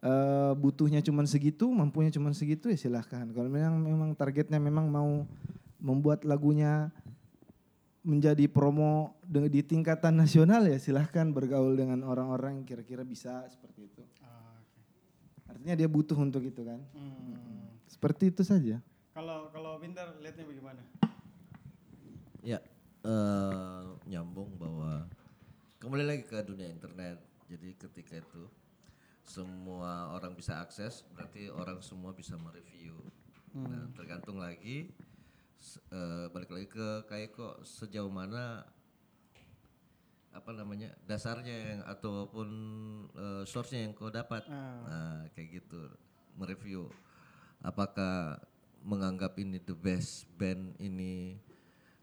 [0.00, 3.28] eh, butuhnya cuman segitu mampunya cuman segitu ya silahkan.
[3.32, 5.28] Kalau memang memang targetnya memang mau
[5.80, 6.88] membuat lagunya
[8.04, 14.04] menjadi promo di tingkatan nasional ya silahkan bergaul dengan orang-orang yang kira-kira bisa seperti itu.
[15.48, 16.80] Artinya dia butuh untuk itu kan?
[16.92, 17.72] Hmm.
[17.88, 18.82] seperti itu saja.
[19.16, 20.82] Kalau kalau Winter lihatnya bagaimana?
[22.44, 22.60] Ya,
[23.04, 25.04] eh, nyambung bahwa
[25.78, 27.20] kembali lagi ke dunia internet.
[27.44, 28.48] Jadi ketika itu
[29.24, 32.96] semua orang bisa akses, berarti orang semua bisa mereview.
[33.54, 34.90] Nah, tergantung lagi
[35.92, 38.66] eh, balik lagi ke kayak kok sejauh mana
[40.34, 42.48] apa namanya dasarnya yang ataupun
[43.14, 44.44] eh, source-nya yang kau dapat.
[44.50, 45.92] Nah, kayak gitu
[46.34, 46.90] mereview.
[47.64, 48.42] Apakah
[48.84, 51.40] menganggap ini the best band ini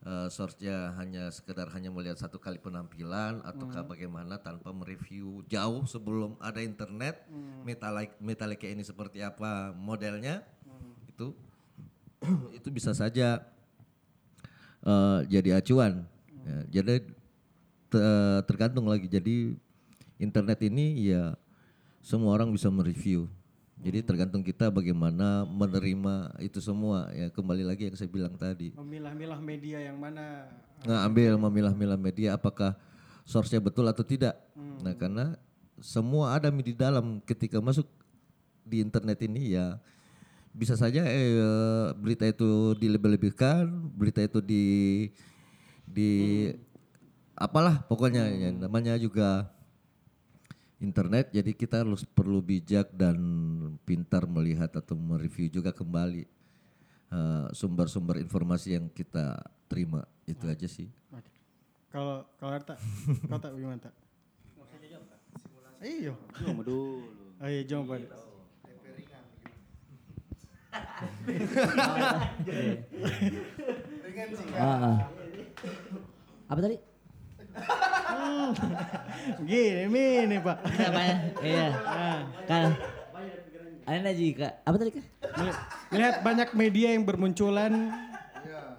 [0.06, 6.38] eh, source-nya hanya sekedar hanya melihat satu kali penampilan ataukah bagaimana tanpa mereview jauh sebelum
[6.41, 7.26] ada internet
[7.61, 10.41] Metallica Metallica ini seperti apa modelnya
[11.10, 11.38] itu
[12.57, 13.41] itu bisa saja
[14.86, 16.06] eh, jadi acuan.
[16.41, 17.06] Ya, jadi
[17.91, 19.06] te- tergantung lagi.
[19.06, 19.53] Jadi
[20.18, 21.38] internet ini ya
[22.02, 23.30] semua orang bisa mereview.
[23.82, 27.10] Jadi tergantung kita bagaimana menerima itu semua.
[27.18, 28.70] Ya kembali lagi yang saya bilang tadi.
[28.78, 30.45] Memilah-milah media yang mana?
[30.86, 32.78] Nggak ambil memilah-milah media apakah
[33.26, 34.38] source-nya betul atau tidak.
[34.86, 35.34] Nah karena
[35.82, 37.26] semua ada di dalam.
[37.26, 37.90] Ketika masuk
[38.62, 39.82] di internet ini ya
[40.53, 43.66] bisa saja eh, berita itu dilebih-lebihkan,
[43.98, 44.64] berita itu di
[45.90, 46.12] di
[47.34, 48.30] apalah pokoknya.
[48.30, 49.49] Ya, namanya juga
[50.82, 53.18] internet jadi kita harus perlu bijak dan
[53.86, 56.26] pintar melihat atau mereview juga kembali
[57.14, 59.40] eh, sumber-sumber informasi yang kita
[59.70, 60.90] terima itu aja sih.
[61.91, 62.76] Kalau kalau Arta,
[63.30, 63.94] kau tak bagaimana tak?
[65.82, 66.14] Iya.
[66.45, 67.10] Cuma dulu.
[67.41, 68.08] Iya, jom pada.
[74.56, 74.98] Ah, ah.
[76.48, 76.78] Apa tadi?
[79.49, 79.88] Gini,
[80.23, 80.57] ini Pak.
[80.61, 81.15] Apa ya?
[81.39, 81.68] Iya.
[82.45, 82.69] Kan.
[83.81, 84.48] Ada juga.
[84.61, 85.06] Apa tadi kak?
[85.89, 87.73] Lihat banyak media yang bermunculan.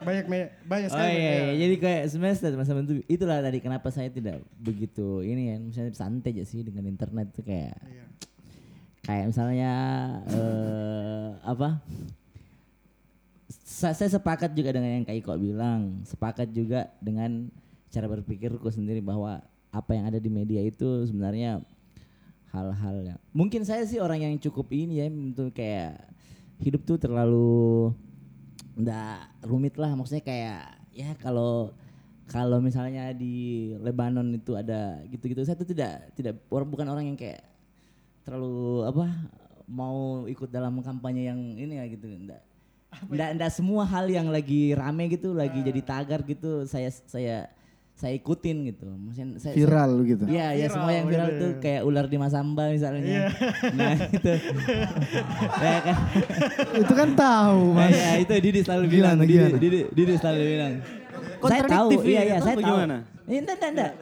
[0.02, 1.14] Banyak me banyak Oh sekali.
[1.14, 1.38] iya, media.
[1.46, 1.54] iya.
[1.62, 6.34] jadi kayak semester teman-teman itu itulah tadi kenapa saya tidak begitu ini ya, misalnya santai
[6.34, 8.04] aja sih dengan internet tuh kayak Iya.
[9.00, 9.72] kayak misalnya
[10.26, 11.78] eh apa?
[13.62, 17.46] Sa- saya sepakat juga dengan yang Kak Iko bilang, sepakat juga dengan
[17.92, 21.60] cara berpikirku sendiri bahwa apa yang ada di media itu sebenarnya
[22.52, 25.96] hal-hal yang mungkin saya sih orang yang cukup ini ya untuk kayak
[26.60, 27.92] hidup tuh terlalu
[28.76, 29.92] nggak rumit lah.
[29.92, 30.62] Maksudnya kayak
[30.92, 31.72] ya kalau
[32.28, 37.18] kalau misalnya di Lebanon itu ada gitu-gitu saya tuh tidak tidak orang bukan orang yang
[37.18, 37.44] kayak
[38.24, 39.06] terlalu apa
[39.68, 42.08] mau ikut dalam kampanye yang ini ya gitu.
[42.08, 42.40] Enggak
[43.08, 47.48] enggak, enggak semua hal yang lagi rame gitu lagi jadi tagar gitu saya saya
[47.92, 51.50] saya ikutin gitu maksudnya saya, saya- viral gitu Iya, ya semua yang viral gitu tuh
[51.50, 51.60] ya.
[51.60, 53.30] kayak ular di Masamba misalnya.
[53.70, 54.32] Nah, itu.
[55.62, 55.96] ya kan.
[56.74, 59.16] itu kan tahu Nah, mas ya, itu Didi selalu Gimana, bilang.
[59.18, 59.56] Didi, gimana?
[59.56, 60.72] Didi, Didi selalu bilang.
[61.42, 62.62] Saya tahu, iya, ya, iya, saya tahu.
[62.62, 62.96] bagaimana?
[63.22, 63.92] Eh, Enggak, enggak, enggak.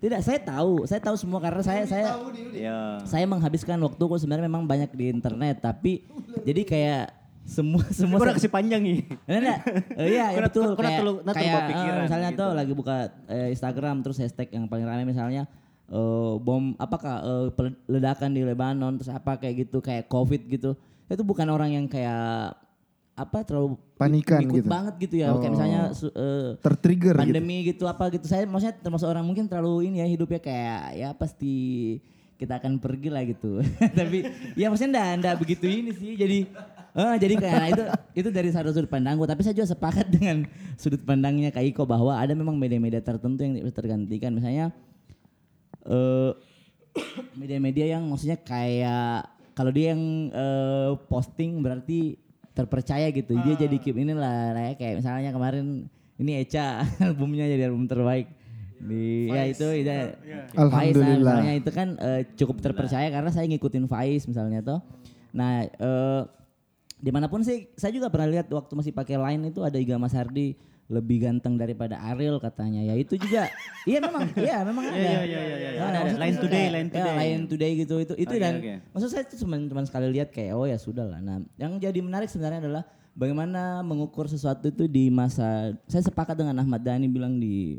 [0.00, 0.72] Tidak, saya tahu.
[0.86, 2.06] Saya tahu semua karena saya saya
[2.50, 2.76] Ya.
[3.04, 6.06] saya menghabiskan waktuku sebenarnya memang banyak di internet, tapi
[6.40, 7.04] jadi kayak
[7.42, 8.98] semua semua saya- kasih panjang nih.
[9.24, 9.58] Enggak, enggak.
[9.96, 10.62] Eh, iya, ya betul.
[10.66, 12.38] nak Kayak, terlalu- nak kayak terlalu eh, pikiran misalnya gitu.
[12.38, 12.94] tuh lagi buka
[13.26, 15.42] eh, Instagram terus hashtag yang paling ramai misalnya
[15.86, 20.70] eh, bom apakah eh, pel- ledakan di Lebanon terus apa kayak gitu kayak COVID gitu.
[21.04, 22.54] Itu bukan orang yang kayak
[23.12, 24.68] apa terlalu Panikan ikut gitu.
[24.70, 25.34] banget gitu ya.
[25.34, 27.84] Kayak misalnya eh, tertrigger gitu pandemi gitu.
[27.84, 28.24] apa gitu.
[28.24, 31.54] Saya maksudnya termasuk orang mungkin terlalu ini ya hidupnya kayak ya pasti
[32.36, 33.60] kita akan pergi lah gitu.
[33.98, 36.14] Tapi ya maksudnya enggak, enggak begitu ini sih.
[36.14, 36.38] Jadi
[36.96, 37.82] eh, jadi kayak nah, itu
[38.24, 39.26] itu dari satu sudut pandangku.
[39.26, 43.60] Tapi saya juga sepakat dengan sudut pandangnya Kak Iko bahwa ada memang media-media tertentu yang
[43.70, 44.34] tergantikan.
[44.34, 44.74] Misalnya
[45.86, 46.32] eh
[47.38, 52.18] media-media yang maksudnya kayak kalau dia yang eh, posting berarti
[52.54, 53.38] terpercaya gitu.
[53.40, 55.86] Dia jadi keep inilah kayak kayak misalnya kemarin
[56.20, 58.28] ini Eca albumnya jadi album terbaik
[58.80, 60.16] di ya itu ya,
[60.56, 61.20] Faiz lah Alhamdulillah.
[61.20, 64.80] misalnya itu kan eh, cukup terpercaya karena saya ngikutin Faiz misalnya tuh.
[65.36, 66.22] Nah, eh,
[67.00, 69.96] di mana pun sih saya juga pernah lihat waktu masih pakai line itu ada Iga
[69.96, 70.54] Mas Hardi
[70.90, 72.82] lebih ganteng daripada Ariel katanya.
[72.82, 73.46] Ya itu juga
[73.90, 74.98] iya memang iya memang ada.
[74.98, 75.80] Iya, iya, iya, iya, iya.
[75.80, 77.14] Nah, Ada, Line today, line ya, today.
[77.16, 78.74] line today gitu itu itu Oke, dan oke.
[78.92, 81.22] maksud saya itu cuma cuma sekali lihat kayak oh ya sudah lah.
[81.22, 82.82] Nah, yang jadi menarik sebenarnya adalah
[83.14, 87.78] bagaimana mengukur sesuatu itu di masa saya sepakat dengan Ahmad Dhani bilang di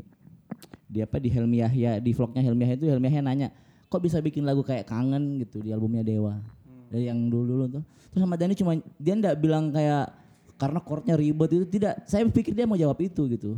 [0.88, 3.48] di apa di Helmi Yahya di vlognya Helmi Yahya itu Helmi Yahya nanya
[3.88, 6.36] kok bisa bikin lagu kayak kangen gitu di albumnya Dewa
[6.92, 7.82] dari yang dulu dulu tuh.
[8.12, 10.12] Terus Ahmad Dhani cuma dia ndak bilang kayak
[10.60, 12.04] karena chordnya ribet itu tidak.
[12.04, 13.56] Saya pikir dia mau jawab itu gitu.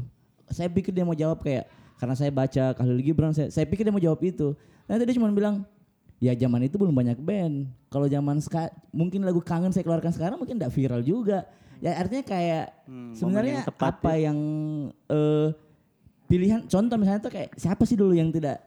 [0.49, 1.67] Saya pikir dia mau jawab kayak
[1.99, 4.55] karena saya baca Khalil Gibran saya, saya pikir dia mau jawab itu.
[4.87, 5.67] Nanti dia cuma bilang
[6.23, 7.67] ya zaman itu belum banyak band.
[7.91, 11.45] Kalau zaman ska, mungkin lagu kangen saya keluarkan sekarang mungkin tidak viral juga.
[11.83, 12.67] Ya artinya kayak
[13.19, 14.39] sebenarnya yang apa yang
[15.11, 15.49] eh,
[16.31, 18.63] pilihan contoh misalnya tuh kayak siapa sih dulu yang tidak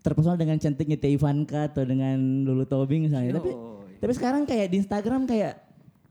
[0.00, 3.36] terpesona dengan cantiknya Teh Ivanka atau dengan Lulu Tobing misalnya?
[3.40, 3.52] Tapi
[4.00, 5.60] tapi sekarang kayak di Instagram kayak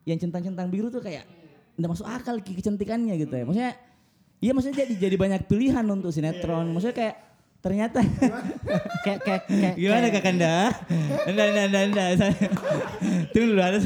[0.06, 1.26] yang centang-centang biru tuh kayak
[1.76, 3.74] nggak masuk akal ke- kecantikannya gitu ya maksudnya
[4.40, 7.16] iya maksudnya jadi jadi banyak pilihan untuk sinetron maksudnya kayak
[7.60, 8.00] ternyata
[9.04, 10.54] kayak kayak kayak gimana kak Kanda?
[11.28, 12.10] Enggak, enggak, enggak, enggak.
[12.16, 12.40] Saya-
[13.36, 13.84] Tunggu dulu harus.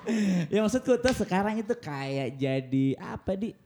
[0.52, 3.56] ya maksudku tuh sekarang itu kayak jadi apa di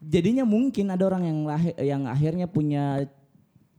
[0.00, 3.04] jadinya mungkin ada orang yang lahir, yang akhirnya punya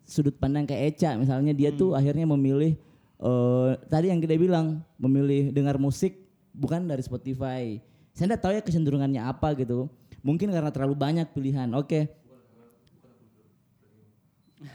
[0.06, 2.78] sudut pandang kayak Eca misalnya dia tuh akhirnya memilih
[3.22, 6.18] eh, tadi yang kita bilang memilih dengar musik
[6.52, 7.77] bukan dari Spotify.
[8.11, 9.88] Saya enggak tahu ya kecenderungannya apa gitu.
[10.22, 11.69] Mungkin karena terlalu banyak pilihan.
[11.77, 12.10] Oke.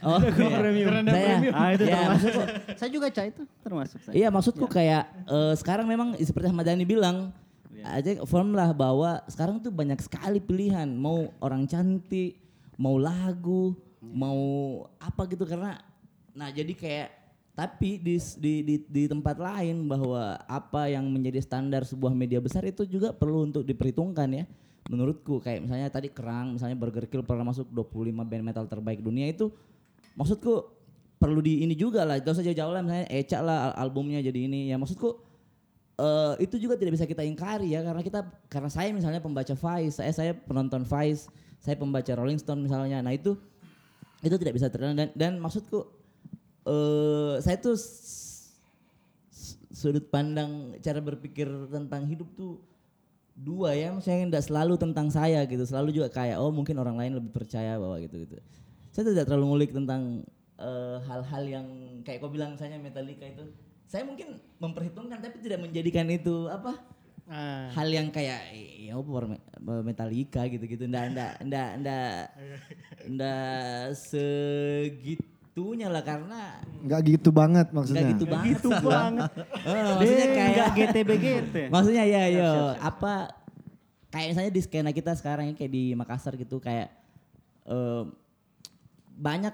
[0.03, 0.99] Oh, iya.
[1.07, 2.33] Saya, ah itu ya, termasuk
[2.75, 6.83] saya juga cah itu termasuk saya Iya maksudku kayak eh, sekarang memang seperti Ahmad Dhani
[6.83, 7.31] bilang
[7.87, 12.35] aja firm lah bahwa sekarang tuh banyak sekali pilihan mau orang cantik
[12.75, 14.39] mau lagu mau
[14.99, 15.79] apa gitu karena
[16.35, 17.09] nah jadi kayak
[17.57, 22.61] tapi di, di di di tempat lain bahwa apa yang menjadi standar sebuah media besar
[22.69, 24.45] itu juga perlu untuk diperhitungkan ya.
[24.93, 29.25] Menurutku kayak misalnya tadi kerang misalnya Burger Kill pernah masuk 25 band metal terbaik dunia
[29.33, 29.49] itu
[30.13, 30.69] maksudku
[31.17, 34.37] perlu di ini juga lah itu saja jauh lah misalnya Eca lah al- albumnya jadi
[34.37, 34.69] ini.
[34.69, 35.17] Ya maksudku
[35.97, 38.21] eh itu juga tidak bisa kita ingkari ya karena kita
[38.53, 41.25] karena saya misalnya pembaca Vice saya saya penonton Vice
[41.57, 43.01] saya pembaca Rolling Stone misalnya.
[43.01, 43.33] Nah itu
[44.21, 45.96] itu tidak bisa terdengar dan dan maksudku
[46.67, 47.79] eh saya tuh
[49.71, 52.59] sudut pandang cara berpikir tentang hidup tuh
[53.37, 53.93] dua ya.
[53.93, 55.63] Maksudnya tidak selalu tentang saya gitu.
[55.63, 58.35] Selalu juga kayak oh mungkin orang lain lebih percaya bahwa gitu gitu.
[58.91, 60.25] Saya tidak terlalu ngulik tentang
[60.57, 61.67] eh, hal-hal yang
[62.01, 63.45] kayak kau bilang misalnya Metallica itu.
[63.87, 66.75] Saya mungkin memperhitungkan tapi tidak menjadikan itu apa
[67.27, 67.67] Ah.
[67.75, 70.87] hal yang kayak ya apa war- Metallica gitu-gitu.
[70.87, 72.11] Ndak ndak ndak ndak
[73.13, 73.91] ndak
[75.57, 76.41] segitunya lah karena
[76.79, 78.01] Nggak gitu banget maksudnya.
[78.03, 79.31] nggak gitu banget gitu banget
[79.89, 81.67] maksudnya Dia kayak nggak GTB gitu ya?
[81.67, 83.13] Maksudnya ya yo apa
[84.07, 86.93] kayak misalnya di skena kita sekarang ya, kayak di Makassar gitu kayak
[87.65, 88.03] eh,
[89.11, 89.53] banyak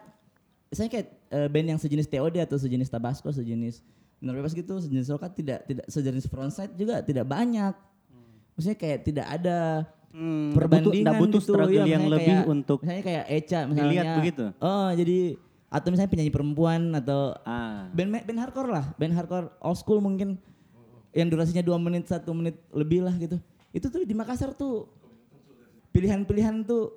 [0.67, 3.79] misalnya kayak eh, band yang sejenis TOD atau sejenis Tabasco, sejenis
[4.19, 7.71] Benar Bebas gitu, sejenis Rokat tidak tidak sejenis Frontside juga tidak banyak.
[8.53, 11.47] Maksudnya kayak tidak ada Hmm, butuh- perbandingan nggak butuh gitu.
[11.49, 13.81] struggle Iya, yang misalnya lebih kayak- untuk misalnya kayak Eca misalnya.
[13.83, 14.45] dilihat begitu?
[14.61, 15.19] Oh, jadi
[15.73, 17.89] atau misalnya penyanyi perempuan atau Ah.
[17.89, 20.37] band band hardcore lah, band hardcore old school mungkin
[21.17, 23.41] yang durasinya dua menit satu menit lebih lah gitu.
[23.73, 24.85] Itu tuh di Makassar tuh
[25.89, 26.93] pilihan-pilihan tuh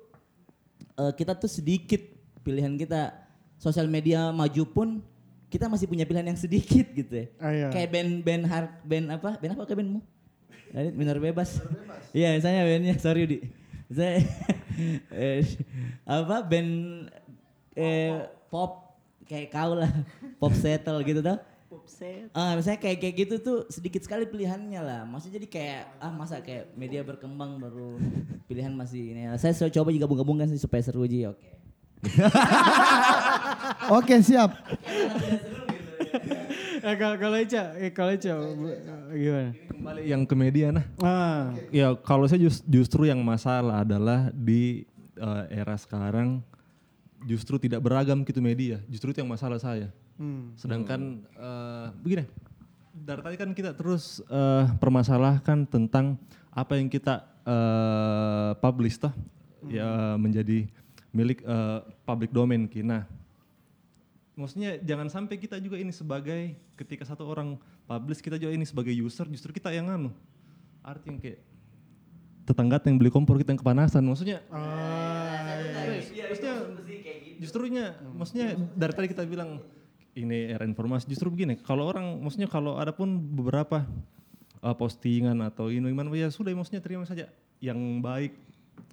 [0.93, 2.01] eh, kita tuh sedikit
[2.45, 3.17] pilihan kita
[3.57, 4.87] sosial media maju pun
[5.49, 7.25] kita masih punya pilihan yang sedikit gitu ya.
[7.41, 7.67] Ah, iya.
[7.73, 9.29] Kayak band band hard band apa?
[9.41, 10.01] Band apa kayak bandmu?
[10.75, 11.63] Adit, benar bebas.
[12.13, 13.37] Iya, misalnya bandnya sorry di.
[13.87, 14.19] Saya
[15.15, 15.41] eh,
[16.03, 16.71] apa band
[17.73, 19.91] eh, pop kayak kau lah,
[20.39, 21.39] pop settle gitu tuh.
[22.31, 25.01] Ah, misalnya kayak kayak gitu tuh sedikit sekali pilihannya lah.
[25.03, 27.99] Maksudnya jadi kayak ah masa kayak media berkembang baru
[28.45, 29.27] pilihan masih ini.
[29.35, 31.27] Saya coba juga gabung-gabungkan sih supaya seru Ji.
[31.27, 31.47] Oke.
[33.93, 34.53] Oke siap.
[36.77, 38.31] Eh, kalau kalau Ica, eh, kalau Ica
[39.09, 39.51] gimana?
[39.67, 40.85] Kembali yang ke media nah.
[40.99, 46.39] Ah, Ya kalau saya jus- justru yang masalah adalah di eh, era sekarang
[47.25, 48.83] justru tidak beragam gitu media.
[48.85, 49.89] Justru itu yang masalah saya.
[50.57, 52.25] Sedangkan eh, begini,
[52.93, 56.17] dari tadi kan kita terus eh, permasalahkan tentang
[56.49, 59.13] apa yang kita eh, publish toh
[59.69, 60.65] ya menjadi
[61.13, 63.05] milik eh, public domain kita.
[64.37, 67.57] Maksudnya jangan sampai kita juga ini sebagai ketika satu orang
[67.89, 70.09] publish kita juga ini sebagai user justru kita yang anu.
[70.85, 71.41] Arti yang kayak
[72.47, 74.01] tetangga yang beli kompor kita yang kepanasan.
[74.05, 74.39] Maksudnya
[76.29, 76.55] maksudnya
[77.39, 79.61] justrunya maksudnya dari tadi kita bilang
[80.17, 83.85] ini era informasi justru begini kalau orang maksudnya kalau ada pun beberapa
[84.61, 87.29] uh, postingan atau ini gimana ya sudah maksudnya terima saja.
[87.61, 88.33] Yang baik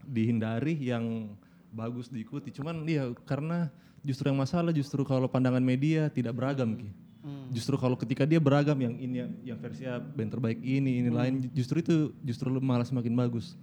[0.04, 1.34] dihindari yang
[1.72, 2.52] bagus diikuti.
[2.52, 3.68] Cuman ya karena
[4.04, 6.90] justru yang masalah justru kalau pandangan media tidak beragam ki.
[7.56, 11.80] Justru kalau ketika dia beragam yang ini yang, versinya band terbaik ini ini lain justru
[11.80, 13.56] itu justru malah semakin bagus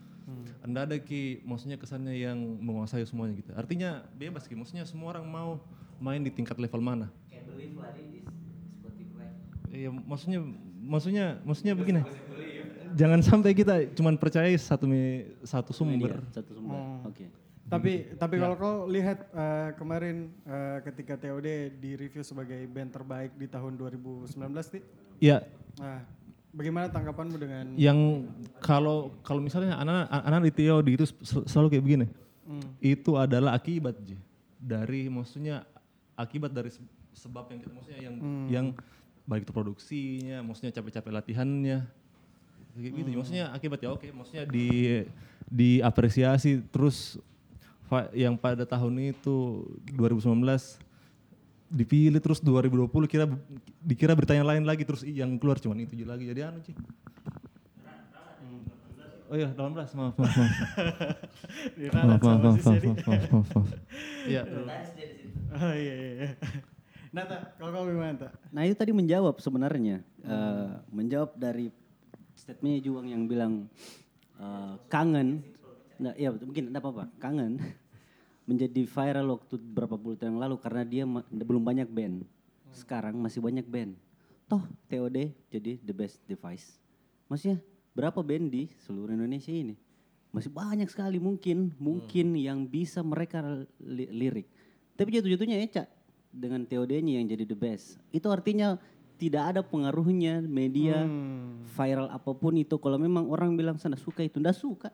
[0.62, 3.52] anda ada ki, maksudnya kesannya yang menguasai semuanya gitu.
[3.58, 5.58] Artinya bebas ki, maksudnya semua orang mau
[5.98, 7.10] main di tingkat level mana.
[9.72, 10.40] Iya, maksudnya,
[10.84, 12.02] maksudnya, maksudnya begini.
[12.92, 16.20] Jangan sampai kita cuman percaya satu me- satu sumber.
[16.20, 16.76] Media, satu sumber.
[17.08, 17.26] Oke.
[17.72, 23.32] Tapi tapi kalau kau lihat eh, kemarin eh, ketika TOD di review sebagai band terbaik
[23.40, 24.28] di tahun 2019
[24.76, 24.84] nih.
[25.24, 25.40] Ya,
[25.80, 26.04] Nah,
[26.52, 28.28] bagaimana tanggapanmu dengan yang
[28.60, 32.08] kalau kalau misalnya anak anak di TOD itu sel- selalu kayak begini.
[32.84, 33.96] Itu adalah akibat
[34.60, 35.64] dari maksudnya
[36.14, 36.84] akibat dari se-
[37.16, 38.16] sebab yang kita maksudnya yang
[38.52, 38.68] yang
[39.24, 41.88] baik itu produksinya, maksudnya capek-capek latihannya.
[42.76, 43.10] Kayak gitu.
[43.16, 45.04] Maksudnya akibat ya oke, maksudnya di
[45.48, 47.20] diapresiasi terus
[48.16, 50.40] yang pada tahun itu 2019
[51.72, 53.26] dipilih terus 2020 kira
[53.80, 56.76] dikira beritanya lain lagi terus yang keluar cuman itu lagi jadi anu sih.
[59.32, 60.36] Oh iya, 18, maaf, maaf, maaf.
[61.88, 63.70] maaf, maaf, maaf, maaf, maaf, maaf, maaf, maaf.
[64.28, 64.44] Iya,
[65.52, 66.12] Oh iya iya.
[66.20, 66.30] iya.
[67.16, 68.32] Nata, kalau kau gimana tak?
[68.52, 71.72] Nah itu tadi menjawab sebenarnya, Eh, menjawab dari
[72.36, 73.72] statementnya Juang yang bilang
[74.36, 75.48] eh, kangen,
[75.96, 77.58] nah, ya mungkin tidak apa-apa, kangen
[78.46, 82.26] menjadi viral waktu berapa puluh tahun yang lalu karena dia belum banyak band.
[82.74, 83.96] Sekarang masih banyak band.
[84.50, 86.76] Toh TOD jadi the best device.
[87.32, 87.64] Maksudnya
[87.96, 89.76] berapa band di seluruh Indonesia ini?
[90.32, 93.44] Masih banyak sekali mungkin, mungkin yang bisa mereka
[93.84, 94.48] li- lirik.
[94.96, 95.84] Tapi jatuh-jatuhnya Eca
[96.32, 98.00] dengan TOD-nya yang jadi the best.
[98.16, 98.80] Itu artinya
[99.20, 101.04] tidak ada pengaruhnya media
[101.76, 102.80] viral apa pun itu.
[102.80, 104.90] Kalau memang orang bilang sana suka itu, ndak suka.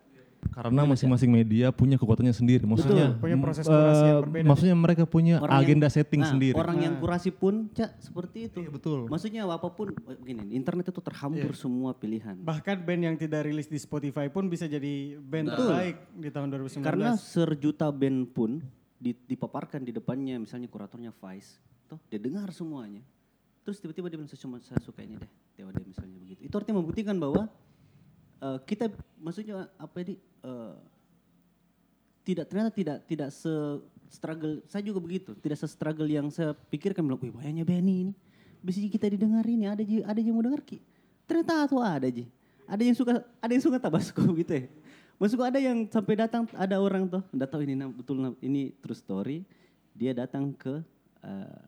[0.49, 2.63] Karena masing-masing media punya kekuatannya sendiri.
[2.65, 4.45] Maksudnya Punya proses mm, kurasi yang eh, berbeda.
[4.47, 6.55] Maksudnya mereka punya Orang yang- agenda setting nah, sendiri.
[6.55, 8.59] Orang yang kurasi pun, cak seperti itu.
[8.63, 9.05] Iya, betul.
[9.07, 12.35] Maksudnya apa pun, eh, begini, internet itu terhambur semua pilihan.
[12.41, 16.83] Bahkan band yang tidak rilis di Spotify pun bisa jadi band terbaik di tahun 2019.
[16.83, 18.59] Karena serjuta band pun
[18.97, 23.05] di- dipaparkan di depannya, misalnya kuratornya Vice, toh dia dengar semuanya.
[23.61, 26.39] Terus tiba-tiba dia bilang, saya cuma saya suka ini deh, TOD misalnya begitu.
[26.41, 27.51] Itu artinya membuktikan bahwa
[28.41, 28.91] eh, kita,
[29.21, 30.75] maksudnya apa ini, eh,
[32.27, 33.53] tidak ternyata tidak tidak se
[34.11, 38.13] struggle saya juga begitu tidak se struggle yang saya pikirkan bilang wih banyak Benny ini
[38.59, 40.83] bisa kita didengar ini ada aja ada yang mau dengar ki.
[41.23, 42.27] Ternyata tuh ada aja
[42.67, 44.67] ada yang suka ada yang suka tabasco gitu ya.
[45.17, 49.37] Maksudku ada yang sampai datang ada orang tuh nggak tahu ini betul ini true story
[49.95, 50.83] dia datang ke
[51.23, 51.59] eh,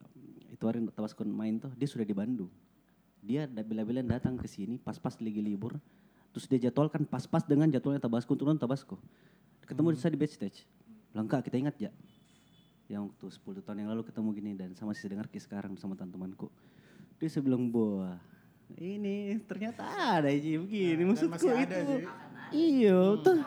[0.52, 2.52] itu hari tabasco main tuh dia sudah di Bandung.
[3.24, 5.80] Dia bila-bila datang ke sini pas-pas lagi libur
[6.34, 8.95] terus dia jadwalkan pas-pas dengan jadwalnya Tabasco untuk nonton Tabasco.
[9.65, 10.65] Ketemu saya di backstage.
[11.14, 11.91] Bilang kak kita ingat ya?
[12.89, 16.49] Yang waktu 10 tahun yang lalu ketemu gini dan sama si dengar sekarang sama teman-temanku.
[17.22, 17.69] Dia saya bilang
[18.77, 22.06] ini ternyata ada aja begini maksudku itu.
[22.53, 23.41] iya tuh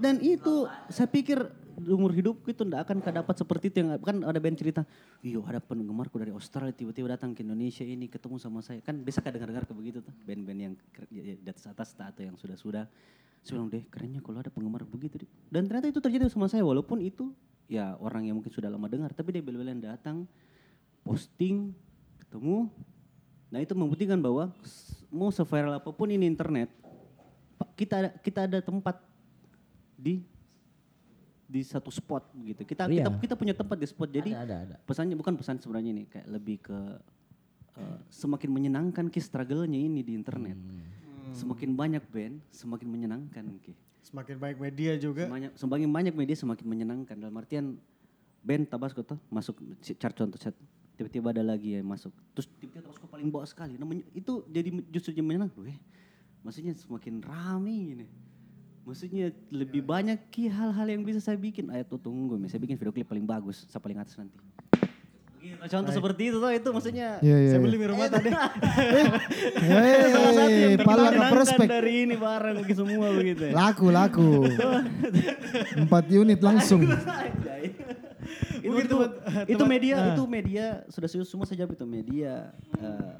[0.00, 1.48] dan itu saya pikir
[1.88, 3.76] umur hidupku itu ndak akan dapat seperti itu.
[3.84, 4.82] Yang kan ada band cerita
[5.24, 8.84] iyo ada penggemarku dari Australia tiba-tiba datang ke Indonesia ini ketemu sama saya.
[8.84, 10.74] Kan bisa kan dengar-dengar ke begitu tuh band-band yang
[11.08, 12.84] ya- di atas atas atau yang sudah-sudah.
[13.40, 17.00] Bilang deh kerennya kalau ada penggemar begitu deh dan ternyata itu terjadi sama saya walaupun
[17.00, 17.32] itu
[17.72, 20.28] ya orang yang mungkin sudah lama dengar tapi dia bela datang
[21.00, 21.72] posting
[22.20, 22.68] ketemu.
[23.48, 24.52] Nah itu membuktikan bahwa
[25.08, 26.68] mau seviral apa pun ini internet
[27.80, 29.00] kita ada kita ada tempat
[29.96, 30.20] di
[31.50, 33.02] di satu spot begitu kita Iya.
[33.02, 34.06] kita kita punya tempat di spot.
[34.06, 34.76] Jadi ada, ada, ada.
[34.86, 36.78] pesannya bukan pesan sebenarnya ini kayak lebih ke
[37.74, 40.54] eh, semakin menyenangkan ki struggle-nya ini di internet.
[41.34, 45.28] Semakin banyak band semakin menyenangkan ki Semakin baik media juga.
[45.28, 47.14] Sebanyak, semakin banyak media semakin menyenangkan.
[47.20, 47.76] Dalam artian
[48.40, 50.54] band Tabasco tuh masuk chart contoh chat.
[50.96, 52.10] Tiba-tiba ada lagi yang masuk.
[52.32, 53.76] Terus tiba-tiba Tabasco paling bawah sekali.
[53.76, 55.62] Menye- itu jadi justru jadi menyenangkan.
[55.62, 55.78] Weh,
[56.42, 58.06] maksudnya semakin rame ini
[58.90, 62.90] maksudnya lebih banyak ki hal-hal yang bisa saya bikin ayo tuh tunggu saya bikin video
[62.90, 64.34] klip paling bagus saya paling atas nanti
[65.40, 67.50] Gitu, contoh seperti itu tuh itu maksudnya Iya, iya.
[67.56, 67.64] Saya iya.
[67.64, 68.28] beli mie rumah tadi.
[70.12, 71.64] salah satu yang Hei, pala ke prospek.
[71.64, 73.42] dari ini barang begitu semua begitu.
[73.48, 73.52] ya.
[73.56, 74.44] Laku, laku.
[75.80, 76.84] Empat unit langsung.
[78.60, 78.96] Itu, itu,
[79.48, 80.12] itu teman- media ah.
[80.12, 83.16] itu media sudah semua saya jawab itu media eh,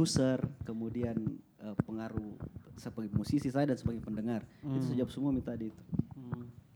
[0.00, 1.20] user kemudian
[1.60, 2.32] eh, pengaruh
[2.76, 5.84] sebagai musisi saya dan sebagai pendengar itu saya jawab semua minta tadi itu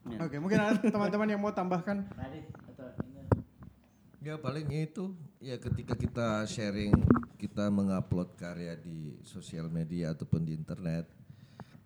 [0.07, 0.23] Ya.
[0.23, 2.07] Oke, mungkin ada teman-teman yang mau tambahkan.
[4.23, 6.91] Ya paling itu ya ketika kita sharing
[7.39, 11.07] kita mengupload karya di sosial media ataupun di internet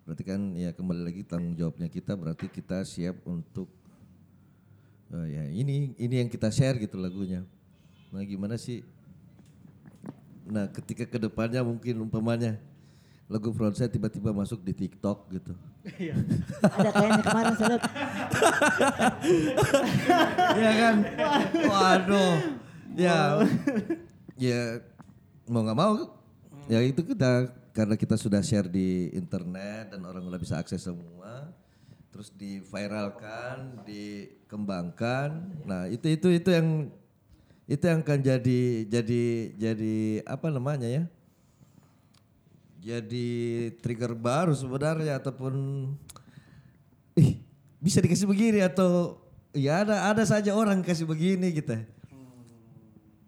[0.09, 3.69] berarti kan ya kembali lagi tanggung jawabnya kita berarti kita siap untuk
[5.13, 7.45] eh, ya ini ini yang kita share gitu lagunya.
[8.09, 8.81] Nah gimana sih?
[10.49, 12.57] Nah ketika ke depannya mungkin umpamanya
[13.31, 15.55] lagu front saya tiba-tiba masuk di TikTok gitu.
[16.75, 17.83] Ada kayaknya kemarin saya lihat
[20.59, 20.97] Iya kan?
[21.71, 22.35] Waduh.
[22.99, 23.19] Ya.
[24.35, 24.63] Ya
[25.47, 25.93] mau nggak mau
[26.71, 31.51] ya itu kita karena kita sudah share di internet dan orang udah bisa akses semua
[32.11, 35.31] terus diviralkan, dikembangkan.
[35.63, 36.91] Nah, itu itu itu yang
[37.71, 39.23] itu yang akan jadi jadi
[39.55, 39.97] jadi
[40.27, 41.07] apa namanya ya?
[42.81, 43.29] Jadi
[43.85, 45.53] trigger baru sebenarnya ataupun
[47.21, 47.45] ih
[47.77, 49.21] bisa dikasih begini atau
[49.53, 51.77] ya ada ada saja orang kasih begini gitu.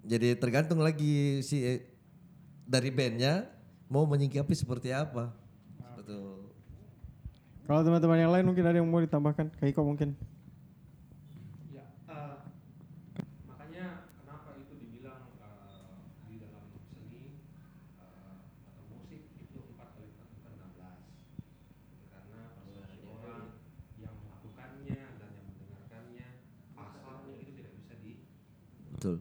[0.09, 1.85] Jadi tergantung lagi si eh,
[2.65, 3.45] dari bandnya
[3.93, 5.37] mau menyingkapi seperti apa.
[6.01, 6.49] Betul.
[7.63, 9.55] Kalau teman-teman yang lain mungkin ada yang mau ditambahkan.
[9.61, 10.19] Kayak Iko mungkin.
[11.71, 12.35] Ya, eh,
[13.47, 17.39] makanya kenapa itu dibilang eh, di dalam seni
[18.03, 18.35] eh,
[18.67, 23.45] atau musik itu 4 kali 4 bukan 16 karena persepsi orang
[24.03, 26.29] yang melakukannya dan yang mendengarkannya
[26.75, 28.27] pasalnya itu tidak bisa di
[29.03, 29.19] Betul.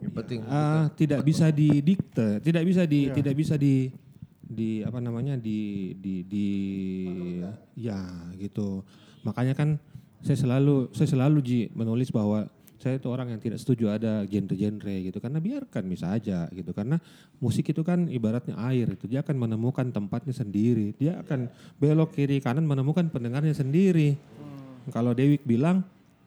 [0.00, 3.12] Yang penting Ah, tidak bisa didikte, tidak bisa di Iya.
[3.12, 3.92] tidak bisa di
[4.46, 6.48] di apa namanya di di di
[7.76, 8.00] ya
[8.40, 8.80] gitu.
[9.20, 9.76] Makanya kan
[10.24, 12.48] saya selalu saya selalu Ji menulis bahwa
[12.80, 15.18] saya itu orang yang tidak setuju ada genre-genre gitu.
[15.20, 16.72] Karena biarkan bisa aja gitu.
[16.72, 16.96] Karena
[17.36, 19.04] musik itu kan ibaratnya air itu.
[19.04, 20.96] Dia akan menemukan tempatnya sendiri.
[20.96, 24.16] Dia akan belok kiri kanan menemukan pendengarnya sendiri.
[24.88, 25.82] Kalau Dewi bilang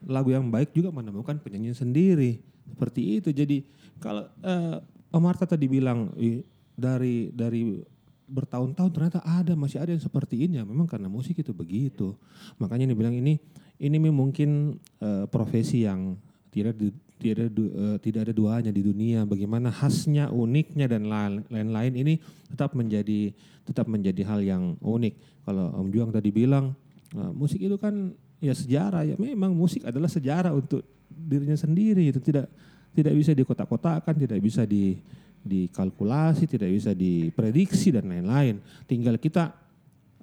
[0.07, 2.39] lagu yang baik juga menemukan penyanyi sendiri.
[2.69, 3.30] Seperti itu.
[3.34, 3.65] Jadi
[3.99, 4.77] kalau eh,
[5.09, 6.45] Om Marta tadi bilang "Ih,
[6.77, 7.81] dari dari
[8.30, 10.61] bertahun-tahun ternyata ada masih ada yang seperti ini.
[10.61, 12.13] Ya memang karena musik itu begitu.
[12.61, 13.41] Makanya ini bilang ini
[13.81, 16.15] ini mungkin eh, profesi yang
[16.53, 19.26] tidak di- tidak du- eh, tidak ada duanya di dunia.
[19.26, 22.13] Bagaimana khasnya uniknya dan lain- lain-lain ini
[22.47, 23.34] tetap menjadi
[23.65, 25.43] tetap menjadi hal yang unik.
[25.45, 26.77] Kalau Om Juang tadi bilang
[27.17, 29.03] eh, musik itu kan ya sejarah.
[29.06, 32.48] Ya memang musik adalah sejarah untuk dirinya sendiri itu tidak
[32.95, 34.98] tidak bisa dikotak-kotakan tidak bisa di
[35.40, 38.60] dikalkulasi tidak bisa diprediksi dan lain-lain.
[38.88, 39.56] Tinggal kita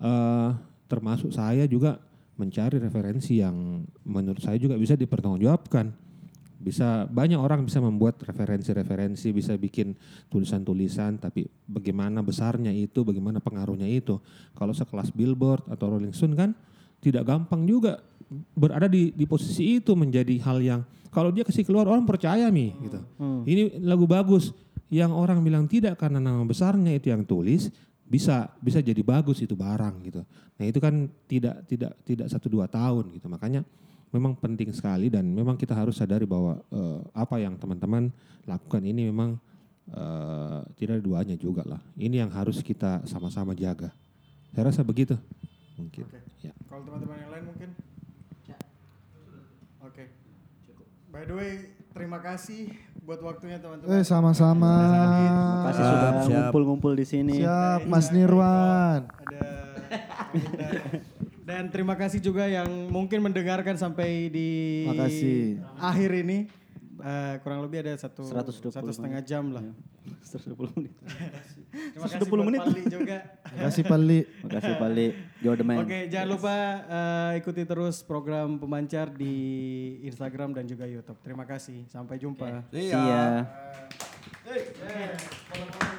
[0.01, 0.51] eh,
[0.88, 1.97] termasuk saya juga
[2.36, 6.05] mencari referensi yang menurut saya juga bisa dipertanggungjawabkan.
[6.56, 9.93] Bisa banyak orang bisa membuat referensi-referensi bisa bikin
[10.32, 14.20] tulisan-tulisan tapi bagaimana besarnya itu bagaimana pengaruhnya itu.
[14.56, 16.56] Kalau sekelas Billboard atau Rolling Stone kan
[17.06, 18.02] tidak gampang juga
[18.58, 20.80] berada di di posisi itu menjadi hal yang
[21.14, 22.98] kalau dia kasih keluar orang percaya mi gitu
[23.46, 24.50] ini lagu bagus
[24.90, 27.70] yang orang bilang tidak karena nama besarnya itu yang tulis
[28.06, 30.26] bisa bisa jadi bagus itu barang gitu
[30.58, 33.62] nah itu kan tidak tidak tidak satu dua tahun gitu makanya
[34.14, 38.08] memang penting sekali dan memang kita harus sadari bahwa eh, apa yang teman-teman
[38.46, 39.36] lakukan ini memang
[39.90, 41.80] eh, tidak ada duanya juga lah.
[41.98, 43.90] Ini yang harus kita sama-sama jaga.
[44.54, 45.18] Saya rasa begitu.
[45.76, 46.08] mungkin.
[46.40, 46.56] Ya.
[46.76, 47.68] Kalau teman-teman yang lain mungkin?
[49.80, 50.04] Oke.
[51.08, 52.68] By the way, terima kasih
[53.00, 53.96] buat waktunya teman-teman.
[53.96, 54.76] Eh sama-sama.
[55.72, 56.28] Kasih Siap, sudah siap.
[56.28, 57.40] ngumpul-ngumpul di sini.
[57.40, 59.08] Siap Mas Nirwan.
[59.08, 59.48] Ada
[61.48, 65.64] dan terima kasih juga yang mungkin mendengarkan sampai di Makasih.
[65.80, 66.44] akhir ini.
[66.97, 69.64] Eh, kurang lebih ada satu 120 satu setengah jam lah.
[70.32, 70.93] 120 menit.
[71.93, 72.60] Terima kasih 120 buat menit.
[72.66, 73.18] Pali juga.
[73.52, 74.20] Makasih Pali.
[74.43, 75.06] Makasih Pali.
[75.44, 75.85] You're the man.
[75.85, 76.56] Oke, jangan lupa
[76.89, 79.35] eh, ikuti terus program pemancar di
[80.09, 81.20] Instagram dan juga YouTube.
[81.20, 81.85] Terima kasih.
[81.93, 82.64] Sampai jumpa.
[82.73, 83.44] See ya.
[84.47, 85.93] Hey.